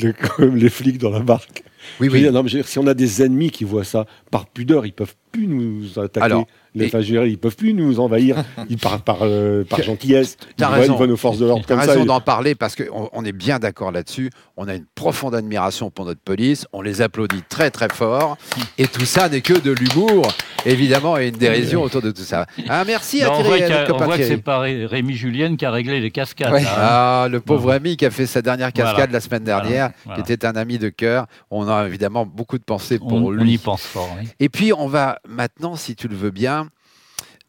Le- 0.00 0.12
comme 0.36 0.56
les 0.56 0.70
flics 0.70 0.98
dans 0.98 1.10
la 1.10 1.20
barque. 1.20 1.62
oui, 2.00 2.08
oui. 2.10 2.20
dire, 2.20 2.32
non, 2.32 2.42
mais 2.42 2.50
dire, 2.50 2.66
si 2.68 2.78
on 2.78 2.86
a 2.86 2.94
des 2.94 3.22
ennemis 3.22 3.50
qui 3.50 3.64
voient 3.64 3.84
ça, 3.84 4.06
par 4.30 4.46
pudeur, 4.46 4.86
ils 4.86 4.92
peuvent 4.92 5.14
plus 5.32 5.46
nous 5.48 5.98
attaquer. 5.98 6.24
Alors, 6.24 6.46
Les- 6.74 6.88
dire, 6.88 7.24
ils 7.26 7.38
peuvent 7.38 7.56
plus 7.56 7.74
nous 7.74 8.00
envahir. 8.00 8.36
ils 8.70 8.78
partent 8.78 9.04
par, 9.04 9.18
euh, 9.22 9.64
par 9.64 9.82
gentillesse. 9.82 10.36
Ils 10.58 10.64
raison. 10.64 10.94
Ils 10.94 10.96
voient 10.96 11.06
nos 11.06 11.16
forces 11.16 11.38
de 11.38 11.46
l'ordre 11.46 11.64
T'as 11.66 11.74
comme 11.76 11.80
raison 11.86 12.00
ça. 12.00 12.06
d'en 12.06 12.20
parler 12.20 12.54
parce 12.54 12.76
qu'on 12.76 13.08
on 13.12 13.24
est 13.24 13.32
bien 13.32 13.58
d'accord 13.58 13.90
là-dessus. 13.92 14.30
On 14.56 14.68
a 14.68 14.74
une 14.74 14.86
profonde 14.94 15.34
admiration 15.34 15.90
pour 15.90 16.04
notre 16.04 16.20
police. 16.20 16.66
On 16.72 16.80
les 16.82 17.02
applaudit 17.02 17.42
très 17.48 17.70
très 17.70 17.88
fort. 17.88 18.36
Et 18.78 18.86
tout 18.86 19.04
ça 19.04 19.28
n'est 19.28 19.40
que 19.42 19.58
de 19.58 19.72
l'humour, 19.72 20.28
évidemment, 20.64 21.18
et 21.18 21.28
une 21.28 21.36
dérision 21.36 21.82
autour 21.82 22.00
de 22.02 22.10
tout 22.10 22.22
ça. 22.22 22.46
Ah, 22.68 22.84
merci 22.86 23.22
à 23.22 23.26
Non, 23.28 23.42
Thierry, 23.42 23.62
on 23.92 23.96
voit 23.98 24.16
que 24.16 24.24
c'est 24.24 24.36
pas 24.38 24.60
Ré- 24.60 24.86
Rémi 24.86 25.14
Julienne 25.14 25.56
qui 25.56 25.64
a 25.66 25.70
réglé 25.70 26.00
les 26.00 26.10
cascades. 26.10 26.52
Ouais. 26.52 26.62
là, 26.62 26.70
hein. 26.72 27.22
Ah, 27.24 27.28
le 27.30 27.40
pauvre 27.40 27.72
ami 27.72 27.96
qui 27.96 28.06
a 28.06 28.10
fait 28.10 28.26
sa 28.26 28.40
dernière 28.42 28.72
cascade 28.72 28.94
Voilà. 28.96 29.12
la 29.12 29.20
semaine 29.20 29.44
dernière, 29.44 29.90
Voilà. 30.04 30.22
qui 30.22 30.32
était 30.32 30.46
un 30.46 30.52
ami 30.56 30.78
de 30.78 30.88
cœur. 30.88 31.26
On 31.50 31.68
a 31.68 31.86
évidemment 31.86 32.24
beaucoup 32.26 32.58
de 32.58 32.64
pensées 32.64 32.98
pour 32.98 33.12
on, 33.12 33.26
on 33.26 33.30
lui. 33.30 33.52
y 33.54 33.58
pense 33.58 33.82
fort. 33.82 34.08
oui. 34.20 34.28
Et 34.40 34.48
puis, 34.48 34.72
on 34.72 34.86
va 34.86 35.18
maintenant, 35.28 35.76
si 35.76 35.94
tu 35.96 36.08
le 36.08 36.16
veux 36.16 36.30
bien, 36.30 36.68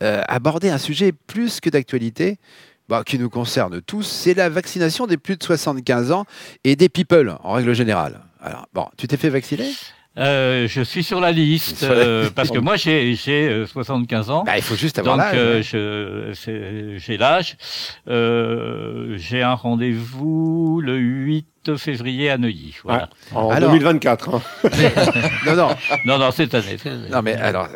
euh, 0.01 0.21
aborder 0.27 0.69
un 0.69 0.77
sujet 0.77 1.11
plus 1.11 1.59
que 1.59 1.69
d'actualité. 1.69 2.37
bah, 2.89 3.03
qui 3.05 3.17
nous 3.17 3.29
concerne 3.29 3.81
tous, 3.81 4.03
c'est 4.03 4.33
la 4.33 4.49
vaccination 4.49 5.07
des 5.07 5.15
plus 5.17 5.37
de 5.37 5.43
75 5.43 6.11
ans 6.11 6.25
et 6.65 6.75
des 6.75 6.89
people 6.89 7.37
en 7.41 7.53
règle 7.53 7.73
générale. 7.73 8.19
Alors, 8.41 8.67
bon, 8.73 8.87
tu 8.97 9.07
t'es 9.07 9.15
fait 9.15 9.29
vacciner? 9.29 9.71
Euh, 10.17 10.67
je 10.67 10.81
suis 10.81 11.01
sur 11.03 11.19
la 11.21 11.31
liste 11.31 11.81
euh, 11.83 12.29
parce 12.35 12.51
que 12.51 12.59
moi 12.59 12.75
j'ai 12.75 13.15
j'ai, 13.15 13.47
euh, 13.49 13.65
75 13.65 14.29
ans. 14.29 14.43
bah, 14.43 14.57
Il 14.57 14.61
faut 14.61 14.75
juste 14.75 14.99
avoir 14.99 15.15
Donc 15.17 15.25
l'âge. 15.33 15.71
euh, 15.73 16.31
j'ai 16.35 17.17
l'âge. 17.17 17.57
J'ai 18.05 19.41
un 19.41 19.53
rendez-vous 19.55 20.81
le 20.83 20.97
8 20.97 21.47
février 21.77 22.29
à 22.29 22.37
Neuilly. 22.37 22.75
Voilà. 22.83 23.09
En 23.33 23.49
Alors- 23.49 23.71
2024. 23.71 24.35
hein. 24.35 24.41
non, 25.45 25.55
non, 25.55 25.69
Non, 26.05 26.17
non, 26.19 26.31
cette 26.31 26.53
année. 26.53 26.77
non, 27.11 27.21
mais 27.21 27.33
alors, 27.35 27.67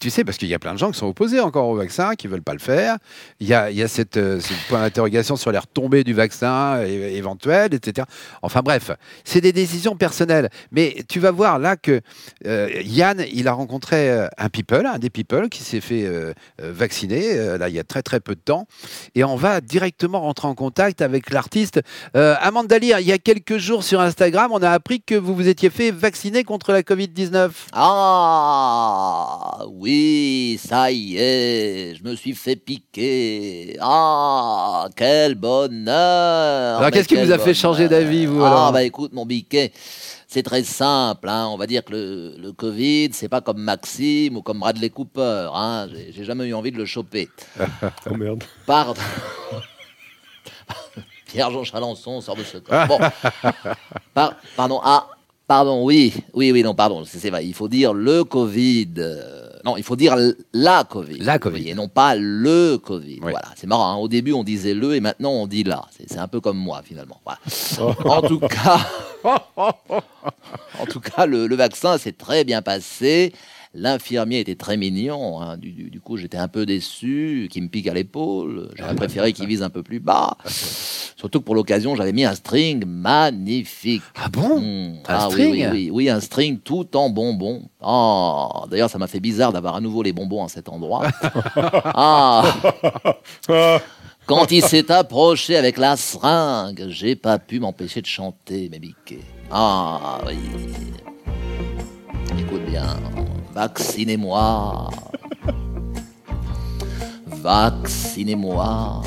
tu 0.00 0.10
sais, 0.10 0.24
parce 0.24 0.38
qu'il 0.38 0.48
y 0.48 0.54
a 0.54 0.58
plein 0.58 0.72
de 0.74 0.78
gens 0.78 0.90
qui 0.90 0.98
sont 0.98 1.06
opposés 1.06 1.40
encore 1.40 1.68
au 1.68 1.76
vaccin, 1.76 2.14
qui 2.14 2.26
veulent 2.26 2.42
pas 2.42 2.52
le 2.54 2.58
faire. 2.58 2.96
Il 3.40 3.46
y 3.46 3.54
a, 3.54 3.70
il 3.70 3.76
y 3.76 3.82
a 3.82 3.88
cette, 3.88 4.16
euh, 4.16 4.40
ce 4.40 4.52
point 4.68 4.80
d'interrogation 4.80 5.36
sur 5.36 5.52
les 5.52 5.58
retombées 5.58 6.04
du 6.04 6.14
vaccin 6.14 6.80
é- 6.82 7.16
éventuelles, 7.16 7.74
etc. 7.74 8.06
Enfin 8.42 8.60
bref, 8.62 8.90
c'est 9.24 9.40
des 9.40 9.52
décisions 9.52 9.96
personnelles. 9.96 10.48
Mais 10.72 10.96
tu 11.08 11.20
vas 11.20 11.30
voir 11.30 11.58
là 11.58 11.76
que 11.76 12.00
euh, 12.46 12.68
Yann, 12.84 13.24
il 13.32 13.48
a 13.48 13.52
rencontré 13.52 14.10
euh, 14.10 14.26
un 14.38 14.48
people, 14.48 14.86
un 14.86 14.98
des 14.98 15.10
people 15.10 15.48
qui 15.48 15.62
s'est 15.62 15.80
fait 15.80 16.04
euh, 16.04 16.32
vacciner, 16.58 17.56
là, 17.58 17.68
il 17.68 17.74
y 17.74 17.78
a 17.78 17.84
très 17.84 18.02
très 18.02 18.20
peu 18.20 18.34
de 18.34 18.40
temps. 18.40 18.66
Et 19.14 19.24
on 19.24 19.36
va 19.36 19.60
directement 19.60 20.20
rentrer 20.20 20.48
en 20.48 20.54
contact 20.54 21.02
avec 21.02 21.30
l'artiste 21.30 21.80
euh, 22.16 22.34
Amanda 22.40 22.78
Lear. 22.78 23.00
Il 23.00 23.06
y 23.06 23.12
a 23.12 23.18
quelques 23.18 23.33
quelques 23.34 23.58
jours 23.60 23.82
sur 23.82 24.00
Instagram, 24.00 24.50
on 24.52 24.62
a 24.62 24.70
appris 24.70 25.02
que 25.02 25.14
vous 25.16 25.34
vous 25.34 25.48
étiez 25.48 25.68
fait 25.70 25.90
vacciner 25.90 26.44
contre 26.44 26.70
la 26.72 26.82
Covid-19. 26.82 27.50
Ah 27.72 29.58
oui, 29.70 30.58
ça 30.64 30.90
y 30.92 31.16
est, 31.16 31.94
je 31.96 32.04
me 32.04 32.14
suis 32.14 32.34
fait 32.34 32.54
piquer. 32.56 33.76
Ah, 33.80 34.88
quel 34.96 35.34
bonheur 35.34 36.78
Alors, 36.78 36.90
qu'est-ce 36.90 37.08
qui 37.08 37.16
vous 37.16 37.32
a 37.32 37.38
fait 37.38 37.54
changer 37.54 37.88
d'avis, 37.88 38.26
vous, 38.26 38.42
Ah 38.42 38.46
alors 38.48 38.72
bah 38.72 38.82
écoute, 38.84 39.12
mon 39.12 39.26
biquet, 39.26 39.72
c'est 40.28 40.42
très 40.44 40.62
simple. 40.62 41.28
hein. 41.28 41.48
On 41.50 41.56
va 41.56 41.66
dire 41.66 41.84
que 41.84 41.92
le, 41.92 42.34
le 42.38 42.52
Covid, 42.52 43.10
c'est 43.12 43.28
pas 43.28 43.40
comme 43.40 43.58
Maxime 43.60 44.36
ou 44.36 44.42
comme 44.42 44.60
Bradley 44.60 44.90
Cooper. 44.90 45.48
Hein. 45.54 45.88
J'ai- 45.90 46.12
J'ai 46.12 46.24
jamais 46.24 46.44
eu 46.46 46.54
envie 46.54 46.70
de 46.72 46.78
le 46.78 46.86
choper. 46.86 47.28
Oh 48.10 48.14
merde. 48.16 48.44
Pardon. 48.66 49.00
Pierre-Jean 51.34 51.64
Chalençon 51.64 52.20
sort 52.20 52.36
de 52.36 52.44
ce 52.44 52.58
corps. 52.58 52.86
Bon. 52.86 52.98
Par- 54.14 54.34
pardon. 54.56 54.80
Ah, 54.84 55.08
pardon, 55.48 55.84
oui. 55.84 56.14
Oui, 56.32 56.52
oui, 56.52 56.62
non, 56.62 56.74
pardon. 56.74 57.04
C'est 57.04 57.28
vrai. 57.30 57.44
Il 57.44 57.54
faut 57.54 57.68
dire 57.68 57.92
le 57.92 58.22
Covid. 58.24 58.88
euh, 58.98 59.40
non, 59.64 59.76
il 59.76 59.82
faut 59.82 59.96
dire 59.96 60.14
la 60.52 60.84
Covid. 60.84 61.18
La 61.18 61.38
Covid. 61.38 61.62
Oui, 61.64 61.70
et 61.70 61.74
non 61.74 61.88
pas 61.88 62.14
le 62.14 62.76
Covid. 62.78 63.18
Oui. 63.22 63.30
Voilà. 63.32 63.48
C'est 63.56 63.66
marrant. 63.66 63.92
hein. 63.92 63.96
Au 63.96 64.06
début, 64.08 64.32
on 64.32 64.44
disait 64.44 64.74
le 64.74 64.94
et 64.94 65.00
maintenant, 65.00 65.30
on 65.32 65.46
dit 65.48 65.64
la. 65.64 65.82
C'est 65.90 66.18
un 66.18 66.28
peu 66.28 66.40
comme 66.40 66.58
moi, 66.58 66.82
finalement. 66.84 67.20
Voilà. 67.24 67.40
en 68.16 68.22
tout 68.22 68.38
cas. 68.48 68.78
En 70.78 70.86
tout 70.86 71.00
cas, 71.00 71.26
le, 71.26 71.46
le 71.46 71.56
vaccin 71.56 71.98
s'est 71.98 72.12
très 72.12 72.44
bien 72.44 72.62
passé. 72.62 73.32
L'infirmier 73.74 74.38
était 74.40 74.54
très 74.54 74.76
mignon. 74.76 75.40
hein. 75.40 75.56
Du, 75.56 76.00
coup, 76.00 76.16
j'étais 76.16 76.36
un 76.36 76.46
peu 76.48 76.64
déçu 76.64 77.48
qu'il 77.50 77.64
me 77.64 77.68
pique 77.68 77.88
à 77.88 77.94
l'épaule. 77.94 78.70
J'aurais 78.76 78.94
préféré 78.94 79.32
qu'il 79.32 79.46
vise 79.48 79.62
un 79.62 79.70
peu 79.70 79.82
plus 79.82 79.98
bas. 80.00 80.36
Surtout 81.16 81.40
que 81.40 81.44
pour 81.44 81.54
l'occasion, 81.54 81.96
j'avais 81.96 82.12
mis 82.12 82.24
un 82.24 82.34
string 82.34 82.84
magnifique. 82.86 84.02
Ah 84.14 84.28
bon? 84.28 84.60
Hmm. 84.60 84.94
Un 84.98 85.00
Ah 85.08 85.26
oui, 85.28 85.32
string? 85.32 85.52
oui, 85.52 85.66
oui, 85.72 85.90
oui, 85.92 86.08
un 86.08 86.20
string 86.20 86.58
tout 86.58 86.96
en 86.96 87.10
bonbons. 87.10 87.62
Oh, 87.84 88.64
D'ailleurs, 88.70 88.90
ça 88.90 88.98
m'a 88.98 89.06
fait 89.06 89.20
bizarre 89.20 89.52
d'avoir 89.52 89.74
à 89.76 89.80
nouveau 89.80 90.02
les 90.02 90.12
bonbons 90.12 90.44
à 90.44 90.48
cet 90.48 90.68
endroit. 90.68 91.02
ah 91.94 92.44
Quand 94.26 94.50
il 94.52 94.62
s'est 94.62 94.90
approché 94.90 95.56
avec 95.56 95.76
la 95.78 95.96
seringue, 95.96 96.86
j'ai 96.88 97.14
pas 97.16 97.38
pu 97.38 97.60
m'empêcher 97.60 98.00
de 98.00 98.06
chanter 98.06 98.68
mes 98.70 98.78
biquets. 98.78 99.20
Ah 99.50 100.18
oui. 100.26 100.36
Écoute 102.38 102.62
bien, 102.66 102.96
vaccinez-moi. 103.54 104.90
Vaccinez-moi. 107.26 109.02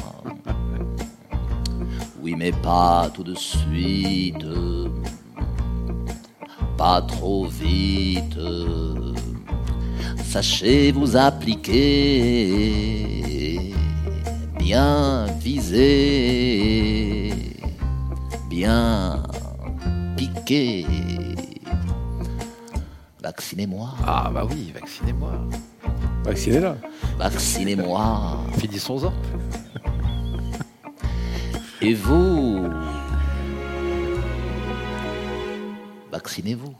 Oui, 2.22 2.36
mais 2.38 2.52
pas 2.52 3.10
tout 3.14 3.24
de 3.24 3.36
suite. 3.36 4.46
Pas 6.78 7.02
trop 7.02 7.46
vite. 7.46 8.40
Sachez 10.24 10.92
vous 10.92 11.18
appliquer. 11.18 11.74
Bien 14.60 15.26
viser. 15.42 17.34
Bien 18.50 19.24
piquer. 20.16 20.86
Vaccinez-moi. 23.28 23.90
Ah 24.08 24.32
bah 24.34 24.48
oui, 24.50 24.72
vaccinez-moi. 24.74 25.34
Vaccinez-la. 26.24 26.78
Vaccinez-moi. 27.18 28.40
Finissons-en. 28.58 29.14
Et 31.82 31.94
vous 31.94 32.70
Vaccinez-vous. 36.10 36.74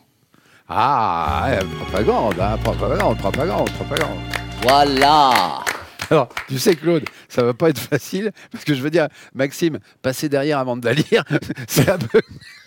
Ah, 0.70 1.50
ouais, 1.50 1.60
propagande, 1.82 2.40
hein, 2.40 2.58
propagande, 2.64 3.18
propagande, 3.18 3.70
propagande. 3.72 4.20
Voilà 4.62 5.66
Alors, 6.10 6.30
tu 6.48 6.58
sais, 6.60 6.78
Claude, 6.78 7.04
ça 7.28 7.44
va 7.44 7.54
pas 7.54 7.70
être 7.70 7.80
facile, 7.80 8.32
parce 8.54 8.64
que 8.64 8.74
je 8.74 8.82
veux 8.82 8.90
dire, 8.90 9.10
Maxime, 9.34 9.80
passer 10.02 10.30
derrière 10.30 10.60
avant 10.60 10.78
de 10.78 10.86
la 10.86 10.94
lire, 10.94 11.26
c'est 11.68 11.90
un 11.90 11.98
peu, 11.98 12.22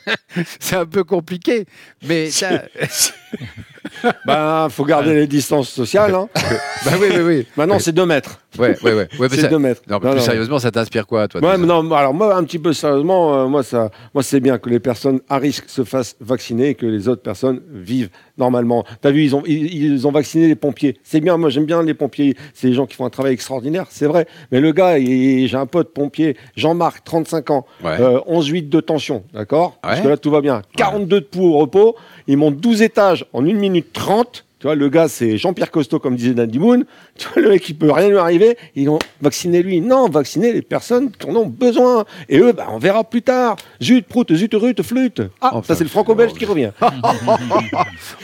c'est 0.60 0.76
un 0.76 0.86
peu 0.86 1.04
compliqué. 1.04 1.66
Mais 2.02 2.30
ça, 2.30 2.62
Ben, 4.26 4.68
faut 4.70 4.84
garder 4.84 5.14
les 5.14 5.26
distances 5.26 5.68
sociales. 5.68 6.14
Hein. 6.14 6.28
bah 6.84 6.92
oui, 7.00 7.08
oui, 7.10 7.20
oui. 7.20 7.46
Maintenant, 7.56 7.78
c'est 7.78 7.92
2 7.92 8.06
mètres. 8.06 8.40
Ouais, 8.58 8.76
ouais, 8.82 8.94
ouais. 8.94 9.08
C'est 9.30 9.42
ça- 9.42 9.48
2 9.48 9.58
mètres. 9.58 9.82
Non, 9.88 9.98
mais 10.02 10.10
plus 10.12 10.20
sérieusement, 10.20 10.58
ça 10.58 10.70
t'inspire 10.70 11.06
quoi, 11.06 11.28
toi 11.28 11.40
Ouais, 11.40 11.56
non, 11.58 11.90
alors 11.92 12.12
moi, 12.14 12.34
un 12.36 12.44
petit 12.44 12.58
peu 12.58 12.72
sérieusement, 12.72 13.34
euh, 13.34 13.46
moi, 13.46 13.62
ça, 13.62 13.90
moi, 14.14 14.22
c'est 14.22 14.40
bien 14.40 14.58
que 14.58 14.68
les 14.68 14.80
personnes 14.80 15.20
à 15.28 15.38
risque 15.38 15.64
se 15.68 15.84
fassent 15.84 16.16
vacciner 16.20 16.70
et 16.70 16.74
que 16.74 16.86
les 16.86 17.08
autres 17.08 17.22
personnes 17.22 17.60
vivent 17.72 18.10
normalement. 18.38 18.84
T'as 19.00 19.10
vu, 19.10 19.22
ils 19.24 19.36
ont, 19.36 19.42
ils, 19.46 19.74
ils 19.92 20.06
ont 20.06 20.10
vacciné 20.12 20.48
les 20.48 20.54
pompiers. 20.56 20.96
C'est 21.02 21.20
bien, 21.20 21.36
moi, 21.36 21.50
j'aime 21.50 21.64
bien 21.66 21.82
les 21.82 21.94
pompiers. 21.94 22.36
C'est 22.54 22.68
des 22.68 22.74
gens 22.74 22.86
qui 22.86 22.96
font 22.96 23.04
un 23.06 23.10
travail 23.10 23.32
extraordinaire, 23.34 23.86
c'est 23.90 24.06
vrai. 24.06 24.26
Mais 24.50 24.60
le 24.60 24.72
gars, 24.72 24.98
j'ai 24.98 25.48
un 25.54 25.66
pote 25.66 25.92
pompier, 25.94 26.36
Jean-Marc, 26.56 27.04
35 27.04 27.50
ans, 27.50 27.66
Ouais. 27.84 27.96
euh, 28.00 28.18
11,8 28.26 28.68
de 28.68 28.80
tension, 28.80 29.22
d'accord? 29.32 29.78
Parce 29.82 30.00
que 30.00 30.08
là, 30.08 30.16
tout 30.16 30.30
va 30.30 30.40
bien. 30.40 30.62
42 30.76 31.20
de 31.20 31.24
pouls 31.26 31.54
au 31.54 31.58
repos. 31.58 31.94
Il 32.26 32.36
monte 32.36 32.56
12 32.58 32.82
étages 32.82 33.26
en 33.32 33.44
1 33.44 33.54
minute 33.54 33.92
30. 33.92 34.44
Tu 34.60 34.66
vois, 34.66 34.74
le 34.74 34.90
gars, 34.90 35.08
c'est 35.08 35.38
Jean-Pierre 35.38 35.70
Costeau, 35.70 35.98
comme 35.98 36.16
disait 36.16 36.34
Dandy 36.34 36.58
Moon. 36.58 36.82
Tu 37.16 37.26
vois, 37.28 37.42
le 37.42 37.48
mec, 37.48 37.66
il 37.66 37.78
peut 37.78 37.90
rien 37.90 38.10
lui 38.10 38.18
arriver. 38.18 38.58
Ils 38.76 38.90
ont 38.90 38.98
vacciné 39.22 39.62
lui. 39.62 39.80
Non, 39.80 40.06
vacciner 40.10 40.52
les 40.52 40.60
personnes 40.60 41.10
qui 41.10 41.26
en 41.26 41.34
ont 41.34 41.46
besoin. 41.46 42.04
Et 42.28 42.38
eux, 42.38 42.52
bah, 42.52 42.66
on 42.70 42.78
verra 42.78 43.02
plus 43.02 43.22
tard. 43.22 43.56
Zut, 43.82 44.06
prout, 44.06 44.30
zut, 44.34 44.52
rut, 44.52 44.82
flûte. 44.82 45.22
Ah, 45.40 45.52
Enfin, 45.54 45.68
ça, 45.68 45.76
c'est 45.76 45.84
le 45.84 45.88
franco-belge 45.90 46.34
qui 46.34 46.44
revient. 46.44 46.72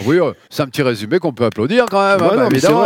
Oui, 0.04 0.18
euh, 0.18 0.32
c'est 0.50 0.62
un 0.62 0.66
petit 0.66 0.82
résumé 0.82 1.18
qu'on 1.18 1.32
peut 1.32 1.46
applaudir 1.46 1.86
quand 1.90 2.00
même, 2.06 2.22
hein, 2.22 2.36
bah, 2.36 2.48
évidemment. 2.50 2.84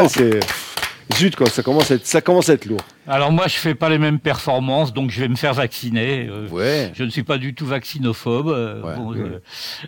Zut, 1.14 1.34
quoi, 1.36 1.48
ça 1.48 1.62
commence 1.62 1.90
à 1.90 1.94
être, 1.96 2.06
ça 2.06 2.20
commence 2.20 2.48
à 2.48 2.54
être 2.54 2.66
lourd. 2.66 2.80
Alors 3.08 3.32
moi, 3.32 3.46
je 3.48 3.56
fais 3.56 3.74
pas 3.74 3.88
les 3.88 3.98
mêmes 3.98 4.20
performances, 4.20 4.92
donc 4.92 5.10
je 5.10 5.20
vais 5.20 5.28
me 5.28 5.34
faire 5.36 5.54
vacciner. 5.54 6.28
Euh, 6.28 6.46
Ouais. 6.48 6.92
Je 6.94 7.02
ne 7.04 7.10
suis 7.10 7.22
pas 7.24 7.38
du 7.38 7.54
tout 7.54 7.66
vaccinophobe. 7.66 8.48
euh, 8.48 8.80
Ouais. 8.82 8.94
bon, 8.96 9.14
euh, 9.14 9.40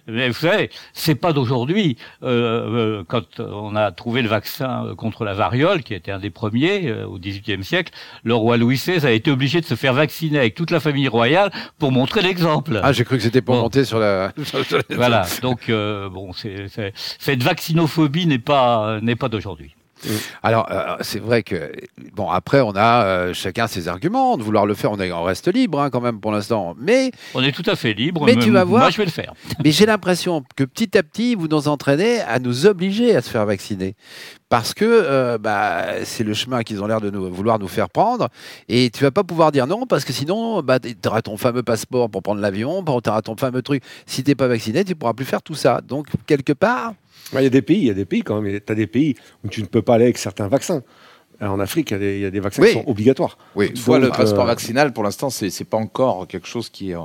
mais 0.08 0.28
vous 0.28 0.34
savez, 0.34 0.70
c'est 0.92 1.14
pas 1.14 1.32
d'aujourd'hui. 1.32 1.96
Quand 2.22 3.40
on 3.40 3.76
a 3.76 3.92
trouvé 3.92 4.22
le 4.22 4.28
vaccin 4.28 4.94
contre 4.96 5.24
la 5.24 5.34
variole, 5.34 5.82
qui 5.82 5.94
était 5.94 6.10
un 6.12 6.18
des 6.18 6.30
premiers 6.30 6.92
au 7.04 7.18
XVIIIe 7.18 7.62
siècle, 7.64 7.92
le 8.24 8.34
roi 8.34 8.56
Louis 8.56 8.76
XVI 8.76 9.06
a 9.06 9.12
été 9.12 9.30
obligé 9.30 9.60
de 9.60 9.66
se 9.66 9.74
faire 9.74 9.94
vacciner 9.94 10.38
avec 10.38 10.54
toute 10.54 10.70
la 10.70 10.80
famille 10.80 11.08
royale 11.08 11.50
pour 11.78 11.92
montrer 11.92 12.22
l'exemple. 12.22 12.80
Ah, 12.82 12.92
j'ai 12.92 13.04
cru 13.04 13.16
que 13.16 13.22
c'était 13.22 13.42
pour 13.42 13.54
Bon. 13.54 13.62
monter 13.62 13.84
sur 13.84 13.98
la. 13.98 14.32
Voilà. 14.90 15.26
Donc 15.42 15.68
euh, 15.68 16.08
bon, 16.08 16.32
c'est- 16.32 16.66
cette 17.18 17.42
vaccinophobie 17.42 18.26
n'est 18.26 18.38
pas 18.38 18.98
n'est 19.02 19.16
pas 19.16 19.28
d'aujourd'hui. 19.28 19.74
Alors, 20.42 20.68
euh, 20.70 20.96
c'est 21.00 21.18
vrai 21.20 21.42
que, 21.42 21.72
bon, 22.14 22.28
après, 22.30 22.60
on 22.60 22.72
a 22.74 23.04
euh, 23.04 23.34
chacun 23.34 23.66
ses 23.66 23.88
arguments 23.88 24.36
de 24.36 24.42
vouloir 24.42 24.66
le 24.66 24.74
faire. 24.74 24.92
On, 24.92 25.00
est, 25.00 25.12
on 25.12 25.22
reste 25.22 25.52
libre 25.52 25.80
hein, 25.80 25.90
quand 25.90 26.00
même 26.00 26.20
pour 26.20 26.32
l'instant. 26.32 26.74
Mais, 26.78 27.10
On 27.34 27.42
est 27.42 27.52
tout 27.52 27.68
à 27.70 27.76
fait 27.76 27.92
libre. 27.92 28.24
Mais 28.24 28.36
tu 28.36 28.50
vas 28.50 28.64
voir- 28.64 28.82
Moi, 28.82 28.90
je 28.90 28.98
vais 28.98 29.04
le 29.04 29.10
faire. 29.10 29.34
mais 29.64 29.70
j'ai 29.70 29.86
l'impression 29.86 30.42
que 30.56 30.64
petit 30.64 30.96
à 30.96 31.02
petit, 31.02 31.34
vous 31.34 31.48
nous 31.48 31.68
entraînez 31.68 32.20
à 32.20 32.38
nous 32.38 32.66
obliger 32.66 33.14
à 33.16 33.22
se 33.22 33.30
faire 33.30 33.46
vacciner. 33.46 33.94
Parce 34.48 34.74
que 34.74 34.84
euh, 34.84 35.38
bah, 35.38 36.04
c'est 36.04 36.24
le 36.24 36.34
chemin 36.34 36.62
qu'ils 36.62 36.82
ont 36.82 36.86
l'air 36.86 37.00
de 37.00 37.08
nous, 37.08 37.32
vouloir 37.32 37.58
nous 37.58 37.68
faire 37.68 37.88
prendre. 37.88 38.28
Et 38.68 38.90
tu 38.90 39.02
vas 39.02 39.10
pas 39.10 39.24
pouvoir 39.24 39.50
dire 39.50 39.66
non, 39.66 39.86
parce 39.86 40.04
que 40.04 40.12
sinon, 40.12 40.62
bah, 40.62 40.78
tu 40.78 40.94
auras 41.06 41.22
ton 41.22 41.38
fameux 41.38 41.62
passeport 41.62 42.10
pour 42.10 42.22
prendre 42.22 42.40
l'avion, 42.42 42.84
tu 42.84 43.08
auras 43.08 43.22
ton 43.22 43.34
fameux 43.36 43.62
truc. 43.62 43.82
Si 44.04 44.22
tu 44.22 44.30
n'es 44.30 44.34
pas 44.34 44.48
vacciné, 44.48 44.84
tu 44.84 44.94
pourras 44.94 45.14
plus 45.14 45.24
faire 45.24 45.40
tout 45.42 45.54
ça. 45.54 45.80
Donc, 45.80 46.08
quelque 46.26 46.52
part, 46.52 46.92
Ouais, 47.32 47.40
Il 47.40 47.44
y 47.44 47.46
a 47.46 47.50
des 47.50 47.62
pays, 47.62 47.78
il 47.78 47.86
y 47.86 47.90
a 47.90 47.94
des 47.94 48.04
pays 48.04 48.22
quand 48.22 48.40
même. 48.40 48.60
Tu 48.64 48.72
as 48.72 48.74
des 48.74 48.86
pays 48.86 49.14
où 49.44 49.48
tu 49.48 49.60
ne 49.62 49.66
peux 49.66 49.82
pas 49.82 49.94
aller 49.94 50.04
avec 50.04 50.18
certains 50.18 50.48
vaccins. 50.48 50.82
Euh, 51.40 51.46
En 51.46 51.58
Afrique, 51.60 51.90
il 51.90 51.94
y 51.94 51.96
a 51.96 51.98
des, 51.98 52.14
il 52.16 52.20
y 52.20 52.26
a 52.26 52.30
des 52.30 52.40
vaccins 52.40 52.62
Oui. 52.62 52.68
qui 52.68 52.74
sont 52.74 52.84
obligatoires. 52.88 53.36
oui, 53.56 53.68
Toutefois, 53.70 53.98
le 53.98 54.08
Donc, 54.08 54.16
passeport 54.16 54.44
euh, 54.44 54.46
vaccinal, 54.46 54.92
pour 54.92 55.02
l'instant, 55.02 55.28
c'est 55.30 55.50
c'est 55.50 55.64
pas 55.64 55.78
encore 55.78 56.28
quelque 56.28 56.46
chose 56.46 56.68
qui 56.68 56.90
est 56.90 56.94
euh, 56.94 57.00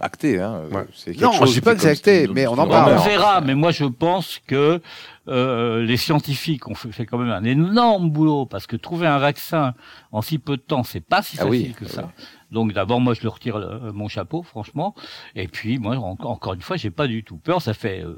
acté. 0.00 0.40
Hein. 0.40 0.62
Ouais. 0.72 0.86
Non, 1.20 1.32
chose 1.32 1.40
je 1.48 1.52
dis 1.52 1.52
qui 1.54 1.60
pas 1.60 1.74
que 1.74 1.82
c'est 1.82 1.90
acté, 1.90 2.26
mais 2.34 2.46
on 2.46 2.54
en 2.58 2.66
parle. 2.66 2.94
On 2.98 3.02
verra, 3.02 3.40
mais 3.42 3.54
moi 3.54 3.70
je 3.70 3.84
pense 3.84 4.40
que 4.46 4.80
euh, 5.28 5.82
les 5.84 5.96
scientifiques 5.98 6.66
ont 6.68 6.74
fait, 6.74 6.90
fait 6.90 7.06
quand 7.06 7.18
même 7.18 7.30
un 7.30 7.44
énorme 7.44 8.10
boulot 8.10 8.46
parce 8.46 8.66
que 8.66 8.74
trouver 8.76 9.06
un 9.06 9.18
vaccin 9.18 9.74
en 10.10 10.22
si 10.22 10.38
peu 10.38 10.56
de 10.56 10.62
temps, 10.62 10.82
c'est 10.82 11.04
pas 11.04 11.22
si 11.22 11.36
Ah 11.38 11.44
facile 11.44 11.50
oui, 11.68 11.74
que 11.78 11.84
ah 11.90 11.92
ça. 11.92 12.12
Donc 12.50 12.72
d'abord, 12.72 13.00
moi 13.00 13.14
je 13.14 13.22
leur 13.22 13.34
retire 13.34 13.58
le- 13.58 13.92
mon 13.92 14.08
chapeau, 14.08 14.42
franchement. 14.42 14.94
Et 15.36 15.46
puis 15.48 15.78
moi, 15.78 15.96
en- 15.96 16.16
encore 16.20 16.54
une 16.54 16.60
fois, 16.62 16.76
j'ai 16.76 16.90
pas 16.90 17.06
du 17.06 17.22
tout 17.24 17.36
peur. 17.36 17.62
Ça 17.62 17.74
fait 17.74 18.04
euh, 18.04 18.16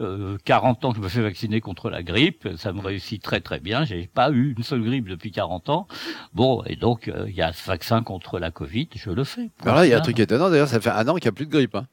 euh, 0.00 0.36
40 0.44 0.84
ans 0.84 0.90
que 0.90 0.96
je 0.98 1.02
me 1.02 1.08
fais 1.08 1.22
vacciner 1.22 1.60
contre 1.60 1.88
la 1.90 2.02
grippe. 2.02 2.48
Ça 2.56 2.72
me 2.72 2.80
réussit 2.80 3.22
très 3.22 3.40
très 3.40 3.60
bien. 3.60 3.84
J'ai 3.84 4.08
pas 4.12 4.30
eu 4.30 4.54
une 4.56 4.62
seule 4.64 4.82
grippe 4.82 5.08
depuis 5.08 5.30
40 5.30 5.68
ans. 5.68 5.86
Bon, 6.34 6.62
et 6.66 6.76
donc 6.76 7.08
euh, 7.08 7.26
il 7.28 7.34
y 7.36 7.42
a 7.42 7.52
ce 7.52 7.66
vaccin 7.66 8.02
contre 8.02 8.38
la 8.38 8.50
Covid, 8.50 8.88
je 8.94 9.10
le 9.10 9.24
fais. 9.24 9.50
Alors 9.62 9.76
là, 9.76 9.86
il 9.86 9.90
y 9.90 9.92
a 9.94 9.98
un 9.98 10.00
truc 10.02 10.18
étonnant. 10.18 10.50
D'ailleurs, 10.50 10.68
ça 10.68 10.80
fait 10.80 10.90
un 10.90 11.06
an 11.08 11.14
qu'il 11.14 11.24
n'y 11.24 11.28
a 11.28 11.32
plus 11.32 11.46
de 11.46 11.50
grippe. 11.52 11.74
hein. 11.76 11.86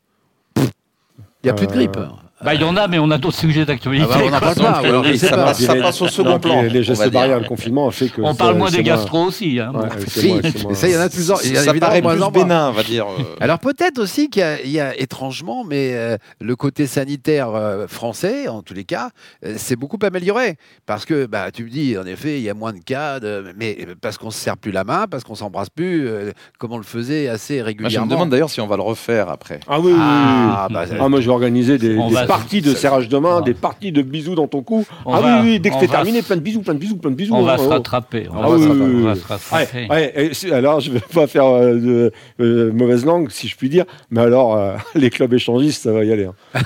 Il 0.57 1.45
n'y 1.45 1.49
a 1.51 1.53
plus 1.53 1.67
de 1.67 1.71
grippe. 1.73 1.97
Euh, 1.97 2.07
Bah, 2.45 2.53
il 2.53 2.61
y 2.61 2.63
en 2.63 2.77
a, 2.77 2.87
mais 2.87 2.99
on 2.99 3.09
a 3.11 3.17
d'autres 3.17 3.37
sujets 3.37 3.65
d'actualité. 3.65 4.07
Ah 4.09 4.17
bah, 4.17 4.23
on 4.25 4.29
pas, 4.55 4.69
alors, 4.71 5.05
ça 5.17 5.29
pas. 5.29 5.35
passe- 5.45 5.61
ça 5.63 5.75
passe 5.75 6.01
au 6.01 6.07
second 6.07 6.39
plan. 6.39 6.61
Les, 6.61 6.83
gestes 6.83 7.09
barrières, 7.11 7.39
le 7.39 7.47
confinement 7.47 7.87
a 7.87 7.91
fait 7.91 8.09
que. 8.09 8.21
on 8.21 8.31
ça- 8.33 8.37
parle 8.37 8.57
moins 8.57 8.69
des 8.71 8.83
gastro 8.83 9.23
aussi. 9.25 9.59
Hein. 9.59 9.71
Ouais, 9.73 9.89
Si, 10.07 10.27
moins- 10.63 10.73
ça, 10.75 10.87
il 10.87 10.93
y 10.93 10.97
en 10.97 11.01
a 11.01 11.09
plus 11.09 11.31
en 11.31 11.35
y 11.41 11.57
a 11.57 11.61
Ça 11.63 11.73
paraît 11.73 12.01
plus 12.01 12.21
en 12.21 12.31
bénin, 12.31 12.69
on 12.69 12.73
va 12.73 12.83
dire. 12.83 13.05
euh. 13.07 13.23
Alors 13.41 13.59
peut-être 13.59 13.99
aussi 13.99 14.29
qu'il 14.29 14.41
y 14.41 14.43
a- 14.43 14.61
il 14.61 14.71
y, 14.71 14.79
a 14.79 14.97
étrangement, 14.99 15.63
mais 15.65 15.91
euh, 15.93 16.17
le 16.39 16.55
côté 16.55 16.87
sanitaire 16.87 17.49
euh, 17.55 17.87
français, 17.87 18.47
en 18.47 18.61
tous 18.61 18.73
les 18.73 18.83
cas, 18.83 19.09
euh, 19.45 19.55
s'est 19.57 19.75
beaucoup 19.75 19.97
amélioré. 20.03 20.57
Parce 20.85 21.05
que 21.05 21.25
bah, 21.25 21.51
tu 21.51 21.63
me 21.63 21.69
dis, 21.69 21.97
en 21.97 22.05
effet, 22.05 22.37
il 22.37 22.43
y 22.43 22.49
a 22.49 22.53
moins 22.53 22.73
de 22.73 22.79
cas, 22.79 23.19
de- 23.19 23.43
mais 23.57 23.77
parce 24.01 24.17
qu'on 24.17 24.29
se 24.31 24.39
serre 24.39 24.57
plus 24.57 24.71
la 24.71 24.83
main, 24.83 25.05
parce 25.09 25.23
qu'on 25.23 25.35
s'embrasse 25.35 25.69
plus, 25.69 26.07
euh, 26.07 26.31
comme 26.59 26.71
on 26.73 26.77
le 26.77 26.83
faisait 26.83 27.27
assez 27.27 27.55
Moi, 27.55 27.61
je 27.61 27.65
régulièrement. 27.65 28.05
me 28.05 28.11
demande 28.11 28.29
d'ailleurs 28.29 28.49
si 28.49 28.61
on 28.61 28.67
va 28.67 28.75
le 28.75 28.83
refaire 28.83 29.29
après. 29.29 29.59
Ah 29.67 29.79
oui, 29.79 29.87
oui, 29.87 29.93
oui, 29.93 29.97
oui. 29.97 30.01
Ah, 30.01 30.67
bah, 30.69 30.83
Ah, 30.99 31.09
moi, 31.09 31.19
je 31.21 31.25
vais 31.25 31.31
organiser 31.31 31.77
des, 31.77 31.95
parties 32.37 32.61
de 32.61 32.73
serrage 32.75 33.09
de 33.09 33.17
main, 33.17 33.35
va- 33.35 33.41
des 33.41 33.53
parties 33.53 33.91
de 33.91 34.01
bisous 34.01 34.35
dans 34.35 34.47
ton 34.47 34.61
cou. 34.63 34.85
On 35.05 35.13
ah 35.13 35.21
va- 35.21 35.41
oui, 35.41 35.51
oui, 35.51 35.59
dès 35.59 35.69
que 35.69 35.75
va 35.75 35.87
terminé, 35.87 36.21
plein 36.21 36.35
de 36.35 36.41
bisous, 36.41 36.61
plein 36.61 36.73
de 36.73 36.79
bisous, 36.79 36.97
plein 36.97 37.11
de 37.11 37.15
bisous. 37.15 37.33
On 37.33 37.43
va 37.43 37.55
Oh, 37.57 37.61
se 37.63 37.67
oh. 37.67 37.69
rattraper. 37.69 38.27
On 38.31 38.37
Ah 38.37 38.41
va 38.41 38.49
oui, 38.55 38.63
se 38.63 38.67
rattraper, 38.67 38.91
oui, 38.91 39.01
on 39.01 39.05
va 39.05 39.13
oui. 39.13 39.19
se 39.19 39.27
rattraper. 39.27 39.77
Ouais, 39.81 39.87
ouais, 39.89 40.13
et 40.15 40.33
c'est- 40.33 40.51
alors, 40.51 40.79
je 40.79 40.91
vais 40.91 40.99
pas 40.99 41.27
faire 41.27 41.45
euh, 41.45 41.73
de 41.75 42.11
euh, 42.41 42.71
mauvaise 42.73 43.05
langue, 43.05 43.29
si 43.31 43.47
je 43.47 43.55
puis 43.55 43.69
dire, 43.69 43.85
mais 44.09 44.21
alors, 44.21 44.55
euh, 44.55 44.75
les 44.95 45.09
clubs 45.09 45.33
échangistes, 45.33 45.83
ça 45.83 45.91
va 45.91 46.03
y 46.03 46.11
aller. 46.11 46.25
hein. 46.25 46.61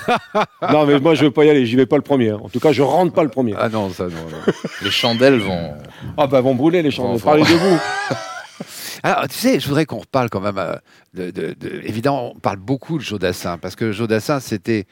non, 0.71 0.85
mais 0.85 0.99
moi, 0.99 1.15
je 1.15 1.23
veux 1.25 1.31
pas 1.31 1.45
y 1.45 1.49
aller, 1.49 1.65
j'y 1.65 1.75
vais 1.75 1.85
pas 1.85 1.95
le 1.97 2.01
premier. 2.01 2.29
hein. 2.29 2.39
En 2.43 2.49
tout 2.49 2.59
cas, 2.59 2.71
je 2.71 2.81
rentre 2.81 3.13
pas 3.13 3.23
le 3.23 3.29
premier. 3.29 3.53
Ah 3.57 3.69
non, 3.69 3.89
ça 3.89 4.03
non. 4.05 4.09
non. 4.09 4.53
Les 4.83 4.91
chandelles 4.91 5.39
vont. 5.39 5.71
Ah 6.17 6.27
bah, 6.27 6.41
vont 6.41 6.55
brûler 6.55 6.81
les. 6.81 6.89
Bon, 6.91 7.17
Parlez 7.19 7.43
de 7.43 7.47
vous. 7.47 7.77
Alors, 9.03 9.27
tu 9.29 9.35
sais, 9.35 9.59
je 9.59 9.67
voudrais 9.67 9.85
qu'on 9.85 9.99
reparle 9.99 10.29
quand 10.29 10.41
même 10.41 10.57
euh, 10.57 10.75
de, 11.13 11.31
de- 11.31 11.53
de- 11.57 11.81
Évidemment, 11.85 12.33
on 12.35 12.39
parle 12.39 12.57
beaucoup 12.57 12.97
de 12.97 13.03
Jodassin, 13.03 13.57
parce 13.57 13.75
que 13.75 13.91
Jodassin, 13.91 14.39
c'était. 14.41 14.85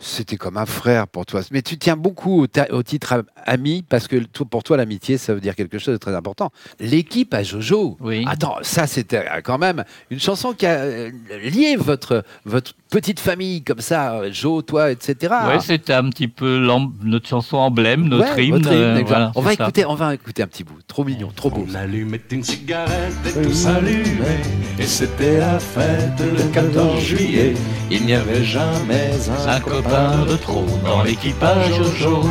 C'était 0.00 0.36
comme 0.36 0.56
un 0.56 0.66
frère 0.66 1.08
pour 1.08 1.26
toi. 1.26 1.40
Mais 1.50 1.60
tu 1.60 1.76
tiens 1.76 1.96
beaucoup 1.96 2.40
au, 2.70 2.82
titre 2.84 3.12
am- 3.12 3.24
ami, 3.44 3.82
parce 3.82 4.06
que 4.06 4.16
pour 4.44 4.62
toi, 4.62 4.76
l'amitié, 4.76 5.18
ça 5.18 5.34
veut 5.34 5.40
dire 5.40 5.56
quelque 5.56 5.78
chose 5.78 5.94
de 5.94 5.98
très 5.98 6.14
important. 6.14 6.50
L'équipe 6.78 7.34
à 7.34 7.42
Jojo. 7.42 7.96
Oui. 8.00 8.24
Attends, 8.28 8.58
ça, 8.62 8.86
c'était 8.86 9.26
euh, 9.28 9.40
quand 9.42 9.58
même 9.58 9.84
une 10.10 10.20
chanson 10.20 10.52
qui 10.52 10.66
a 10.66 10.74
euh, 10.78 11.10
lié 11.42 11.74
votre, 11.76 12.24
votre 12.44 12.74
petite 12.90 13.20
famille, 13.20 13.62
comme 13.62 13.80
ça, 13.80 14.14
euh, 14.14 14.30
Jo, 14.32 14.62
toi, 14.62 14.90
etc. 14.90 15.34
Ouais, 15.46 15.60
c'était 15.60 15.92
un 15.92 16.08
petit 16.10 16.28
peu 16.28 16.58
notre 17.04 17.28
chanson 17.28 17.56
emblème, 17.58 18.08
notre 18.08 18.34
Ouais, 18.36 18.46
hymne. 18.46 18.56
votre 18.58 18.72
hymne, 18.72 18.80
euh, 18.98 19.02
voilà, 19.06 19.32
on, 19.34 19.40
va 19.40 19.54
ça. 19.54 19.62
écouter, 19.64 19.84
on 19.84 19.94
va 19.94 20.14
écouter 20.14 20.42
un 20.42 20.46
petit 20.46 20.64
bout. 20.64 20.78
Trop 20.86 21.04
mignon, 21.04 21.28
trop 21.34 21.50
beau. 21.50 21.66
On 21.70 21.74
allumait 21.74 22.20
une 22.30 22.42
cigarette 22.44 23.12
et 23.26 23.42
tous 23.42 23.66
allumaient 23.66 24.42
Et 24.78 24.86
c'était 24.86 25.38
la 25.38 25.58
fête 25.58 26.20
le 26.20 26.42
14 26.52 27.00
juillet 27.00 27.54
Il 27.90 28.04
n'y 28.06 28.14
avait 28.14 28.44
jamais 28.44 29.10
un, 29.46 29.48
Un 29.50 29.60
copain 29.60 30.24
de 30.26 30.36
trop 30.36 30.66
dans 30.84 31.02
l'équipage 31.02 31.74
Jojo. 31.74 32.22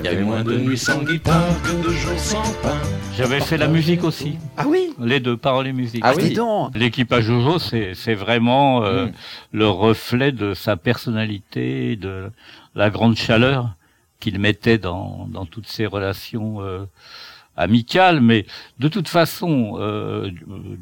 Il 0.00 0.04
y 0.04 0.08
avait 0.08 0.22
moins 0.22 0.42
de 0.42 0.56
nuits 0.56 0.78
sans 0.78 1.02
guitare 1.02 1.44
que 1.62 1.86
de 1.86 1.90
jours 1.92 2.18
sans 2.18 2.42
pain. 2.62 2.76
J'avais 3.16 3.40
fait 3.40 3.58
la 3.58 3.68
musique 3.68 4.02
aussi, 4.04 4.38
Ah 4.56 4.64
oui. 4.66 4.94
Les 4.98 5.20
deux, 5.20 5.36
paroles 5.36 5.66
et 5.66 5.72
musique. 5.72 6.02
Ah, 6.04 6.14
dis 6.14 6.32
donc. 6.32 6.74
L'équipage 6.76 7.24
Jojo, 7.24 7.58
c'est 7.58 7.92
c'est 7.94 8.14
vraiment 8.14 8.82
euh, 8.84 9.06
Mm. 9.06 9.12
le 9.52 9.68
reflet 9.68 10.32
de 10.32 10.54
sa 10.54 10.76
personnalité, 10.76 11.96
de 11.96 12.30
la 12.74 12.88
grande 12.90 13.16
chaleur 13.16 13.70
qu'il 14.20 14.38
mettait 14.38 14.78
dans, 14.78 15.26
dans 15.30 15.44
toutes 15.46 15.66
ses 15.66 15.86
relations 15.86 16.60
euh, 16.62 16.84
amicales. 17.60 18.20
Mais 18.20 18.46
de 18.78 18.88
toute 18.88 19.08
façon, 19.08 19.76
euh, 19.78 20.30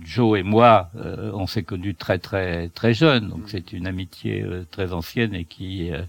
Joe 0.04 0.38
et 0.38 0.42
moi, 0.42 0.90
euh, 0.96 1.30
on 1.34 1.46
s'est 1.46 1.62
connus 1.62 1.94
très 1.94 2.18
très 2.18 2.68
très 2.68 2.94
jeunes, 2.94 3.28
donc 3.28 3.42
c'est 3.46 3.72
une 3.72 3.86
amitié 3.86 4.42
euh, 4.42 4.64
très 4.70 4.92
ancienne 4.92 5.34
et 5.34 5.44
qui 5.44 5.90
euh, 5.92 6.02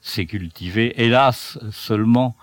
s'est 0.00 0.26
cultivée, 0.26 0.94
hélas, 0.96 1.58
seulement 1.70 2.34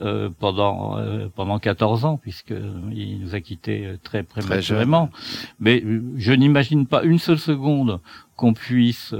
euh, 0.00 0.30
pendant 0.38 0.98
euh, 0.98 1.28
pendant 1.34 1.58
14 1.58 2.04
ans, 2.04 2.16
puisque 2.16 2.54
il 2.92 3.20
nous 3.20 3.34
a 3.34 3.40
quittés 3.40 3.94
très 4.02 4.22
prématurément. 4.22 5.10
Mais 5.60 5.84
je 6.16 6.32
n'imagine 6.32 6.86
pas 6.86 7.02
une 7.02 7.18
seule 7.18 7.38
seconde 7.38 8.00
qu'on 8.36 8.54
puisse 8.54 9.14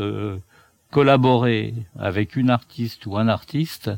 collaborer 0.90 1.74
avec 1.98 2.36
une 2.36 2.50
artiste 2.50 3.04
ou 3.06 3.18
un 3.18 3.28
artiste 3.28 3.90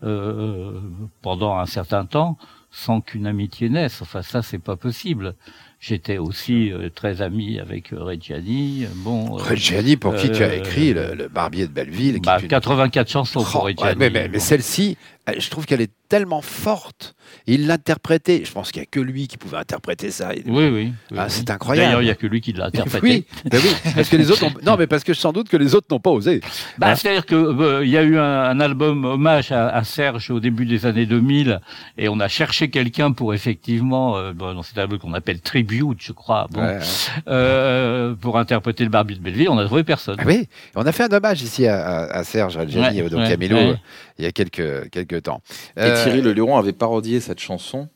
pendant 0.00 1.58
un 1.58 1.66
certain 1.66 2.06
temps 2.06 2.38
sans 2.70 3.00
qu'une 3.00 3.26
amitié 3.26 3.68
naisse. 3.68 4.00
Enfin, 4.02 4.22
ça, 4.22 4.42
c'est 4.42 4.58
pas 4.58 4.76
possible. 4.76 5.34
J'étais 5.80 6.18
aussi 6.18 6.70
euh, 6.72 6.90
très 6.94 7.22
ami 7.22 7.58
avec 7.58 7.92
euh, 7.92 8.02
Reggiani. 8.02 8.86
Bon, 8.96 9.38
euh, 9.38 9.42
Reggiani, 9.42 9.96
pour 9.96 10.14
qui 10.14 10.30
tu 10.30 10.42
as 10.44 10.48
euh, 10.48 10.58
écrit 10.58 10.92
le, 10.92 11.14
le 11.14 11.28
Barbier 11.28 11.66
de 11.66 11.72
Belleville. 11.72 12.14
qui 12.16 12.20
bah, 12.20 12.36
est 12.38 12.42
une- 12.42 12.48
84 12.48 13.08
chansons 13.10 13.40
Oh, 13.40 13.50
pour 13.50 13.64
ouais, 13.64 13.72
Reggiani. 13.72 13.96
mais 13.98 14.10
mais- 14.10 14.28
mais 14.28 14.38
Bon. 14.38 14.44
celle-ci, 14.44 14.96
elle- 15.19 15.19
je 15.38 15.48
trouve 15.50 15.66
qu'elle 15.66 15.80
est 15.80 15.90
tellement 16.08 16.40
forte. 16.42 17.14
Il 17.46 17.68
l'interprétait. 17.68 18.42
Je 18.44 18.50
pense 18.50 18.72
qu'il 18.72 18.80
n'y 18.80 18.84
a 18.84 18.88
que 18.90 18.98
lui 18.98 19.28
qui 19.28 19.36
pouvait 19.38 19.58
interpréter 19.58 20.10
ça. 20.10 20.30
Oui, 20.30 20.42
oui. 20.46 20.68
oui, 20.70 20.92
Ah, 21.16 21.24
oui. 21.26 21.30
c'est 21.30 21.48
incroyable. 21.50 21.86
D'ailleurs, 21.86 22.02
il 22.02 22.06
n'y 22.06 22.10
a 22.10 22.16
que 22.16 22.26
lui 22.26 22.40
qui 22.40 22.52
l'a 22.52 22.64
interprété. 22.66 23.06
Oui, 23.06 23.24
ben 23.48 23.60
oui, 23.62 23.70
parce 23.94 24.08
que 24.08 24.16
les 24.16 24.30
autres 24.32 24.44
ont... 24.44 24.52
non, 24.64 24.76
mais 24.76 24.88
parce 24.88 25.04
que 25.04 25.14
sans 25.14 25.32
doute 25.32 25.48
que 25.48 25.56
les 25.56 25.74
autres 25.76 25.86
n'ont 25.90 26.00
pas 26.00 26.10
osé. 26.10 26.40
Bah, 26.78 26.96
C'est-à-dire 26.96 27.26
que 27.26 27.36
euh, 27.36 27.86
y 27.86 27.96
a 27.96 28.02
eu 28.02 28.18
un, 28.18 28.22
un 28.24 28.58
album 28.58 29.04
hommage 29.04 29.52
à, 29.52 29.68
à 29.68 29.84
Serge 29.84 30.30
au 30.32 30.40
début 30.40 30.66
des 30.66 30.84
années 30.84 31.06
2000 31.06 31.60
et 31.96 32.08
on 32.08 32.18
a 32.18 32.26
cherché 32.26 32.70
quelqu'un 32.70 33.12
pour 33.12 33.32
effectivement 33.32 34.16
euh, 34.16 34.32
dans 34.32 34.62
cet 34.64 34.78
album 34.78 34.98
qu'on 34.98 35.14
appelle 35.14 35.40
Tribute, 35.40 35.98
je 36.00 36.12
crois, 36.12 36.48
bon, 36.50 36.60
Ouais, 36.60 36.78
ouais. 36.78 36.80
euh, 37.28 38.14
pour 38.14 38.36
interpréter 38.38 38.82
le 38.84 38.90
Barbier 38.90 39.16
de 39.16 39.22
Belleville, 39.22 39.48
on 39.48 39.58
a 39.58 39.64
trouvé 39.64 39.84
personne. 39.84 40.16
Ah 40.18 40.24
oui, 40.26 40.48
on 40.74 40.84
a 40.86 40.92
fait 40.92 41.04
un 41.04 41.16
hommage 41.16 41.42
ici 41.42 41.66
à, 41.66 41.80
à- 41.86 42.18
à 42.18 42.24
Serge 42.24 42.56
Algénie, 42.56 43.02
Ouais, 43.02 43.08
donc 43.10 43.28
Camilo, 43.28 43.56
euh, 43.56 43.74
il 44.18 44.24
y 44.24 44.28
a 44.28 44.32
quelques, 44.32 44.90
quelques 44.90 45.09
temps. 45.18 45.42
Et 45.76 45.80
Euh, 45.80 46.02
Thierry 46.02 46.20
Le 46.22 46.32
Luron 46.32 46.56
avait 46.56 46.72
parodié 46.72 47.20
cette 47.20 47.40
chanson 47.40 47.88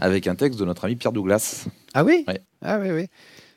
avec 0.00 0.26
un 0.26 0.34
texte 0.34 0.58
de 0.58 0.64
notre 0.64 0.84
ami 0.86 0.96
Pierre 0.96 1.12
Douglas. 1.12 1.66
Ah 1.94 2.04
oui 2.04 2.24
Ouais. 2.26 2.40
Ah 2.64 2.78
oui, 2.80 2.90
oui. 2.90 3.06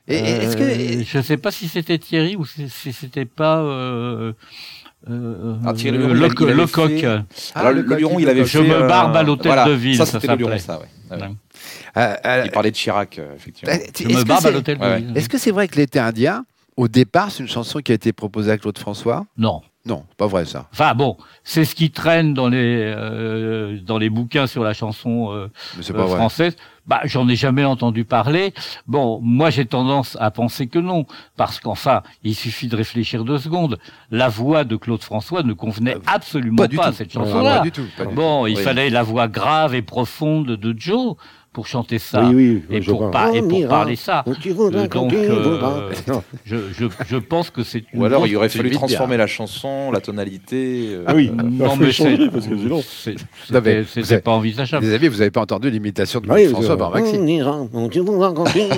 Et, 0.07 0.17
et 0.17 0.21
Euh, 0.21 0.41
est-ce 0.41 0.57
que... 0.57 1.03
je 1.03 1.21
sais 1.23 1.37
pas 1.37 1.49
si 1.51 1.67
c'était 1.67 1.97
Thierry 1.97 2.35
ou 2.35 2.45
si, 2.45 2.69
si 2.69 2.93
c'était 2.93 3.25
pas 3.25 3.59
euh, 3.61 4.33
euh, 5.09 5.55
Ah, 5.65 5.73
Thierry 5.73 5.97
euh, 5.97 6.07
Le 6.09 6.13
Luron, 6.13 6.29
il 6.39 6.45
le, 6.45 6.51
avait 6.51 6.61
le 6.61 6.67
coq. 6.67 6.89
fait- 6.91 7.05
Ah, 7.55 7.59
Alors, 7.59 7.71
le 7.71 7.81
le, 7.81 7.87
coq, 7.89 7.97
Luron, 7.99 8.19
il 8.19 8.29
avait 8.29 8.45
Je 8.45 8.59
fait. 8.59 8.67
me 8.67 8.87
barbe 8.87 9.15
à 9.15 9.21
euh, 9.21 9.23
l'hôtel 9.23 9.47
voilà, 9.47 9.65
de 9.65 9.71
ville, 9.73 9.95
Ça, 9.97 10.05
c'était 10.05 10.27
Le 10.27 10.35
Luron, 10.35 10.57
ça, 10.59 10.79
ouais. 10.79 10.85
Ouais, 11.11 11.17
ouais. 11.21 11.29
euh, 11.97 12.15
euh, 12.25 12.41
Il 12.45 12.51
parlait 12.51 12.71
de 12.71 12.75
Chirac, 12.75 13.17
euh, 13.19 13.35
effectivement. 13.35 13.73
euh, 13.73 13.77
tu- 13.93 14.03
Je 14.03 14.09
est-ce 14.09 14.17
me 14.17 14.23
que 14.23 14.27
barbe 14.27 14.45
à 14.45 14.51
l'hôtel 14.51 14.77
Ouais, 14.79 14.85
de 14.87 14.91
ouais. 14.93 15.01
ville. 15.01 15.17
Est-ce 15.17 15.29
que 15.29 15.37
c'est 15.37 15.51
vrai 15.51 15.67
que 15.67 15.75
l'été 15.77 15.99
indien, 15.99 16.45
au 16.77 16.87
départ, 16.87 17.31
c'est 17.31 17.41
une 17.43 17.49
chanson 17.49 17.79
qui 17.79 17.91
a 17.91 17.95
été 17.95 18.11
proposée 18.13 18.51
à 18.51 18.57
Claude 18.57 18.77
François? 18.77 19.25
Non. 19.37 19.61
Non, 19.85 20.03
pas 20.17 20.25
vrai 20.25 20.45
ça. 20.45 20.67
Enfin 20.71 20.95
bon, 20.95 21.15
c'est 21.43 21.63
ce 21.63 21.75
qui 21.75 21.91
traîne 21.91 22.33
dans 22.33 22.49
les 22.49 22.81
euh, 22.83 23.79
dans 23.81 23.99
les 23.99 24.09
bouquins 24.09 24.47
sur 24.47 24.63
la 24.63 24.73
chanson 24.73 25.31
euh, 25.31 25.47
euh, 25.77 26.07
française. 26.07 26.55
Bah, 26.87 27.01
j'en 27.05 27.27
ai 27.27 27.35
jamais 27.35 27.65
entendu 27.65 28.03
parler. 28.05 28.53
Bon, 28.87 29.19
moi 29.21 29.49
j'ai 29.51 29.65
tendance 29.65 30.17
à 30.19 30.29
penser 30.31 30.67
que 30.67 30.79
non, 30.79 31.05
parce 31.35 31.59
qu'enfin, 31.59 32.01
il 32.23 32.35
suffit 32.35 32.67
de 32.67 32.75
réfléchir 32.75 33.23
deux 33.25 33.37
secondes. 33.39 33.77
La 34.11 34.27
voix 34.29 34.63
de 34.63 34.75
Claude 34.75 35.01
François 35.03 35.43
ne 35.43 35.53
convenait 35.53 35.97
absolument 36.07 36.67
Pas 36.67 36.87
à 36.87 36.91
cette 36.91 37.11
chanson-là. 37.13 37.57
pas 37.57 37.63
du 37.63 37.71
tout, 37.71 37.85
pas 37.97 38.05
du 38.05 38.13
Bon, 38.15 38.45
il 38.47 38.57
Oui. 38.57 38.63
fallait 38.63 38.89
la 38.89 39.03
voix 39.03 39.27
grave 39.27 39.73
et 39.75 39.81
profonde 39.83 40.47
de 40.47 40.75
Joe 40.79 41.15
pour 41.55 41.67
chanter 41.67 41.99
ça. 41.99 42.25
Oui, 42.25 42.35
oui, 42.35 42.63
Et 42.69 42.81
pour, 42.81 43.09
pas, 43.11 43.31
et 43.33 43.41
pour 43.41 43.65
parler 43.69 43.95
ça. 43.95 44.25
Euh, 44.27 44.87
donc, 44.87 45.13
euh, 45.13 45.89
je, 46.45 46.57
je, 46.77 46.85
je 47.07 47.15
pense 47.15 47.49
que 47.49 47.63
c'est 47.63 47.85
Ou 47.93 48.03
alors, 48.03 48.27
il 48.27 48.35
aurait 48.35 48.49
fallu 48.49 48.71
transformer 48.71 49.15
la 49.15 49.25
chanson, 49.25 49.89
la 49.93 50.01
tonalité. 50.01 50.89
euh, 50.91 51.03
Ah 51.07 51.13
oui, 51.15 51.31
Euh, 51.31 51.43
non, 51.43 51.77
mais 51.77 51.93
changer, 51.93 52.29
parce 52.29 52.45
que 52.47 52.57
sinon- 52.57 52.81
c'était 52.83 53.15
vous 53.81 53.87
c'était 53.87 54.13
avez- 54.13 54.21
pas 54.21 54.31
envisageable. 54.31 54.85
Les 54.85 54.93
amis, 54.93 55.07
vous 55.07 55.19
n'avez 55.19 55.31
pas 55.31 55.39
entendu 55.41 55.69
l'imitation 55.69 56.19
de 56.19 56.29
oui, 56.29 56.47
François 56.47 56.75
par 56.75 56.91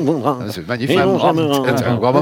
voudras. 0.03 0.38
Ah, 0.41 0.45
C'est 0.51 0.67
magnifique. 0.67 0.99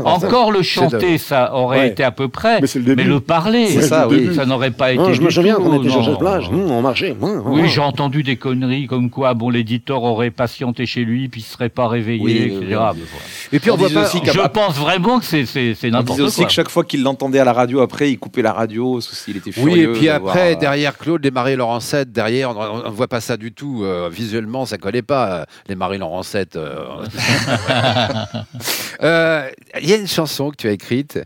Encore 0.06 0.52
le 0.54 0.62
chanter, 0.62 1.18
ça 1.18 1.54
aurait 1.54 1.90
été 1.90 2.04
à 2.06 2.12
peu 2.12 2.30
près, 2.30 2.62
Mais 2.96 3.04
le 3.04 3.20
parler, 3.20 3.68
ça, 3.82 4.08
n'aurait 4.46 4.72
pas 4.72 4.94
été. 4.94 5.04
Ah, 5.06 5.12
je 5.12 5.22
me 5.22 5.30
souviens 5.30 5.56
qu'on 5.56 5.82
était 5.82 5.90
sur 5.90 6.06
cette 6.06 6.18
plage, 6.20 6.48
hum, 6.48 6.72
on 6.72 6.82
marchait. 6.82 7.14
hum, 7.22 7.42
hum, 7.46 7.54
Oui, 7.54 7.68
j'ai 7.68 7.82
entendu 7.82 8.24
des 8.24 8.38
conneries 8.38 8.88
comme 8.88 9.10
quoi, 9.10 9.34
bon, 9.34 9.50
l'éditeur 9.50 10.04
aurait 10.04 10.32
patienté 10.48 10.86
chez 10.86 11.04
lui, 11.06 11.28
puis 11.30 11.42
il 11.42 11.44
serait 11.44 11.70
pas 11.70 11.88
réveillé, 11.88 12.22
Oui, 12.24 12.38
etc. 12.38 12.60
oui, 12.94 13.02
oui. 13.02 13.20
Et 13.54 13.60
puis 13.60 13.72
on, 13.72 13.74
On 13.74 13.78
voit 13.78 13.90
pas. 13.90 14.06
Je 14.10 14.48
pense 14.48 14.76
vraiment 14.78 15.20
que 15.20 15.26
c'est 15.26 15.46
On 15.86 15.88
n'importe 15.90 16.20
quoi. 16.20 16.28
aussi 16.28 16.46
que 16.46 16.52
chaque 16.52 16.70
fois 16.70 16.84
qu'il 16.84 17.04
l'entendait 17.04 17.40
à 17.40 17.46
la 17.46 17.54
radio, 17.54 17.82
après, 17.82 18.12
il 18.12 18.18
coupait 18.20 18.42
la 18.42 18.54
radio, 18.54 18.94
parce 18.96 19.24
qu'il 19.26 19.38
était 19.38 19.52
Oui, 19.58 19.72
furieux. 19.74 19.96
et 19.96 19.98
puis 19.98 20.10
après, 20.10 20.54
euh, 20.54 20.60
derrière 20.60 20.98
Claude, 20.98 21.24
les 21.24 21.32
Marie 21.32 21.56
Laurencette, 21.56 22.12
derrière, 22.12 22.56
on 22.58 22.84
ne 22.90 22.90
voit 22.96 23.08
pas 23.08 23.22
ça 23.22 23.38
du 23.38 23.52
tout. 23.52 23.84
euh, 23.84 24.10
visuellement, 24.12 24.66
ça 24.66 24.78
collait 24.78 25.02
pas, 25.02 25.28
euh, 25.42 25.46
les 25.68 25.76
Marie 25.76 25.98
Laurencette. 25.98 26.56
euh. 26.56 26.86
Euh, 29.02 29.50
Il 29.82 29.90
y 29.90 29.94
a 29.94 29.98
une 29.98 30.08
chanson 30.08 30.50
que 30.52 30.56
tu 30.56 30.68
as 30.68 30.72
écrite 30.72 31.20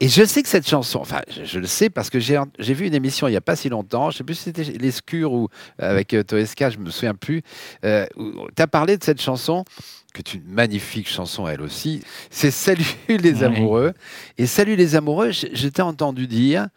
Et 0.00 0.08
je 0.08 0.24
sais 0.24 0.42
que 0.42 0.48
cette 0.48 0.68
chanson, 0.68 0.98
enfin, 1.00 1.22
je, 1.28 1.44
je 1.44 1.58
le 1.58 1.66
sais 1.66 1.88
parce 1.88 2.10
que 2.10 2.20
j'ai 2.20 2.38
vu 2.58 2.86
une 2.86 2.94
émission 2.94 3.28
il 3.28 3.30
n'y 3.30 3.36
a 3.36 3.40
pas 3.40 3.56
si 3.56 3.68
longtemps, 3.70 4.10
je 4.10 4.18
sais 4.18 4.24
plus 4.24 4.34
si 4.34 4.42
c'était 4.44 4.64
l'Escure 4.64 5.32
ou 5.32 5.48
avec 5.78 6.12
euh, 6.12 6.22
Toesca, 6.22 6.68
je 6.68 6.78
me 6.78 6.90
souviens 6.90 7.14
plus. 7.14 7.42
Euh, 7.84 8.06
tu 8.54 8.62
as 8.62 8.66
parlé 8.66 8.98
de 8.98 9.04
cette 9.04 9.20
chanson, 9.22 9.64
que 10.12 10.18
est 10.18 10.34
une 10.34 10.44
magnifique 10.46 11.08
chanson 11.08 11.48
elle 11.48 11.62
aussi. 11.62 12.02
C'est 12.30 12.50
Salut 12.50 12.84
les 13.08 13.42
amoureux. 13.42 13.94
Et 14.36 14.46
Salut 14.46 14.76
les 14.76 14.96
amoureux, 14.96 15.30
je 15.30 15.68
t'ai 15.68 15.82
entendu 15.82 16.26
dire 16.26 16.68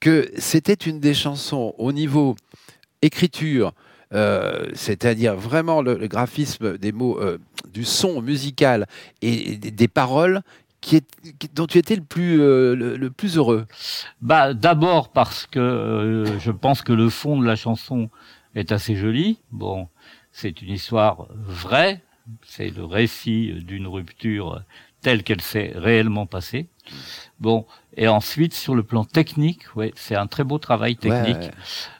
que 0.00 0.28
c'était 0.36 0.74
une 0.74 0.98
des 0.98 1.14
chansons 1.14 1.76
au 1.78 1.92
niveau 1.92 2.34
écriture, 3.02 3.72
euh, 4.14 4.66
c'est-à-dire 4.74 5.36
vraiment 5.36 5.80
le, 5.80 5.96
le 5.96 6.06
graphisme 6.06 6.76
des 6.76 6.92
mots, 6.92 7.18
euh, 7.20 7.38
du 7.72 7.84
son 7.84 8.20
musical 8.20 8.86
et, 9.22 9.56
des 9.56 9.88
paroles 9.88 10.42
qui 10.82 10.96
est, 10.96 11.38
qui- 11.38 11.48
dont 11.54 11.66
tu 11.66 11.78
étais 11.78 11.96
le 11.96 12.02
plus, 12.02 12.42
euh, 12.42 12.74
le, 12.76 12.96
le 12.98 13.10
plus 13.10 13.38
heureux. 13.38 13.66
Bah, 14.20 14.52
d'abord 14.52 15.10
parce 15.12 15.46
que 15.46 15.58
euh, 15.58 16.38
je 16.38 16.50
pense 16.50 16.82
que 16.82 16.92
le 16.92 17.08
fond 17.08 17.40
de 17.40 17.46
la 17.46 17.56
chanson 17.56 18.10
est 18.54 18.70
assez 18.72 18.94
joli. 18.96 19.38
Bon, 19.50 19.88
c'est 20.32 20.60
une 20.60 20.70
histoire 20.72 21.28
vraie. 21.34 22.02
C'est 22.46 22.68
le 22.68 22.84
récit 22.84 23.52
d'une 23.64 23.86
rupture 23.86 24.62
telle 25.00 25.24
qu'elle 25.24 25.40
s'est 25.40 25.72
réellement 25.74 26.26
passée. 26.26 26.68
Bon, 27.40 27.66
et 27.96 28.06
ensuite 28.06 28.54
sur 28.54 28.76
le 28.76 28.84
plan 28.84 29.04
technique, 29.04 29.74
ouais, 29.74 29.92
c'est 29.96 30.14
un 30.14 30.28
très 30.28 30.44
beau 30.44 30.58
travail 30.58 30.94
technique. 30.96 31.36
Ouais. 31.36 31.50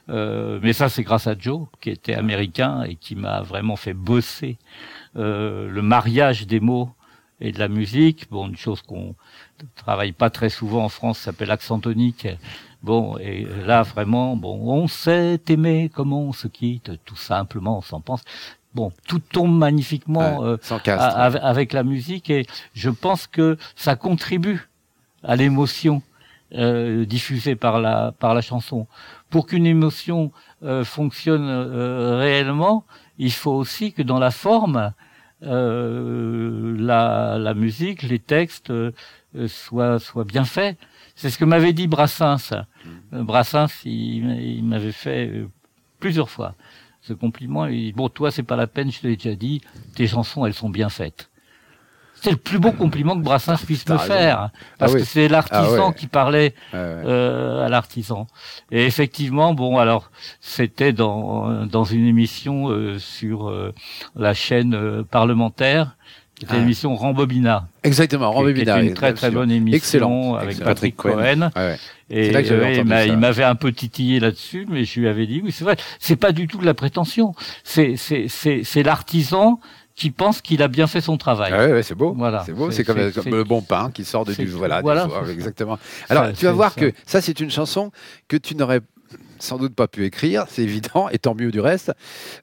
Euh, 0.09 0.59
mais 0.63 0.71
ça, 0.71 0.87
c'est 0.87 1.03
grâce 1.03 1.27
à 1.27 1.35
Joe, 1.37 1.67
qui 1.81 1.89
était 1.89 2.13
américain 2.13 2.83
et 2.83 2.95
qui 2.95 3.15
m'a 3.15 3.41
vraiment 3.41 3.75
fait 3.75 3.93
bosser 3.93 4.57
euh, 5.17 5.69
le 5.69 5.81
mariage 5.81 6.47
des 6.47 6.61
mots 6.61 6.91
et 7.43 7.51
de 7.51 7.59
la 7.59 7.67
musique. 7.67 8.27
Bon, 8.31 8.47
une 8.47 8.57
chose 8.57 8.81
qu'on 8.81 9.13
travaille 9.75 10.13
pas 10.13 10.29
très 10.31 10.49
souvent 10.49 10.85
en 10.85 10.89
France, 10.89 11.19
s'appelle 11.19 11.51
accent 11.51 11.77
tonique. 11.79 12.27
Bon, 12.81 13.17
et 13.19 13.45
là, 13.65 13.83
vraiment, 13.83 14.35
bon, 14.35 14.59
on 14.63 14.87
s'est 14.87 15.39
aimé 15.49 15.91
comme 15.93 16.11
on 16.13 16.33
se 16.33 16.47
quitte, 16.47 16.91
tout 17.05 17.15
simplement, 17.15 17.77
on 17.77 17.81
s'en 17.81 18.01
pense. 18.01 18.21
Bon, 18.73 18.91
tout 19.07 19.19
tombe 19.19 19.55
magnifiquement 19.55 20.39
Ouais, 20.39 20.47
euh, 20.47 20.57
sans 20.61 20.79
castre. 20.79 21.05
a- 21.15 21.23
avec, 21.25 21.41
avec 21.43 21.73
la 21.73 21.83
musique 21.83 22.29
et 22.31 22.47
je 22.73 22.89
pense 22.89 23.27
que 23.27 23.57
ça 23.75 23.95
contribue 23.95 24.67
à 25.23 25.35
l'émotion 25.35 26.01
euh, 26.55 27.05
diffusée 27.05 27.55
par 27.55 27.79
la 27.79 28.11
par 28.19 28.33
la 28.33 28.41
chanson. 28.41 28.87
Pour 29.29 29.45
qu'une 29.47 29.65
émotion 29.67 30.31
euh, 30.63 30.83
fonctionne 30.83 31.45
euh, 31.47 32.17
réellement, 32.17 32.83
il 33.19 33.31
faut 33.31 33.51
aussi 33.53 33.93
que 33.93 34.01
dans 34.01 34.19
la 34.19 34.31
forme, 34.31 34.91
euh, 35.43 36.75
la, 36.77 37.37
la 37.39 37.53
musique, 37.53 38.03
les 38.03 38.19
textes 38.19 38.69
euh, 38.71 38.91
soient 39.47 39.99
soient 39.99 40.25
bien 40.25 40.45
faits. 40.45 40.77
C'est 41.15 41.29
ce 41.29 41.37
que 41.37 41.45
m'avait 41.45 41.73
dit 41.73 41.87
Brassens. 41.87 42.53
Euh, 43.13 43.23
Brassens, 43.23 43.83
il, 43.85 44.29
il 44.41 44.63
m'avait 44.63 44.91
fait 44.91 45.45
plusieurs 45.99 46.29
fois 46.29 46.55
ce 47.01 47.13
compliment. 47.13 47.65
Il 47.67 47.85
dit, 47.85 47.93
bon, 47.93 48.09
toi, 48.09 48.31
c'est 48.31 48.43
pas 48.43 48.55
la 48.55 48.67
peine, 48.67 48.91
je 48.91 49.01
te 49.01 49.07
l'ai 49.07 49.15
déjà 49.17 49.35
dit, 49.35 49.61
tes 49.95 50.07
chansons, 50.07 50.45
elles 50.45 50.53
sont 50.53 50.69
bien 50.69 50.89
faites. 50.89 51.29
C'est 52.23 52.31
le 52.31 52.37
plus 52.37 52.57
beau 52.57 52.71
compliment 52.71 53.17
que 53.17 53.21
Brassens 53.23 53.57
puisse 53.65 53.85
me 53.89 53.97
faire. 53.97 54.49
Parce 54.79 54.93
oui. 54.93 55.01
que 55.01 55.05
c'est 55.05 55.27
l'artisan 55.27 55.61
Ah 55.77 55.87
ouais. 55.89 55.93
qui 55.93 56.07
parlait 56.07 56.53
euh, 56.73 57.65
à 57.65 57.67
l'artisan. 57.67 58.27
Et 58.71 58.85
effectivement, 58.85 59.53
bon, 59.53 59.77
alors 59.77 60.09
c'était 60.39 60.93
dans 60.93 61.65
dans 61.65 61.83
une 61.83 62.07
émission 62.07 62.69
euh, 62.69 62.97
sur 62.97 63.49
euh, 63.49 63.73
la 64.15 64.33
chaîne 64.33 64.73
euh, 64.73 65.03
parlementaire, 65.03 65.97
qui 66.35 66.45
était 66.45 66.53
Ah. 66.55 66.59
l'émission 66.59 66.95
Rambobina, 66.95 67.67
Exactement, 67.83 68.31
qui, 68.31 68.37
Romain 68.37 68.47
qui 68.53 68.61
était 68.61 68.61
Bidard, 68.61 68.79
une 68.79 68.93
très 68.93 69.13
très 69.13 69.29
bonne 69.29 69.51
émission 69.51 69.75
Excellent. 69.77 70.35
avec 70.35 70.51
Excellent. 70.51 70.65
Patrick 70.65 70.95
Cohen. 70.95 71.49
Ouais, 71.55 71.61
ouais. 71.61 71.77
Et 72.09 72.25
C'est 72.27 72.31
là 72.31 72.41
que 72.41 72.47
j'avais 72.47 72.81
ouais, 72.83 73.07
il 73.09 73.17
m'avait 73.17 73.43
un 73.43 73.55
peu 73.55 73.71
titillé 73.73 74.19
là-dessus, 74.21 74.65
mais 74.69 74.85
je 74.85 74.99
lui 74.99 75.07
avais 75.09 75.25
dit 75.27 75.41
oui, 75.43 75.51
c'est 75.51 75.63
vrai. 75.65 75.75
C'est 75.99 76.15
pas 76.15 76.31
du 76.31 76.47
tout 76.47 76.57
de 76.57 76.65
la 76.65 76.73
prétention. 76.73 77.33
C'est 77.65 77.97
c'est 77.97 78.27
c'est 78.29 78.63
c'est 78.63 78.83
l'artisan 78.83 79.59
qui 79.95 80.11
pense 80.11 80.41
qu'il 80.41 80.61
a 80.63 80.67
bien 80.67 80.87
fait 80.87 81.01
son 81.01 81.17
travail. 81.17 81.51
Ah 81.53 81.59
ouais, 81.65 81.71
ouais, 81.73 81.83
c'est 81.83 81.95
beau. 81.95 82.13
Voilà. 82.17 82.43
C'est 82.45 82.53
beau. 82.53 82.71
C'est- 82.71 82.83
comme, 82.83 82.97
le 82.97 83.43
bon 83.43 83.61
pain 83.61 83.91
qui 83.93 84.03
sort 84.05 84.25
de 84.25 84.33
du 84.33 84.45
voilà. 84.47 84.81
du 84.81 85.29
exactement. 85.31 85.77
Alors, 86.09 86.25
Ça, 86.25 86.33
tu 86.33 86.45
vas 86.45 86.51
voir 86.51 86.73
ça. 86.73 86.81
que 86.81 86.91
ça, 87.05 87.21
c'est 87.21 87.39
une 87.39 87.51
chanson 87.51 87.91
que 88.27 88.37
tu 88.37 88.55
n'aurais 88.55 88.81
sans 89.39 89.57
doute 89.57 89.75
pas 89.75 89.87
pu 89.89 90.05
écrire, 90.05 90.45
c'est 90.47 90.63
évident, 90.63 91.09
et 91.09 91.19
tant 91.19 91.35
mieux 91.35 91.51
du 91.51 91.59
reste. 91.59 91.91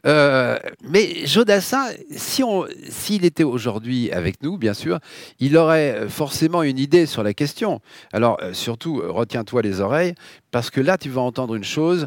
Euh, 0.07 0.59
mais 0.85 1.27
Jodassin, 1.27 1.87
si 2.15 2.45
on, 2.45 2.67
s'il 2.91 3.25
était 3.25 3.43
aujourd'hui 3.43 4.13
avec 4.13 4.43
nous, 4.43 4.59
bien 4.59 4.75
sûr, 4.75 4.99
il 5.39 5.57
aurait 5.57 6.09
forcément 6.09 6.63
une 6.63 6.79
idée 6.79 7.07
sur 7.07 7.23
la 7.23 7.33
question. 7.33 7.81
Alors, 8.13 8.39
euh, 8.43 8.53
surtout, 8.53 9.01
euh, 9.01 9.11
retiens-toi 9.11 9.63
les 9.63 9.81
oreilles, 9.81 10.15
parce 10.51 10.71
que 10.71 10.81
là, 10.81 10.99
tu 10.99 11.09
vas 11.09 11.23
entendre 11.23 11.55
une 11.55 11.65
chose. 11.65 12.07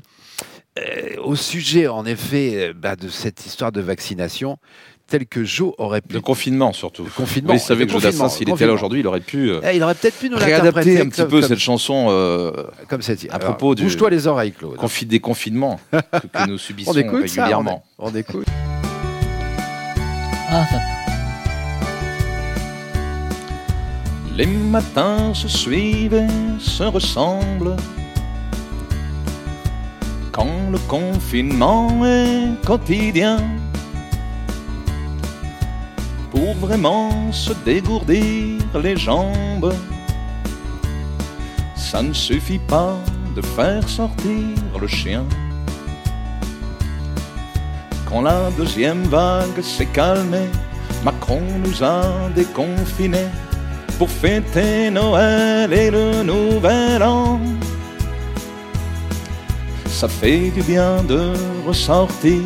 euh, 0.79 1.17
au 1.23 1.35
sujet, 1.35 1.87
en 1.87 2.05
effet, 2.05 2.73
bah, 2.73 2.95
de 2.95 3.07
cette 3.09 3.45
histoire 3.45 3.71
de 3.71 3.81
vaccination, 3.81 4.57
telle 5.13 5.27
que 5.27 5.43
Jo 5.43 5.75
aurait 5.77 6.01
pu 6.01 6.15
De 6.15 6.19
confinement 6.19 6.73
surtout. 6.73 7.03
le 7.03 7.11
confinement. 7.11 7.53
Vous 7.53 7.59
savez 7.59 7.81
le 7.81 7.85
que 7.85 7.91
Jodassin, 7.91 8.23
confinement, 8.23 8.29
s'il 8.29 8.47
le 8.47 8.53
était 8.55 8.65
là 8.65 8.73
aujourd'hui, 8.73 9.01
il 9.01 9.05
aurait 9.07 9.19
pu 9.19 9.51
euh, 9.51 9.59
Eh, 9.63 9.75
il 9.75 9.83
aurait 9.83 9.93
peut-être 9.93 10.17
pu 10.17 10.27
nous 10.27 10.37
réadapter 10.37 10.99
un 10.99 11.05
petit 11.07 11.21
comme- 11.21 11.29
peu 11.29 11.39
comme- 11.41 11.49
cette 11.49 11.59
chanson 11.59 12.07
euh, 12.09 12.51
comme 12.89 13.03
cette. 13.03 13.23
à 13.29 13.35
Alors, 13.35 13.49
propos 13.49 13.75
du- 13.75 13.83
Bouge-toi 13.83 14.09
les 14.09 14.25
oreilles, 14.25 14.53
Claude. 14.53 14.75
confi- 14.77 15.05
des 15.05 15.19
confinements 15.19 15.79
que, 15.91 15.97
que 16.27 16.47
nous 16.49 16.57
subissons 16.67 16.91
On 16.91 16.97
écoute 16.97 17.27
ça, 17.27 17.41
on, 17.41 17.43
régulièrement. 17.43 17.83
on 17.99 18.15
écoute. 18.15 18.47
Ah, 20.49 20.65
ça- 20.71 20.81
Les 24.35 24.47
matins 24.47 25.31
se 25.35 25.47
suivent 25.47 26.15
et 26.15 26.27
se 26.59 26.83
ressemblent. 26.83 27.75
Quand 30.31 30.47
le 30.71 30.79
confinement 30.87 32.03
est 32.03 32.65
quotidien. 32.65 33.37
Pour 36.33 36.55
vraiment 36.55 37.31
se 37.31 37.53
dégourdir 37.63 38.59
les 38.83 38.97
jambes, 38.97 39.71
ça 41.75 42.01
ne 42.01 42.11
suffit 42.11 42.57
pas 42.57 42.97
de 43.35 43.41
faire 43.41 43.87
sortir 43.87 44.57
le 44.81 44.87
chien. 44.87 45.23
Quand 48.09 48.21
la 48.21 48.49
deuxième 48.57 49.03
vague 49.03 49.61
s'est 49.61 49.85
calmée, 49.85 50.49
Macron 51.05 51.43
nous 51.63 51.83
a 51.83 52.03
déconfinés 52.35 53.29
pour 53.99 54.09
fêter 54.09 54.89
Noël 54.89 55.71
et 55.71 55.91
le 55.91 56.23
Nouvel 56.23 57.03
An. 57.03 57.39
Ça 59.85 60.07
fait 60.07 60.49
du 60.49 60.63
bien 60.63 61.03
de 61.03 61.31
ressortir 61.67 62.41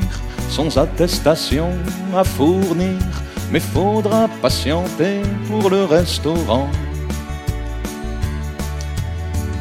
sans 0.50 0.78
attestation 0.78 1.70
à 2.14 2.26
fournir, 2.26 3.00
mais 3.52 3.60
faudra 3.60 4.28
patienter 4.42 5.22
pour 5.48 5.70
le 5.70 5.86
restaurant. 5.86 6.70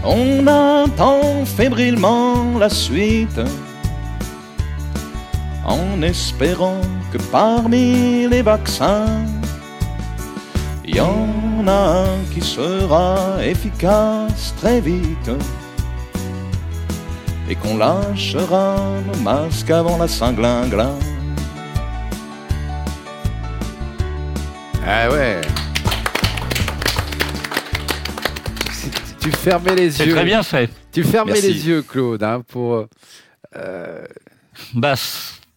On 0.05 0.47
attend 0.47 1.45
fébrilement 1.45 2.59
la 2.59 2.68
suite 2.68 3.41
en 5.64 6.01
espérant 6.03 6.80
que 7.12 7.18
parmi 7.32 8.28
les 8.28 8.43
vaccins, 8.43 9.24
il 10.84 10.97
y 10.97 11.01
en 11.01 11.66
a 11.66 12.05
un 12.05 12.18
qui 12.32 12.41
sera 12.41 13.45
efficace 13.45 14.55
très 14.61 14.80
vite 14.80 15.30
et 17.49 17.57
qu'on 17.57 17.76
lâchera 17.76 18.76
nos 19.07 19.20
masques 19.22 19.70
avant 19.70 19.99
la 19.99 20.07
Saint-Glinglin. 20.07 21.16
Ah 24.87 25.11
ouais. 25.11 25.41
Tu- 29.20 29.30
fermais 29.32 29.74
les 29.74 29.91
C'est 29.91 30.07
yeux. 30.07 30.14
très 30.14 30.24
bien 30.24 30.43
fait. 30.43 30.70
Tu 30.93 31.03
fermais 31.03 31.32
Merci. 31.32 31.53
les 31.53 31.68
yeux, 31.68 31.82
Claude, 31.82 32.22
hein, 32.22 32.43
pour. 32.47 32.87
euh, 33.57 34.05
Bah, 34.74 34.95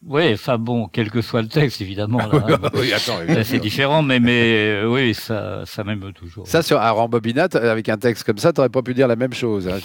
ouais, 0.09 0.31
enfin 0.33 0.57
bon, 0.57 0.87
quel 0.91 1.09
que 1.09 1.21
soit 1.21 1.41
le 1.41 1.47
texte, 1.47 1.79
évidemment. 1.81 2.17
Là, 2.17 2.25
hein. 2.63 2.69
oui, 2.73 2.91
attends. 2.93 3.19
C'est 3.43 3.59
différent, 3.59 4.01
mais, 4.01 4.19
mais 4.19 4.41
euh, 4.81 4.85
oui, 4.89 5.13
ça, 5.13 5.61
ça 5.65 5.83
m'aime 5.83 6.11
toujours. 6.13 6.45
Ça, 6.47 6.61
sur 6.61 6.81
un 6.81 6.91
rembobinate, 6.91 7.55
avec 7.55 7.87
un 7.89 7.97
texte 7.97 8.23
comme 8.25 8.37
ça, 8.37 8.51
tu 8.51 8.59
n'aurais 8.59 8.69
pas 8.69 8.81
pu 8.81 8.93
dire 8.93 9.07
la 9.07 9.15
même 9.15 9.33
chose. 9.33 9.67
hein. 9.67 9.77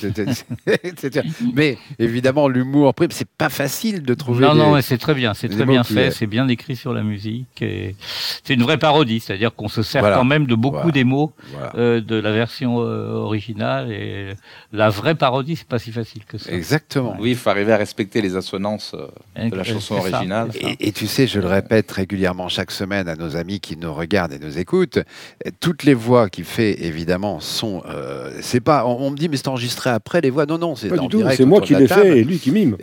Mais 1.54 1.78
évidemment, 1.98 2.48
l'humour 2.48 2.94
prime, 2.94 3.10
c'est 3.10 3.28
pas 3.28 3.48
facile 3.48 4.02
de 4.02 4.14
trouver. 4.14 4.44
non, 4.46 4.52
des- 4.54 4.58
non, 4.58 4.74
mais 4.74 4.82
c'est 4.82 4.98
très 4.98 5.14
bien, 5.14 5.34
c'est 5.34 5.48
très 5.48 5.64
bien 5.66 5.84
fait, 5.84 6.10
c'est 6.10 6.26
bien 6.26 6.48
écrit 6.48 6.76
sur 6.76 6.92
la 6.92 7.02
musique. 7.02 7.62
et 7.62 7.94
C'est 8.42 8.54
une 8.54 8.62
vraie 8.62 8.78
parodie, 8.78 9.20
c'est-à-dire 9.20 9.54
qu'on 9.54 9.68
se 9.68 9.82
sert 9.82 10.00
Voilà. 10.02 10.16
quand 10.16 10.24
même 10.24 10.46
de 10.46 10.54
beaucoup 10.54 10.76
Voilà. 10.76 10.90
des 10.92 11.04
mots 11.04 11.32
Voilà. 11.52 11.72
euh, 11.76 12.00
de 12.00 12.16
la 12.16 12.32
version 12.32 12.80
euh, 12.80 13.12
originale. 13.14 13.92
Et 13.92 14.34
la 14.72 14.88
vraie 14.90 15.14
parodie, 15.14 15.56
c'est 15.56 15.68
pas 15.68 15.78
si 15.78 15.92
facile 15.92 16.24
que 16.24 16.38
ça. 16.38 16.50
Exactement. 16.52 17.16
Oui, 17.18 17.30
il 17.30 17.36
faut 17.36 17.50
arriver 17.50 17.72
à 17.72 17.76
respecter 17.76 18.20
les 18.22 18.36
assonances 18.36 18.94
euh, 18.94 19.48
de 19.48 19.54
la 19.56 19.64
chanson 19.64 20.00
ça, 20.02 20.13
original. 20.16 20.50
Et, 20.54 20.88
et 20.88 20.92
tu 20.92 21.06
sais, 21.06 21.26
je 21.26 21.40
le 21.40 21.46
répète 21.46 21.90
régulièrement 21.90 22.48
chaque 22.48 22.70
semaine 22.70 23.08
à 23.08 23.16
nos 23.16 23.36
amis 23.36 23.60
qui 23.60 23.76
nous 23.76 23.92
regardent 23.92 24.32
et 24.32 24.38
nous 24.38 24.58
écoutent, 24.58 24.98
euh, 24.98 25.50
toutes 25.60 25.84
les 25.84 25.94
voix 25.94 26.28
qu'il 26.28 26.44
fait, 26.44 26.84
évidemment, 26.84 27.40
sont. 27.40 27.82
euh, 27.88 28.30
c'est 28.40 28.60
pas. 28.60 28.86
On, 28.86 29.06
on 29.06 29.10
me 29.10 29.16
dit, 29.16 29.28
mais 29.28 29.36
c'est 29.36 29.48
enregistré 29.48 29.90
après 29.90 30.20
les 30.20 30.30
voix. 30.30 30.46
Non, 30.46 30.58
non, 30.58 30.76
c'est 30.76 30.88
Pas 30.88 30.98
en 30.98 31.06
du 31.06 31.16
direct 31.16 31.36
c'est 31.36 31.44
moi 31.44 31.60
qui 31.60 31.74
l'ai 31.74 31.88
fait 31.88 32.18
et 32.18 32.24
lui 32.24 32.38
qui 32.38 32.50
mime. 32.50 32.76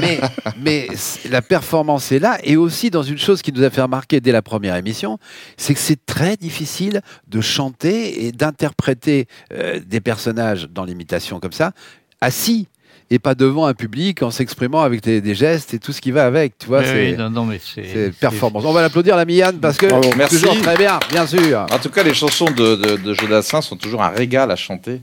mais, 0.60 0.88
la 1.30 1.42
performance 1.42 2.12
est 2.12 2.18
là 2.18 2.38
et 2.42 2.56
aussi 2.56 2.90
dans 2.90 3.02
une 3.02 3.18
chose 3.18 3.42
qui 3.42 3.52
nous 3.52 3.62
a 3.62 3.70
fait 3.70 3.82
remarquer 3.82 4.20
dès 4.20 4.32
la 4.32 4.42
première 4.42 4.76
émission, 4.76 5.18
c'est 5.56 5.74
que 5.74 5.80
c'est 5.80 6.04
très 6.06 6.36
difficile 6.36 7.00
de 7.28 7.40
chanter 7.40 8.26
et 8.26 8.32
d'interpréter 8.32 9.26
euh, 9.52 9.80
des 9.84 10.00
personnages 10.00 10.68
dans 10.70 10.84
l'imitation 10.84 11.40
comme 11.40 11.52
ça, 11.52 11.72
assis 12.20 12.68
et 13.14 13.18
pas 13.20 13.34
devant 13.36 13.66
un 13.66 13.74
public 13.74 14.22
en 14.22 14.30
s'exprimant 14.32 14.82
avec 14.82 15.00
des, 15.02 15.20
des 15.20 15.34
gestes 15.36 15.72
et 15.72 15.78
tout 15.78 15.92
ce 15.92 16.00
qui 16.00 16.10
va 16.10 16.26
avec. 16.26 16.58
Tu 16.58 16.66
vois, 16.66 16.82
c'est 16.82 17.16
oui, 17.16 18.10
performance. 18.18 18.64
On 18.66 18.72
va 18.72 18.82
l'applaudir 18.82 19.16
la 19.16 19.24
Miane 19.24 19.58
parce 19.60 19.76
que 19.76 19.86
Bravo. 19.86 20.10
Merci. 20.16 20.40
toujours 20.40 20.60
très 20.60 20.76
bien, 20.76 20.98
bien 21.10 21.26
sûr. 21.26 21.64
En 21.70 21.78
tout 21.78 21.90
cas, 21.90 22.02
les 22.02 22.12
chansons 22.14 22.46
de, 22.50 22.74
de, 22.74 22.96
de 22.96 23.14
Jodassin 23.14 23.60
sont 23.62 23.76
toujours 23.76 24.02
un 24.02 24.08
régal 24.08 24.50
à 24.50 24.56
chanter. 24.56 25.00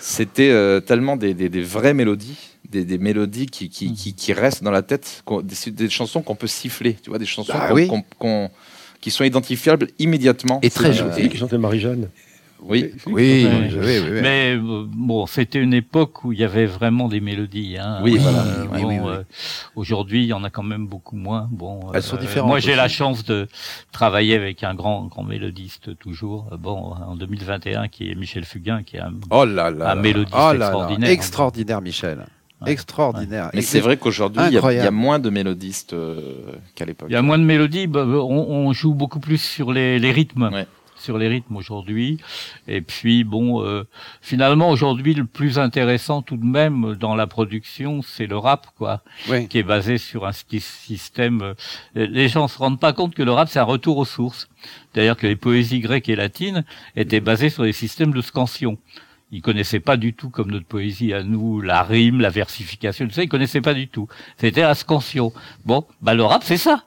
C'était 0.00 0.50
euh, 0.50 0.80
tellement 0.80 1.16
des, 1.16 1.32
des, 1.32 1.48
des 1.48 1.62
vraies 1.62 1.94
mélodies, 1.94 2.36
des, 2.70 2.84
des 2.84 2.98
mélodies 2.98 3.46
qui, 3.46 3.70
qui, 3.70 3.94
qui, 3.94 4.12
qui 4.14 4.32
restent 4.34 4.62
dans 4.62 4.70
la 4.70 4.82
tête, 4.82 5.24
des, 5.42 5.70
des 5.70 5.88
chansons 5.88 6.20
qu'on 6.22 6.34
peut 6.36 6.46
siffler, 6.46 6.94
tu 7.02 7.08
vois, 7.10 7.18
des 7.18 7.26
chansons 7.26 7.52
Ah 7.54 7.72
oui. 7.72 7.88
qui 9.00 9.10
sont 9.10 9.24
identifiables 9.24 9.88
immédiatement. 9.98 10.58
Et 10.62 10.68
très 10.70 10.92
jolies. 10.92 11.24
euh, 11.24 11.28
qui 11.28 11.38
chantait 11.38 11.58
Marie-Jeanne. 11.58 12.08
Oui. 12.62 12.90
Oui, 13.06 13.46
oui, 13.46 13.78
oui, 13.78 13.98
oui. 14.04 14.18
Mais 14.22 14.56
euh, 14.56 14.84
bon, 14.88 15.26
c'était 15.26 15.60
une 15.60 15.74
époque 15.74 16.24
où 16.24 16.32
il 16.32 16.38
y 16.40 16.44
avait 16.44 16.66
vraiment 16.66 17.08
des 17.08 17.20
mélodies. 17.20 17.76
Hein. 17.78 18.00
Oui, 18.02 18.16
voilà. 18.18 18.38
Euh, 18.42 18.66
Oui, 18.72 18.82
bon, 18.82 18.88
oui, 18.88 18.98
oui. 19.00 19.08
euh, 19.08 19.22
Aujourd'hui, 19.76 20.22
il 20.24 20.26
y 20.26 20.32
en 20.32 20.42
a 20.44 20.50
quand 20.50 20.62
même 20.62 20.86
beaucoup 20.86 21.16
moins. 21.16 21.48
Bon, 21.52 21.92
Elles 21.94 22.02
sont 22.02 22.16
différentes 22.16 22.48
Moi, 22.48 22.58
j'ai 22.60 22.74
la 22.74 22.88
chance 22.88 23.24
de 23.24 23.46
travailler 23.92 24.34
avec 24.34 24.64
un 24.64 24.74
grand, 24.74 25.04
grand 25.06 25.22
mélodiste 25.22 25.96
toujours. 25.98 26.48
Euh, 26.52 26.56
Bon, 26.56 26.94
en 26.94 27.14
2021, 27.16 27.88
qui 27.88 28.10
est 28.10 28.14
Michel 28.14 28.44
Fugain, 28.44 28.82
qui 28.82 28.96
est 28.96 29.00
un 29.00 29.12
Oh 29.30 29.44
là 29.44 29.70
là. 29.70 29.92
Un 29.92 29.94
là. 29.94 30.00
mélodiste 30.02 30.34
Oh 30.36 30.52
là 30.52 30.54
là. 30.54 30.66
extraordinaire. 30.66 31.10
Extraordinaire, 31.10 31.80
Michel. 31.82 32.26
Ouais. 32.62 32.72
Extraordinaire. 32.72 33.50
Mais 33.52 33.58
Et 33.60 33.62
c'est 33.62 33.80
vrai 33.80 33.98
qu'aujourd'hui, 33.98 34.40
il 34.46 34.54
y, 34.54 34.58
a- 34.58 34.86
y 34.86 34.90
moins 34.90 35.18
de 35.18 35.28
mélodistes 35.28 35.92
euh, 35.92 36.52
qu'à 36.74 36.86
l'époque. 36.86 37.08
Il 37.10 37.12
y 37.12 37.16
a 37.16 37.22
moins 37.22 37.38
de 37.38 37.44
mélodies. 37.44 37.86
bah, 37.86 38.04
on, 38.06 38.24
on 38.66 38.72
joue 38.72 38.94
beaucoup 38.94 39.20
plus 39.20 39.36
sur 39.40 39.72
les, 39.72 39.98
les 39.98 40.10
rythmes. 40.10 40.48
Ouais. 40.52 40.66
Sur 41.06 41.18
les 41.18 41.28
rythmes 41.28 41.54
aujourd'hui. 41.54 42.18
Et 42.66 42.80
puis 42.80 43.22
bon, 43.22 43.62
euh, 43.62 43.84
finalement 44.20 44.70
aujourd'hui 44.70 45.14
le 45.14 45.24
plus 45.24 45.56
intéressant 45.60 46.20
tout 46.20 46.36
de 46.36 46.44
même 46.44 46.96
dans 46.96 47.14
la 47.14 47.28
production, 47.28 48.02
c'est 48.02 48.26
le 48.26 48.36
rap 48.36 48.66
quoi, 48.76 49.02
Oui. 49.28 49.46
qui 49.46 49.58
est 49.58 49.62
basé 49.62 49.98
sur 49.98 50.26
un 50.26 50.32
système. 50.32 51.42
euh, 51.42 51.54
les 51.94 52.26
gens 52.26 52.48
se 52.48 52.58
rendent 52.58 52.80
pas 52.80 52.92
compte 52.92 53.14
que 53.14 53.22
le 53.22 53.30
rap 53.30 53.48
c'est 53.48 53.60
un 53.60 53.62
retour 53.62 53.98
aux 53.98 54.04
sources. 54.04 54.48
D'ailleurs 54.94 55.16
que 55.16 55.28
les 55.28 55.36
poésies 55.36 55.78
grecques 55.78 56.08
et 56.08 56.16
latines 56.16 56.64
étaient 56.96 57.20
basées 57.20 57.50
sur 57.50 57.62
des 57.62 57.72
systèmes 57.72 58.12
de 58.12 58.20
scansion. 58.20 58.76
Ils 59.30 59.42
connaissaient 59.42 59.78
pas 59.78 59.96
du 59.96 60.12
tout 60.12 60.28
comme 60.30 60.50
notre 60.50 60.66
poésie 60.66 61.12
à 61.12 61.22
nous 61.22 61.60
la 61.60 61.84
rime, 61.84 62.20
la 62.20 62.30
versification, 62.30 63.06
tout 63.06 63.12
ça. 63.14 63.22
Ils 63.22 63.28
connaissaient 63.28 63.60
pas 63.60 63.74
du 63.74 63.86
tout. 63.86 64.08
C'était 64.38 64.62
la 64.62 64.74
scansion. 64.74 65.32
Bon, 65.64 65.84
bah 66.02 66.14
le 66.14 66.24
rap 66.24 66.42
c'est 66.42 66.56
ça. 66.56 66.82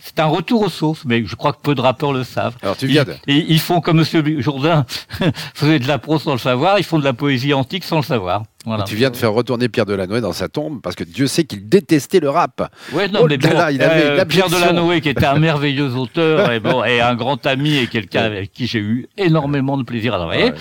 C'est 0.00 0.18
un 0.20 0.26
retour 0.26 0.62
aux 0.62 0.68
sources, 0.68 1.04
mais 1.04 1.24
je 1.24 1.36
crois 1.36 1.52
que 1.52 1.60
peu 1.62 1.74
de 1.74 1.80
rappeurs 1.80 2.12
le 2.12 2.24
savent. 2.24 2.56
Alors 2.62 2.76
tu 2.76 2.86
viens 2.86 3.04
de. 3.04 3.14
Ils, 3.26 3.60
font 3.60 3.80
comme 3.80 3.98
Monsieur 3.98 4.22
Jourdain 4.40 4.86
faisait 5.54 5.78
de 5.78 5.88
la 5.88 5.98
prose 5.98 6.22
sans 6.22 6.32
le 6.32 6.38
savoir, 6.38 6.78
ils 6.78 6.84
font 6.84 6.98
de 6.98 7.04
la 7.04 7.12
poésie 7.12 7.54
antique 7.54 7.84
sans 7.84 7.96
le 7.96 8.02
savoir. 8.02 8.42
Voilà. 8.64 8.84
Tu 8.84 8.96
viens 8.96 9.10
de 9.10 9.16
faire 9.16 9.32
retourner 9.32 9.68
Pierre 9.68 9.86
Delanoë 9.86 10.20
dans 10.20 10.32
sa 10.32 10.48
tombe 10.48 10.80
parce 10.82 10.94
que 10.96 11.04
Dieu 11.04 11.26
sait 11.26 11.44
qu'il 11.44 11.68
détestait 11.68 12.20
le 12.20 12.28
rap. 12.28 12.70
Ouais, 12.92 13.08
non, 13.08 13.20
Oh 13.22 13.26
mais 13.28 13.38
bon, 13.38 13.50
là, 13.50 13.70
il 13.70 13.80
avait 13.82 14.20
euh, 14.20 14.24
Pierre. 14.24 14.48
Delanoë, 14.48 15.00
qui 15.00 15.08
était 15.08 15.24
un 15.26 15.38
merveilleux 15.38 15.94
auteur 15.94 16.50
et, 16.52 16.60
bon, 16.60 16.84
et 16.84 17.00
un 17.00 17.14
grand 17.14 17.46
ami 17.46 17.76
et 17.76 17.86
quelqu'un 17.86 18.24
avec 18.24 18.52
qui 18.52 18.66
j'ai 18.66 18.80
eu 18.80 19.08
énormément 19.16 19.78
de 19.78 19.84
plaisir 19.84 20.14
à 20.14 20.18
travailler, 20.18 20.50
Ouais. 20.50 20.54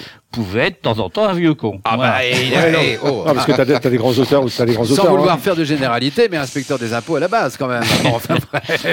Pouvait 0.44 0.68
être 0.68 0.76
de 0.78 0.82
temps 0.82 1.00
en 1.00 1.10
temps 1.10 1.26
un 1.28 1.34
vieux 1.34 1.54
con. 1.54 1.80
Ah 1.84 1.96
Voilà. 1.96 2.12
bah, 2.14 2.26
il 2.26 2.54
Ouais, 2.54 2.72
non. 2.72 2.80
oh, 3.12 3.24
Ah, 3.28 3.34
parce 3.34 3.46
que 3.46 3.52
t'as 3.54 3.66
des, 3.66 3.80
t'as 3.80 3.90
des 3.90 3.98
grands 3.98 4.12
auteurs 4.18 4.44
ou 4.44 4.50
t'as 4.50 4.66
des 4.66 4.74
grands 4.74 4.84
Sans 4.86 4.94
auteurs. 4.94 5.10
vouloir 5.12 5.36
hein. 5.36 5.38
faire 5.40 5.56
de 5.56 5.64
généralité, 5.64 6.28
mais 6.30 6.38
inspecteur 6.38 6.78
des 6.80 6.94
impôts 6.94 7.16
à 7.16 7.20
la 7.20 7.28
base 7.28 7.58
quand 7.58 7.68
même. 7.68 7.84
Enfin. 8.14 8.36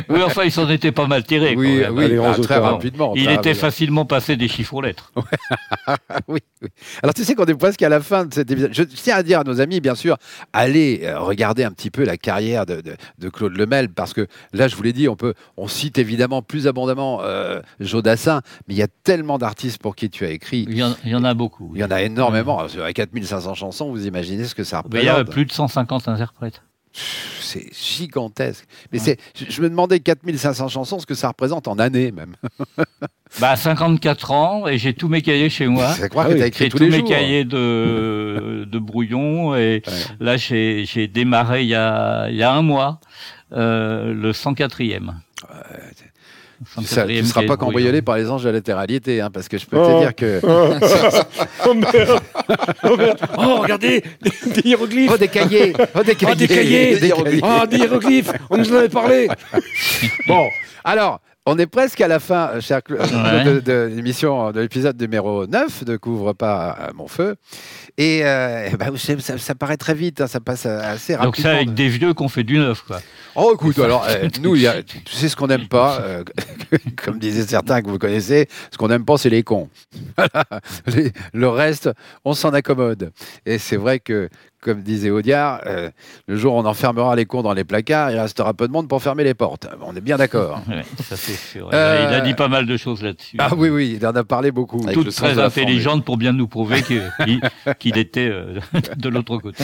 Oui, 0.09 0.21
enfin, 0.25 0.43
il 0.45 0.51
s'en 0.53 0.69
était 0.71 0.93
pas 0.93 1.07
mal 1.07 1.25
tiré. 1.25 1.55
oui, 1.57 1.81
quand 1.85 1.93
même. 1.93 1.99
oui, 1.99 2.09
les 2.09 2.17
grands 2.17 2.33
ah, 2.37 2.41
très 2.41 2.59
rapidement. 2.59 3.13
Il 3.15 3.25
très 3.25 3.35
était 3.35 3.49
rapidement. 3.51 3.61
facilement 3.61 4.05
passé 4.07 4.37
des 4.37 4.49
chiffres 4.49 4.75
aux 4.75 4.81
lettres. 4.83 5.13
oui, 6.29 6.41
oui. 6.63 6.69
Alors 7.03 7.15
tu 7.15 7.25
sais 7.25 7.35
qu'on 7.35 7.45
est 7.47 7.55
presque 7.55 7.83
à 7.83 7.89
la 7.89 8.01
fin 8.01 8.25
de 8.25 8.35
cet 8.35 8.51
épisode. 8.51 8.71
Je 8.73 8.83
tiens 8.83 9.17
à 9.17 9.23
dire 9.23 9.41
à 9.41 9.45
nos 9.45 9.61
amis, 9.61 9.81
bien 9.81 9.95
sûr, 9.95 10.17
allez 10.53 11.01
euh, 11.05 11.19
regarder 11.21 11.65
un 11.65 11.71
petit 11.71 11.91
peu 11.91 12.05
la 12.05 12.17
carrière 12.17 12.67
de, 12.67 12.81
de- 12.81 12.97
de 13.19 13.29
Claude 13.29 13.57
Lemel, 13.57 13.89
parce 13.91 14.13
que 14.13 14.27
là, 14.53 14.69
je 14.69 14.77
vous 14.77 14.83
l'ai 14.83 14.93
dit, 14.93 15.09
on 15.09 15.17
peut, 15.17 15.35
on 15.57 15.69
cite 15.69 15.99
évidemment 15.99 16.43
plus 16.43 16.67
abondamment 16.67 17.21
euh, 17.23 17.61
Jodassin, 17.81 18.41
mais 18.69 18.75
il 18.75 18.79
y 18.79 18.83
a 18.83 18.89
tellement 19.05 19.39
d'artistes 19.39 19.79
pour 19.81 19.95
qui 19.97 20.11
tu 20.11 20.25
as 20.25 20.31
écrit. 20.31 20.67
Il 20.69 20.77
y 20.79 20.83
en, 20.83 20.95
il 21.05 21.11
y 21.11 21.15
en 21.15 21.25
a 21.25 21.34
beaucoup. 21.35 21.73
Il 21.75 21.81
y 21.81 21.85
en 21.85 21.91
a 21.91 22.03
énormément. 22.03 22.61
À 22.61 22.93
4500 22.93 23.55
chansons, 23.55 23.91
vous 23.91 24.07
imaginez 24.07 24.45
ce 24.45 24.55
que 24.55 24.65
ça 24.65 24.83
Mais 24.93 25.01
il 25.01 25.05
y 25.05 25.09
a 25.09 25.15
représente. 25.17 25.33
plus 25.33 25.47
de 25.47 25.53
150 25.53 26.09
interprètes. 26.09 26.63
C'est 27.41 27.73
gigantesque. 27.75 28.67
Mais 28.93 28.99
c'est, 29.01 29.19
je, 29.35 29.61
me 29.63 29.69
demandais 29.69 29.99
4500 30.01 30.69
chansons, 30.69 30.99
ce 31.01 31.07
que 31.07 31.15
ça 31.15 31.29
représente 31.29 31.67
en 31.69 31.79
années 31.79 32.13
même. 32.13 32.37
Bah, 33.41 33.57
54 33.57 34.31
ans, 34.31 34.69
et 34.69 34.79
j'ai 34.79 34.95
tous 34.95 35.09
mes 35.09 35.21
cahiers 35.21 35.51
chez 35.51 35.67
moi. 35.67 35.93
C'est 35.95 36.09
croire 36.09 36.27
Ah 36.27 36.29
que 36.29 36.35
oui. 36.35 36.39
tu 36.39 36.45
as 36.45 36.47
écrit 36.47 36.65
J'ai 36.67 36.71
tous 36.71 36.77
tous 36.79 36.85
les 36.85 36.91
mes 36.91 36.99
jours. 36.99 37.09
cahiers 37.09 37.45
de, 37.45 38.65
de 38.71 38.79
brouillon, 38.79 39.57
et 39.57 39.83
Ouais. 39.87 39.93
là, 40.21 40.37
j'ai 40.37 41.09
démarré 41.13 41.63
il 41.63 41.69
y 41.69 41.75
a, 41.75 42.31
y 42.31 42.45
a 42.45 42.53
un 42.53 42.63
mois, 42.63 43.01
euh, 43.53 44.15
le 44.15 44.31
104e. 44.31 45.15
Ça, 46.85 47.07
tu 47.07 47.15
ne 47.15 47.23
seras 47.23 47.43
pas 47.47 47.57
cambriolé 47.57 48.03
par 48.03 48.17
les 48.17 48.31
anges 48.31 48.43
de 48.43 48.49
la 48.49 48.55
latéralité, 48.55 49.21
hein, 49.21 49.31
parce 49.33 49.49
que 49.49 49.59
je 49.59 49.67
peux 49.67 49.77
te 49.77 49.83
Oh. 49.83 50.01
dire 50.01 50.15
que. 50.15 50.41
Oh 51.67 51.75
merde. 51.75 52.21
Oh 52.83 52.97
merde. 52.97 53.19
Oh, 53.39 53.57
regardez 53.63 54.03
Des, 54.23 54.61
hiéroglyphes. 54.65 55.11
Oh, 55.15 55.17
des 55.17 55.29
cahiers. 55.29 55.73
Oh, 55.95 56.03
des 56.03 56.15
cahiers 56.15 56.33
Oh, 56.33 56.35
des 56.37 56.49
cahiers. 56.49 56.97
Des 56.99 57.11
cahiers. 57.11 57.41
Oh, 57.43 57.67
des 57.67 57.77
hiéroglyphes. 57.79 58.33
On 58.51 58.57
nous 58.59 58.71
en 58.73 58.77
avait 58.77 58.89
parlé. 58.89 59.29
Bon, 60.27 60.47
alors, 60.85 61.21
on 61.47 61.59
est 61.59 61.67
presque 61.67 62.01
à 62.01 62.09
la 62.09 62.21
fin, 62.21 62.51
euh, 62.55 62.61
cher 62.61 62.79
Cla- 62.81 63.01
Ouais. 63.05 63.45
de, 63.45 63.61
de 63.61 63.91
l'émission, 63.95 64.51
de 64.53 64.61
l'épisode 64.61 65.01
numéro 65.01 65.47
9 65.47 65.85
de 65.85 65.97
Couvre 65.97 66.33
pas 66.33 66.91
mon 66.95 67.07
feu. 67.09 67.37
Et 67.99 68.21
euh, 68.25 68.69
eh 68.73 68.77
ben, 68.77 68.93
ça, 68.97 69.55
paraît 69.55 69.77
très 69.77 69.95
vite, 69.95 70.21
hein, 70.21 70.27
ça 70.27 70.41
passe 70.41 70.67
assez 70.67 71.15
rapidement. 71.15 71.25
Donc 71.27 71.37
c'est 71.37 71.49
avec 71.49 71.75
des 71.75 71.89
vieux 71.89 72.15
qu'on 72.15 72.29
fait 72.29 72.45
du 72.45 72.59
neuf, 72.59 72.81
quoi. 72.83 73.01
Oh, 73.37 73.53
écoute, 73.55 73.79
alors, 73.85 74.07
euh, 74.09 74.29
nous, 74.41 74.57
il 74.57 74.63
y 74.63 74.67
a, 74.67 74.83
tu 74.83 74.99
sais 75.07 75.29
ce 75.29 75.37
qu'on 75.37 75.49
n'aime 75.49 75.69
pas, 75.69 76.01
euh, 76.01 76.25
comme 77.05 77.19
disaient 77.19 77.47
certains 77.47 77.83
que 77.83 77.89
vous 77.89 77.99
connaissez, 77.99 78.49
ce 78.71 78.79
qu'on 78.79 78.89
n'aime 78.89 79.05
pas, 79.05 79.19
c'est 79.19 79.31
les 79.31 79.43
cons. 79.43 79.69
Les- 80.87 81.13
le 81.33 81.49
reste, 81.49 81.91
on 82.25 82.33
s'en 82.35 82.51
accommode. 82.51 83.13
Et 83.47 83.59
c'est 83.59 83.77
vrai 83.77 84.01
que, 84.01 84.29
comme 84.65 84.83
disait 84.83 85.11
Audiard, 85.11 85.61
euh, 85.67 85.91
le 86.27 86.37
jour 86.37 86.55
où 86.55 86.59
on 86.59 86.65
enfermera 86.65 87.15
les 87.15 87.27
cons 87.27 87.43
dans 87.43 87.53
les 87.53 87.65
placards, 87.65 88.11
il 88.11 88.19
restera 88.19 88.55
peu 88.55 88.67
de 88.67 88.73
monde 88.73 88.89
pour 88.89 89.03
fermer 89.03 89.23
les 89.23 89.35
portes. 89.35 89.69
On 89.83 89.95
est 89.95 90.01
bien 90.01 90.17
d'accord. 90.17 90.61
Ouais, 90.75 90.83
ça 91.05 91.17
c'est 91.17 91.37
sûr. 91.37 91.69
Euh, 91.75 92.07
Il 92.09 92.15
a 92.15 92.21
dit 92.23 92.33
pas 92.33 92.49
mal 92.49 92.65
de 92.65 92.77
choses 92.79 93.03
là-dessus. 93.03 93.37
Ah 93.39 93.51
oui, 93.55 93.69
oui, 93.69 93.99
il 94.01 94.07
en 94.07 94.13
a 94.13 94.25
parlé 94.25 94.51
beaucoup. 94.51 94.81
Avec 94.83 94.95
Toutes 94.95 95.15
très 95.15 95.39
intelligentes 95.39 96.05
pour 96.05 96.17
bien 96.17 96.33
nous 96.33 96.49
prouver 96.49 96.83
qu'il 97.79 97.99
était 97.99 98.31
euh, 98.31 98.59
de 98.97 99.09
l'autre 99.11 99.37
côté. 99.37 99.63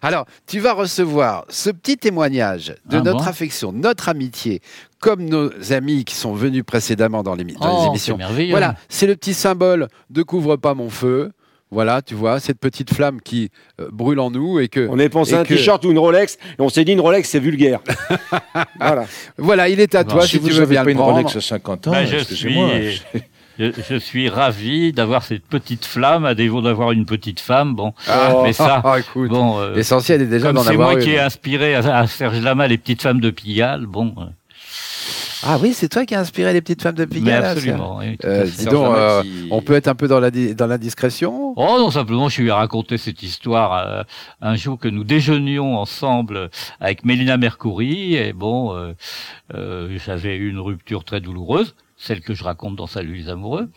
Alors, 0.00 0.24
tu 0.46 0.58
vas 0.58 0.72
recevoir 0.72 1.44
ce 1.48 1.68
petit 1.68 1.98
témoignage 1.98 2.74
de 2.86 2.96
Ah 2.96 3.02
notre 3.02 3.18
bon 3.18 3.28
affection, 3.30 3.72
notre 3.72 4.08
amitié, 4.08 4.62
comme 5.00 5.24
nos 5.24 5.50
amis 5.72 6.04
qui 6.04 6.14
sont 6.14 6.32
venus 6.32 6.64
précédemment 6.64 7.22
dans, 7.22 7.34
les 7.34 7.44
Oh, 7.60 7.86
émissions. 7.88 8.18
Voilà, 8.50 8.76
c'est 8.88 9.06
le 9.06 9.14
petit 9.14 9.34
symbole 9.34 9.88
de 10.08 10.22
couvre 10.22 10.56
pas 10.56 10.74
mon 10.74 10.88
feu. 10.88 11.32
Voilà, 11.72 12.02
tu 12.02 12.14
vois, 12.14 12.38
cette 12.38 12.58
petite 12.60 12.92
flamme 12.92 13.20
qui 13.22 13.50
euh, 13.80 13.88
brûle 13.90 14.20
en 14.20 14.30
nous 14.30 14.60
et 14.60 14.68
que. 14.68 14.86
On 14.90 14.98
avait 14.98 15.08
pensé 15.08 15.32
à 15.34 15.40
un 15.40 15.42
que- 15.42 15.54
t-shirt 15.54 15.82
ou 15.86 15.90
une 15.90 15.98
Rolex, 15.98 16.34
et 16.34 16.60
on 16.60 16.68
s'est 16.68 16.84
dit 16.84 16.92
une 16.92 17.00
Rolex, 17.00 17.26
c'est 17.28 17.40
vulgaire. 17.40 17.80
voilà. 18.78 19.06
Voilà, 19.38 19.68
il 19.70 19.80
est 19.80 19.94
à 19.94 20.04
toi 20.04 20.22
si 20.22 20.32
si 20.32 20.38
vous 20.38 20.48
tu 20.48 20.54
veux 20.54 20.66
bien 20.66 20.80
pas 20.82 20.84
le 20.84 20.90
une 20.92 20.98
prendre. 20.98 21.12
Rolex 21.14 21.34
à 21.34 21.40
50 21.40 21.88
ans, 21.88 21.92
Ben, 21.92 22.06
je 22.06 22.18
suis- 22.18 23.02
Je, 23.58 23.70
je 23.90 23.96
suis 23.96 24.28
ravi 24.30 24.92
d'avoir 24.92 25.22
cette 25.22 25.44
petite 25.46 25.84
flamme, 25.84 26.24
à 26.24 26.34
défaut 26.34 26.62
d'avoir 26.62 26.92
une 26.92 27.04
petite 27.04 27.38
femme? 27.40 27.74
Bon, 27.74 27.92
Ah, 28.08 28.34
mais 28.42 28.52
ça, 28.54 28.82
écoute, 28.98 29.28
bon, 29.30 29.58
euh, 29.60 29.74
l'essentiel 29.74 30.22
est 30.22 30.26
déjà 30.26 30.52
d'en 30.54 30.62
c'est 30.62 30.70
avoir 30.70 30.90
moi 30.92 30.98
une. 30.98 31.04
qui 31.04 31.12
ai 31.12 31.18
inspiré 31.20 31.74
à, 31.74 31.96
à 31.98 32.06
Serge 32.06 32.40
Lama 32.40 32.66
les 32.68 32.78
petites 32.78 33.02
femmes 33.02 33.20
de 33.20 33.30
Pigalle, 33.30 33.84
bon, 33.86 34.14
euh, 34.18 34.24
Ah 35.44 35.58
oui, 35.60 35.72
c'est 35.74 35.88
toi 35.88 36.04
qui 36.06 36.14
as 36.14 36.20
inspiré 36.20 36.52
les 36.52 36.60
petites 36.60 36.82
femmes 36.82 36.94
de 36.94 37.02
mais 37.04 37.06
Pigalle. 37.08 37.42
là, 37.42 37.50
absolument. 37.50 37.96
oui, 37.98 38.16
Euh, 38.24 38.44
dis 38.44 38.64
donc, 38.66 38.94
euh, 38.96 39.22
qui- 39.22 39.48
on 39.50 39.60
peut 39.62 39.74
être 39.74 39.88
un 39.88 39.94
peu 39.94 40.06
dans 40.08 40.20
la, 40.20 40.30
dans 40.30 40.66
la 40.66 40.78
discrétion 40.78 41.52
Oh 41.56 41.76
non, 41.78 41.90
simplement, 41.90 42.28
je 42.28 42.42
lui 42.42 42.48
ai 42.48 42.52
raconté 42.52 42.98
cette 42.98 43.22
histoire 43.22 43.72
euh, 43.86 44.02
un 44.40 44.54
jour 44.56 44.78
que 44.78 44.88
nous 44.88 45.04
déjeunions 45.04 45.76
ensemble 45.78 46.50
avec 46.80 47.04
Mélina 47.04 47.36
Mercouri 47.36 48.14
et 48.14 48.32
bon, 48.32 48.74
euh, 48.74 48.92
euh, 49.54 49.98
j'avais 50.04 50.36
eu 50.36 50.48
une 50.50 50.60
rupture 50.60 51.04
très 51.04 51.20
douloureuse. 51.20 51.74
Celle 52.04 52.20
que 52.20 52.34
je 52.34 52.42
raconte 52.42 52.74
dans 52.74 52.88
Salut 52.88 53.14
les 53.14 53.28
amoureux. 53.28 53.70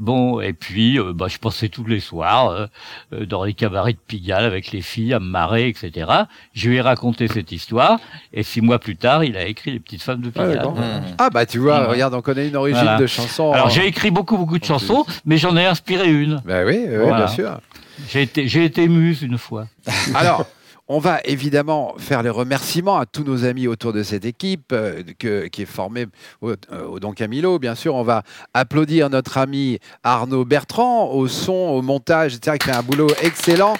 Bon, 0.00 0.40
et 0.40 0.52
puis 0.52 0.98
euh, 0.98 1.12
bah, 1.14 1.26
je 1.28 1.38
passais 1.38 1.68
tous 1.68 1.84
les 1.84 2.00
soirs 2.00 2.48
euh, 2.50 2.66
euh, 3.12 3.26
dans 3.26 3.44
les 3.44 3.54
cabarets 3.54 3.92
de 3.92 3.98
Pigalle 4.04 4.44
avec 4.44 4.72
les 4.72 4.82
filles 4.82 5.14
à 5.14 5.20
me 5.20 5.26
marrer, 5.26 5.68
etc. 5.68 6.10
Je 6.52 6.68
lui 6.68 6.76
ai 6.76 6.80
raconté 6.80 7.28
cette 7.28 7.52
histoire, 7.52 8.00
et 8.32 8.42
six 8.42 8.60
mois 8.60 8.80
plus 8.80 8.96
tard, 8.96 9.22
il 9.22 9.36
a 9.36 9.44
écrit 9.46 9.70
Les 9.70 9.78
petites 9.80 10.02
femmes 10.02 10.20
de 10.20 10.30
Pigalle. 10.30 10.54
d'accord. 10.56 10.76
Ah 11.18 11.30
bah 11.30 11.46
tu 11.46 11.58
vois, 11.58 11.86
regarde, 11.86 12.12
on 12.14 12.22
connaît 12.22 12.48
une 12.48 12.56
origine 12.56 12.82
Voilà. 12.82 12.98
de 12.98 13.06
chanson. 13.06 13.52
Alors 13.52 13.70
j'ai 13.70 13.86
écrit 13.86 14.10
beaucoup 14.10 14.36
beaucoup 14.36 14.58
de 14.58 14.64
chansons, 14.64 15.06
mais 15.24 15.38
j'en 15.38 15.56
ai 15.56 15.64
inspiré 15.66 16.10
une. 16.10 16.42
Bah 16.44 16.64
oui, 16.66 16.84
oui, 16.88 16.96
Voilà. 16.96 17.16
bien 17.18 17.28
sûr. 17.28 17.60
J'ai 18.08 18.22
été 18.22 18.48
j'ai 18.48 18.64
été 18.64 18.88
muse 18.88 19.22
une 19.22 19.38
fois. 19.38 19.66
Alors, 20.14 20.44
on 20.92 20.98
va 20.98 21.20
évidemment 21.24 21.94
faire 21.98 22.20
les 22.24 22.30
remerciements 22.30 22.98
à 22.98 23.06
tous 23.06 23.22
nos 23.22 23.44
amis 23.44 23.68
autour 23.68 23.92
de 23.92 24.02
cette 24.02 24.24
équipe 24.24 24.72
euh, 24.72 25.04
que- 25.20 25.46
qui 25.46 25.62
est 25.62 25.66
formée 25.66 26.06
au, 26.42 26.50
euh, 26.50 26.54
au 26.90 26.98
Don 26.98 27.12
Camilo. 27.12 27.60
Bien 27.60 27.76
sûr, 27.76 27.94
on 27.94 28.02
va 28.02 28.24
applaudir 28.54 29.08
notre 29.08 29.38
ami 29.38 29.78
Arnaud 30.02 30.44
Bertrand 30.44 31.10
au 31.12 31.28
son, 31.28 31.52
au 31.52 31.80
montage, 31.80 32.34
etc., 32.34 32.56
qui 32.58 32.66
fait 32.68 32.76
un 32.76 32.82
boulot 32.82 33.06
excellent. 33.22 33.74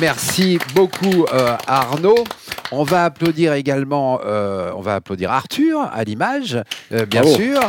Merci 0.00 0.58
beaucoup 0.74 1.26
euh, 1.34 1.56
Arnaud. 1.66 2.24
On 2.72 2.84
va 2.84 3.04
applaudir 3.04 3.52
également, 3.52 4.18
on 4.24 4.80
va 4.80 4.94
applaudir 4.94 5.30
Arthur 5.32 5.80
à 5.92 6.04
l'image, 6.04 6.56
bien 6.90 7.20
Bravo. 7.22 7.34
sûr. 7.34 7.60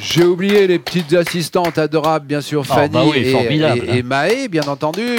J'ai 0.00 0.24
oublié 0.24 0.66
les 0.66 0.78
petites 0.78 1.12
assistantes 1.14 1.78
adorables, 1.78 2.26
bien 2.26 2.40
sûr, 2.40 2.62
Ah, 2.70 2.74
Fanny 2.74 2.92
bah 2.92 3.02
oui, 3.10 3.18
et, 3.18 3.32
formidable, 3.32 3.82
et- 3.88 3.98
et 3.98 4.02
Maë, 4.02 4.48
bien 4.48 4.62
entendu. 4.68 5.18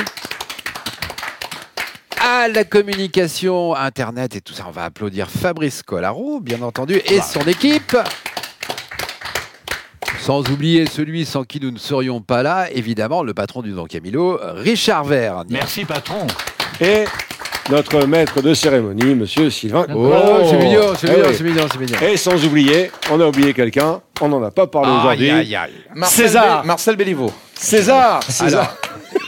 À 2.24 2.48
la 2.48 2.64
communication 2.64 3.76
Internet 3.76 4.36
et 4.36 4.42
tout 4.42 4.54
ça, 4.54 4.66
on 4.68 4.72
va 4.72 4.84
applaudir 4.86 5.28
Fabrice 5.30 5.82
Collaro, 5.82 6.40
bien 6.40 6.62
entendu, 6.62 7.02
et 7.06 7.20
son 7.22 7.42
équipe. 7.42 7.98
Sans 10.20 10.48
oublier 10.52 10.86
celui 10.86 11.26
sans 11.26 11.44
qui 11.44 11.60
nous 11.60 11.72
ne 11.72 11.80
serions 11.80 12.22
pas 12.22 12.44
là, 12.44 12.68
évidemment, 12.72 13.24
le 13.24 13.34
patron 13.34 13.64
du 13.64 13.72
Don 13.72 13.86
Camilo, 13.86 14.40
Richard 14.56 15.04
Verne. 15.06 15.48
Merci 15.50 15.84
patron. 15.84 16.28
Et 16.80 17.06
notre 17.72 18.06
maître 18.06 18.40
de 18.42 18.54
cérémonie, 18.54 19.16
monsieur 19.16 19.50
Sylvain. 19.50 19.88
Oh, 19.96 20.14
c'est 20.48 20.58
mignon, 20.58 20.94
c'est 20.96 21.08
Eh 21.08 21.12
mignon, 21.16 21.26
oui. 21.28 21.36
c'est 21.36 21.44
mignon, 21.44 21.66
c'est 21.72 21.80
mignon. 21.80 21.98
Et 22.08 22.18
sans 22.18 22.46
oublier, 22.46 22.92
on 23.10 23.20
a 23.20 23.26
oublié 23.26 23.54
quelqu'un, 23.56 24.00
on 24.20 24.28
n'en 24.30 24.44
a 24.44 24.52
pas 24.52 24.68
parlé 24.68 24.92
aujourd'hui. 24.92 25.32
Aïe, 25.32 25.40
aïe, 25.40 25.56
aïe. 25.56 25.72
Marcel, 25.96 26.26
César. 26.28 26.66
Marcel 26.66 26.96
Béliveau. 26.96 27.32
César, 27.56 28.22
César. 28.24 28.76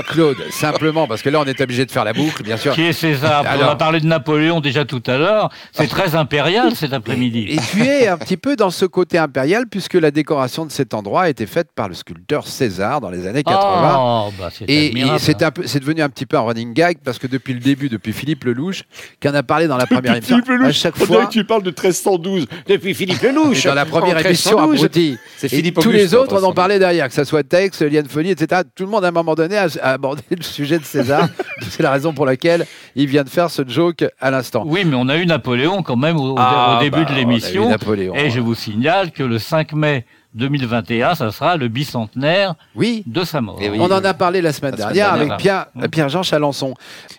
Claude, 0.08 0.38
simplement, 0.52 1.08
parce 1.08 1.22
que 1.22 1.30
là, 1.30 1.40
on 1.40 1.46
est 1.46 1.60
obligé 1.62 1.86
de 1.86 1.92
faire 1.92 2.04
la 2.04 2.14
boucle, 2.14 2.44
bien 2.44 2.58
sûr. 2.58 2.74
Qui 2.74 2.84
est 2.84 2.94
César? 2.94 3.44
On 3.46 3.48
Alors. 3.50 3.70
a 3.72 3.78
parlé 3.78 4.00
de 4.00 4.06
Napoléon 4.08 4.60
déjà 4.60 4.86
tout 4.86 5.04
à 5.08 5.18
l'heure. 5.18 5.50
C'est 5.72 5.88
très 5.88 6.16
impérial 6.16 6.76
cet 6.76 6.94
après-midi. 6.94 7.46
Et 7.50 7.58
tu 7.72 7.84
es 7.84 8.08
un 8.08 8.18
petit 8.18 8.38
peu 8.38 8.56
dans 8.56 8.70
ce 8.72 8.86
côté 8.86 9.18
impérial, 9.18 9.66
puisque 9.70 9.94
la 9.96 10.12
décoration 10.12 10.66
de 10.66 10.72
cet 10.72 10.94
endroit 10.94 11.24
a 11.24 11.30
été 11.30 11.46
faite 11.46 11.70
par 11.76 11.88
le 11.90 11.94
sculpteur 11.94 12.48
César 12.48 13.02
dans 13.02 13.10
les 13.10 13.28
années 13.28 13.44
80. 13.44 13.96
Oh, 14.00 14.32
bah, 14.40 14.50
c'est 14.52 14.66
Et, 14.66 14.86
et 14.86 14.88
admirable. 14.90 15.20
c'est 15.20 15.44
un 15.44 15.52
peu, 15.52 15.64
c'est 15.68 15.80
devenu 15.80 16.02
un 16.02 16.10
petit 16.10 16.26
peu 16.26 16.38
un 16.38 16.42
running 16.42 16.74
gag 16.74 16.98
parce 17.04 17.20
que 17.20 17.28
depuis 17.28 17.54
le 17.54 17.60
début, 17.60 17.90
depuis 17.90 18.14
Philippe 18.14 18.44
Lelouch, 18.46 18.84
qui 19.20 19.28
en 19.30 19.34
a 19.36 19.44
parlé 19.44 19.68
dans 19.68 19.78
la 19.78 19.86
première 19.86 20.16
émission, 20.16 20.36
Philippe 20.38 20.50
Lelouch, 20.50 20.70
à 20.70 20.72
chaque 20.72 20.98
fois, 20.98 21.26
que 21.26 21.32
tu 21.32 21.44
parles 21.46 21.64
de 21.64 21.70
1312 21.70 22.48
depuis 22.68 22.94
Philippe 22.94 23.22
Lelouch. 23.22 23.64
dans 23.66 23.74
la 23.76 23.86
première 23.86 24.18
émission, 24.26 24.52
1312. 24.68 24.78
abruti. 24.86 25.18
C'est 25.38 25.48
Et 25.48 25.56
Philippe 25.58 25.76
tous 25.76 25.90
Auguste, 25.90 25.98
les 26.04 26.16
autres, 26.16 26.34
on 26.34 26.38
en 26.38 26.42
Vincent. 26.42 26.54
parlait 26.54 26.80
derrière, 26.80 27.08
que 27.08 27.14
ce 27.14 27.24
soit 27.24 27.44
Tex, 27.44 27.82
Liane 27.82 28.08
Folie, 28.08 28.32
etc. 28.32 28.62
Tout 28.76 28.84
le 28.86 28.90
monde, 28.90 29.06
à 29.06 29.10
un 29.10 29.12
moment 29.12 29.36
donné, 29.36 29.58
a, 29.58 29.68
a 29.84 29.92
abordé 29.92 30.24
le 30.36 30.42
sujet 30.44 30.80
de 30.80 30.84
César. 30.86 31.28
c'est 31.70 31.84
la 31.84 31.92
raison 31.92 32.14
pour 32.14 32.26
laquelle 32.26 32.66
il 32.96 33.08
vient 33.08 33.24
de 33.24 33.30
faire 33.30 33.50
ce 33.52 33.62
joke 33.68 34.06
à 34.20 34.32
l'instant. 34.32 34.64
Oui, 34.66 34.84
mais 34.86 34.96
on 34.96 35.10
a 35.10 35.18
eu 35.18 35.26
Napoléon 35.26 35.84
quand 35.84 35.98
même 35.98 36.18
au, 36.18 36.32
au- 36.32 36.36
Ah, 36.38 36.78
au 36.78 36.84
début 36.84 37.04
bah, 37.04 37.12
de 37.12 37.16
l'émission. 37.16 37.70
Et 38.16 38.30
je 38.30 38.40
vous 38.40 38.56
signale 38.56 39.12
que 39.12 39.24
le 39.24 39.38
5 39.40 39.74
mai 39.74 40.06
2021, 40.36 41.16
ça 41.16 41.32
sera 41.32 41.58
le 41.58 41.68
bicentenaire 41.68 42.56
Oui, 42.76 43.04
de 43.06 43.24
sa 43.24 43.42
mort. 43.42 43.60
Eh 43.62 43.70
oui. 43.70 43.78
On 43.80 43.86
en 43.86 44.04
a 44.04 44.14
parlé 44.14 44.42
la 44.42 44.52
semaine 44.54 44.76
dernière 44.76 45.14
avec 45.14 45.38
Pierre, 45.38 45.68
Mmh. 45.76 45.88
Pierre-Jean 45.88 46.24
Chalençon. 46.24 46.74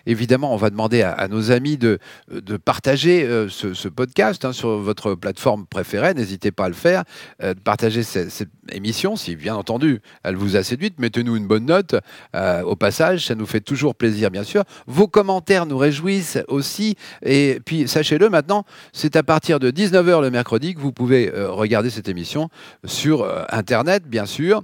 Évidemment, 0.05 0.53
on 0.53 0.57
va 0.57 0.69
demander 0.69 1.01
à, 1.01 1.11
à 1.11 1.27
nos 1.27 1.51
amis 1.51 1.77
de, 1.77 1.99
de 2.31 2.57
partager 2.57 3.23
euh, 3.23 3.47
ce, 3.49 3.73
ce 3.73 3.87
podcast 3.87 4.43
hein, 4.45 4.53
sur 4.53 4.77
votre 4.77 5.15
plateforme 5.15 5.65
préférée. 5.65 6.13
N'hésitez 6.13 6.51
pas 6.51 6.65
à 6.65 6.67
le 6.69 6.73
faire, 6.73 7.03
euh, 7.41 7.53
de 7.53 7.59
partager 7.59 8.03
ce- 8.03 8.29
cette 8.29 8.49
émission. 8.71 9.15
Si, 9.15 9.35
bien 9.35 9.55
entendu, 9.55 10.01
elle 10.23 10.35
vous 10.35 10.55
a 10.55 10.63
séduite, 10.63 10.99
mettez-nous 10.99 11.35
une 11.35 11.47
bonne 11.47 11.65
note 11.65 11.95
euh, 12.35 12.61
au 12.63 12.75
passage. 12.75 13.25
Ça 13.27 13.35
nous 13.35 13.45
fait 13.45 13.61
toujours 13.61 13.95
plaisir, 13.95 14.31
bien 14.31 14.43
sûr. 14.43 14.63
Vos 14.87 15.07
commentaires 15.07 15.65
nous 15.65 15.77
réjouissent 15.77 16.39
aussi. 16.47 16.95
Et 17.23 17.59
puis, 17.65 17.87
sachez-le 17.87 18.29
maintenant, 18.29 18.65
c'est 18.93 19.15
à 19.15 19.23
partir 19.23 19.59
de 19.59 19.71
19h 19.71 20.21
le 20.21 20.31
mercredi 20.31 20.75
que 20.75 20.79
vous 20.79 20.91
pouvez 20.91 21.31
euh, 21.33 21.49
regarder 21.51 21.89
cette 21.89 22.09
émission 22.09 22.49
sur 22.85 23.04
euh, 23.13 23.45
Internet, 23.49 24.03
bien 24.07 24.25
sûr. 24.25 24.61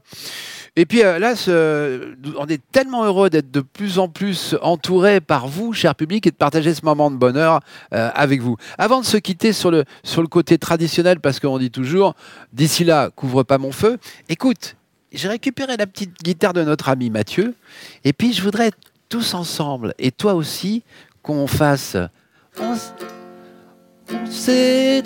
Et 0.77 0.85
puis 0.85 1.03
euh, 1.03 1.19
là, 1.19 1.33
on 2.37 2.47
est 2.47 2.61
tellement 2.71 3.03
heureux 3.03 3.29
d'être 3.29 3.51
de 3.51 3.59
plus 3.59 3.99
en 3.99 4.07
plus 4.07 4.55
entouré 4.61 5.19
par 5.19 5.47
vous, 5.47 5.73
cher 5.73 5.95
public, 5.95 6.25
et 6.27 6.31
de 6.31 6.35
partager 6.35 6.73
ce 6.73 6.85
moment 6.85 7.11
de 7.11 7.17
bonheur 7.17 7.59
euh, 7.93 8.09
avec 8.15 8.41
vous. 8.41 8.55
Avant 8.77 9.01
de 9.01 9.05
se 9.05 9.17
quitter 9.17 9.51
sur 9.51 9.69
le, 9.69 9.83
sur 10.03 10.21
le 10.21 10.29
côté 10.29 10.57
traditionnel, 10.57 11.19
parce 11.19 11.39
qu'on 11.39 11.57
dit 11.57 11.71
toujours, 11.71 12.15
d'ici 12.53 12.85
là, 12.85 13.09
couvre 13.09 13.43
pas 13.43 13.57
mon 13.57 13.73
feu, 13.73 13.97
écoute, 14.29 14.77
j'ai 15.11 15.27
récupéré 15.27 15.75
la 15.75 15.87
petite 15.87 16.23
guitare 16.23 16.53
de 16.53 16.63
notre 16.63 16.87
ami 16.87 17.09
Mathieu, 17.09 17.53
et 18.05 18.13
puis 18.13 18.31
je 18.31 18.41
voudrais 18.41 18.71
tous 19.09 19.33
ensemble, 19.33 19.93
et 19.99 20.11
toi 20.11 20.35
aussi, 20.35 20.83
qu'on 21.21 21.47
fasse... 21.47 21.97
On, 22.59 22.75
s'est 24.29 25.03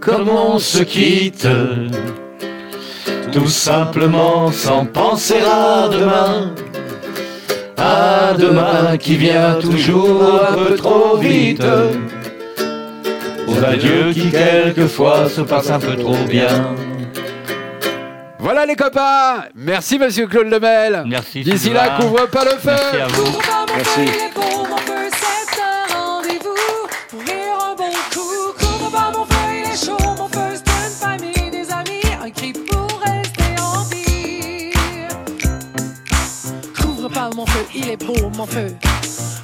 comme 0.00 0.28
on 0.28 0.58
se 0.58 0.82
quitte. 0.82 1.46
Tout 3.32 3.48
simplement 3.48 4.50
sans 4.50 4.84
penser 4.84 5.38
à 5.40 5.88
demain. 5.88 6.54
À 7.76 8.34
demain 8.34 8.96
qui 8.98 9.16
vient 9.16 9.54
toujours 9.54 10.22
un 10.50 10.54
peu 10.54 10.74
trop 10.74 11.16
vite. 11.16 11.62
Aux 13.46 13.64
adieux 13.64 14.12
qui 14.12 14.30
quelquefois 14.30 15.28
se 15.28 15.40
passent 15.40 15.70
un 15.70 15.78
peu 15.80 15.96
trop 15.96 16.16
bien. 16.28 16.74
Voilà 18.38 18.64
les 18.64 18.74
copains 18.74 19.44
Merci 19.54 19.98
Monsieur 19.98 20.26
Claude 20.26 20.48
Lemel 20.48 21.04
Merci. 21.06 21.42
D'ici 21.42 21.70
là, 21.70 21.98
couvre 22.00 22.26
pas 22.26 22.44
le 22.44 22.52
feu 22.52 22.70
Merci 22.94 22.96
à 23.00 23.06
vous. 23.06 23.38
Merci. 23.76 24.59
Pas 37.12 37.30
mon 37.34 37.46
feu, 37.46 37.66
il 37.74 37.88
est 37.88 37.96
beau, 37.96 38.30
mon 38.36 38.46
feu. 38.46 38.74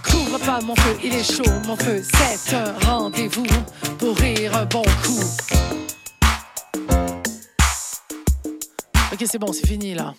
Couvre 0.03 0.39
pas 0.39 0.61
mon 0.61 0.75
feu, 0.77 0.97
il 1.03 1.15
est 1.15 1.25
chaud, 1.25 1.51
mon 1.67 1.77
feu, 1.77 2.03
c'est 2.03 2.55
un 2.55 2.75
rendez-vous 2.87 3.47
pour 3.99 4.17
rire 4.17 4.57
un 4.57 4.65
bon 4.67 4.83
coup. 5.03 5.21
Ok, 9.13 9.25
c'est 9.25 9.39
bon, 9.39 9.53
c'est 9.53 9.67
fini 9.67 9.95
là. 9.95 10.15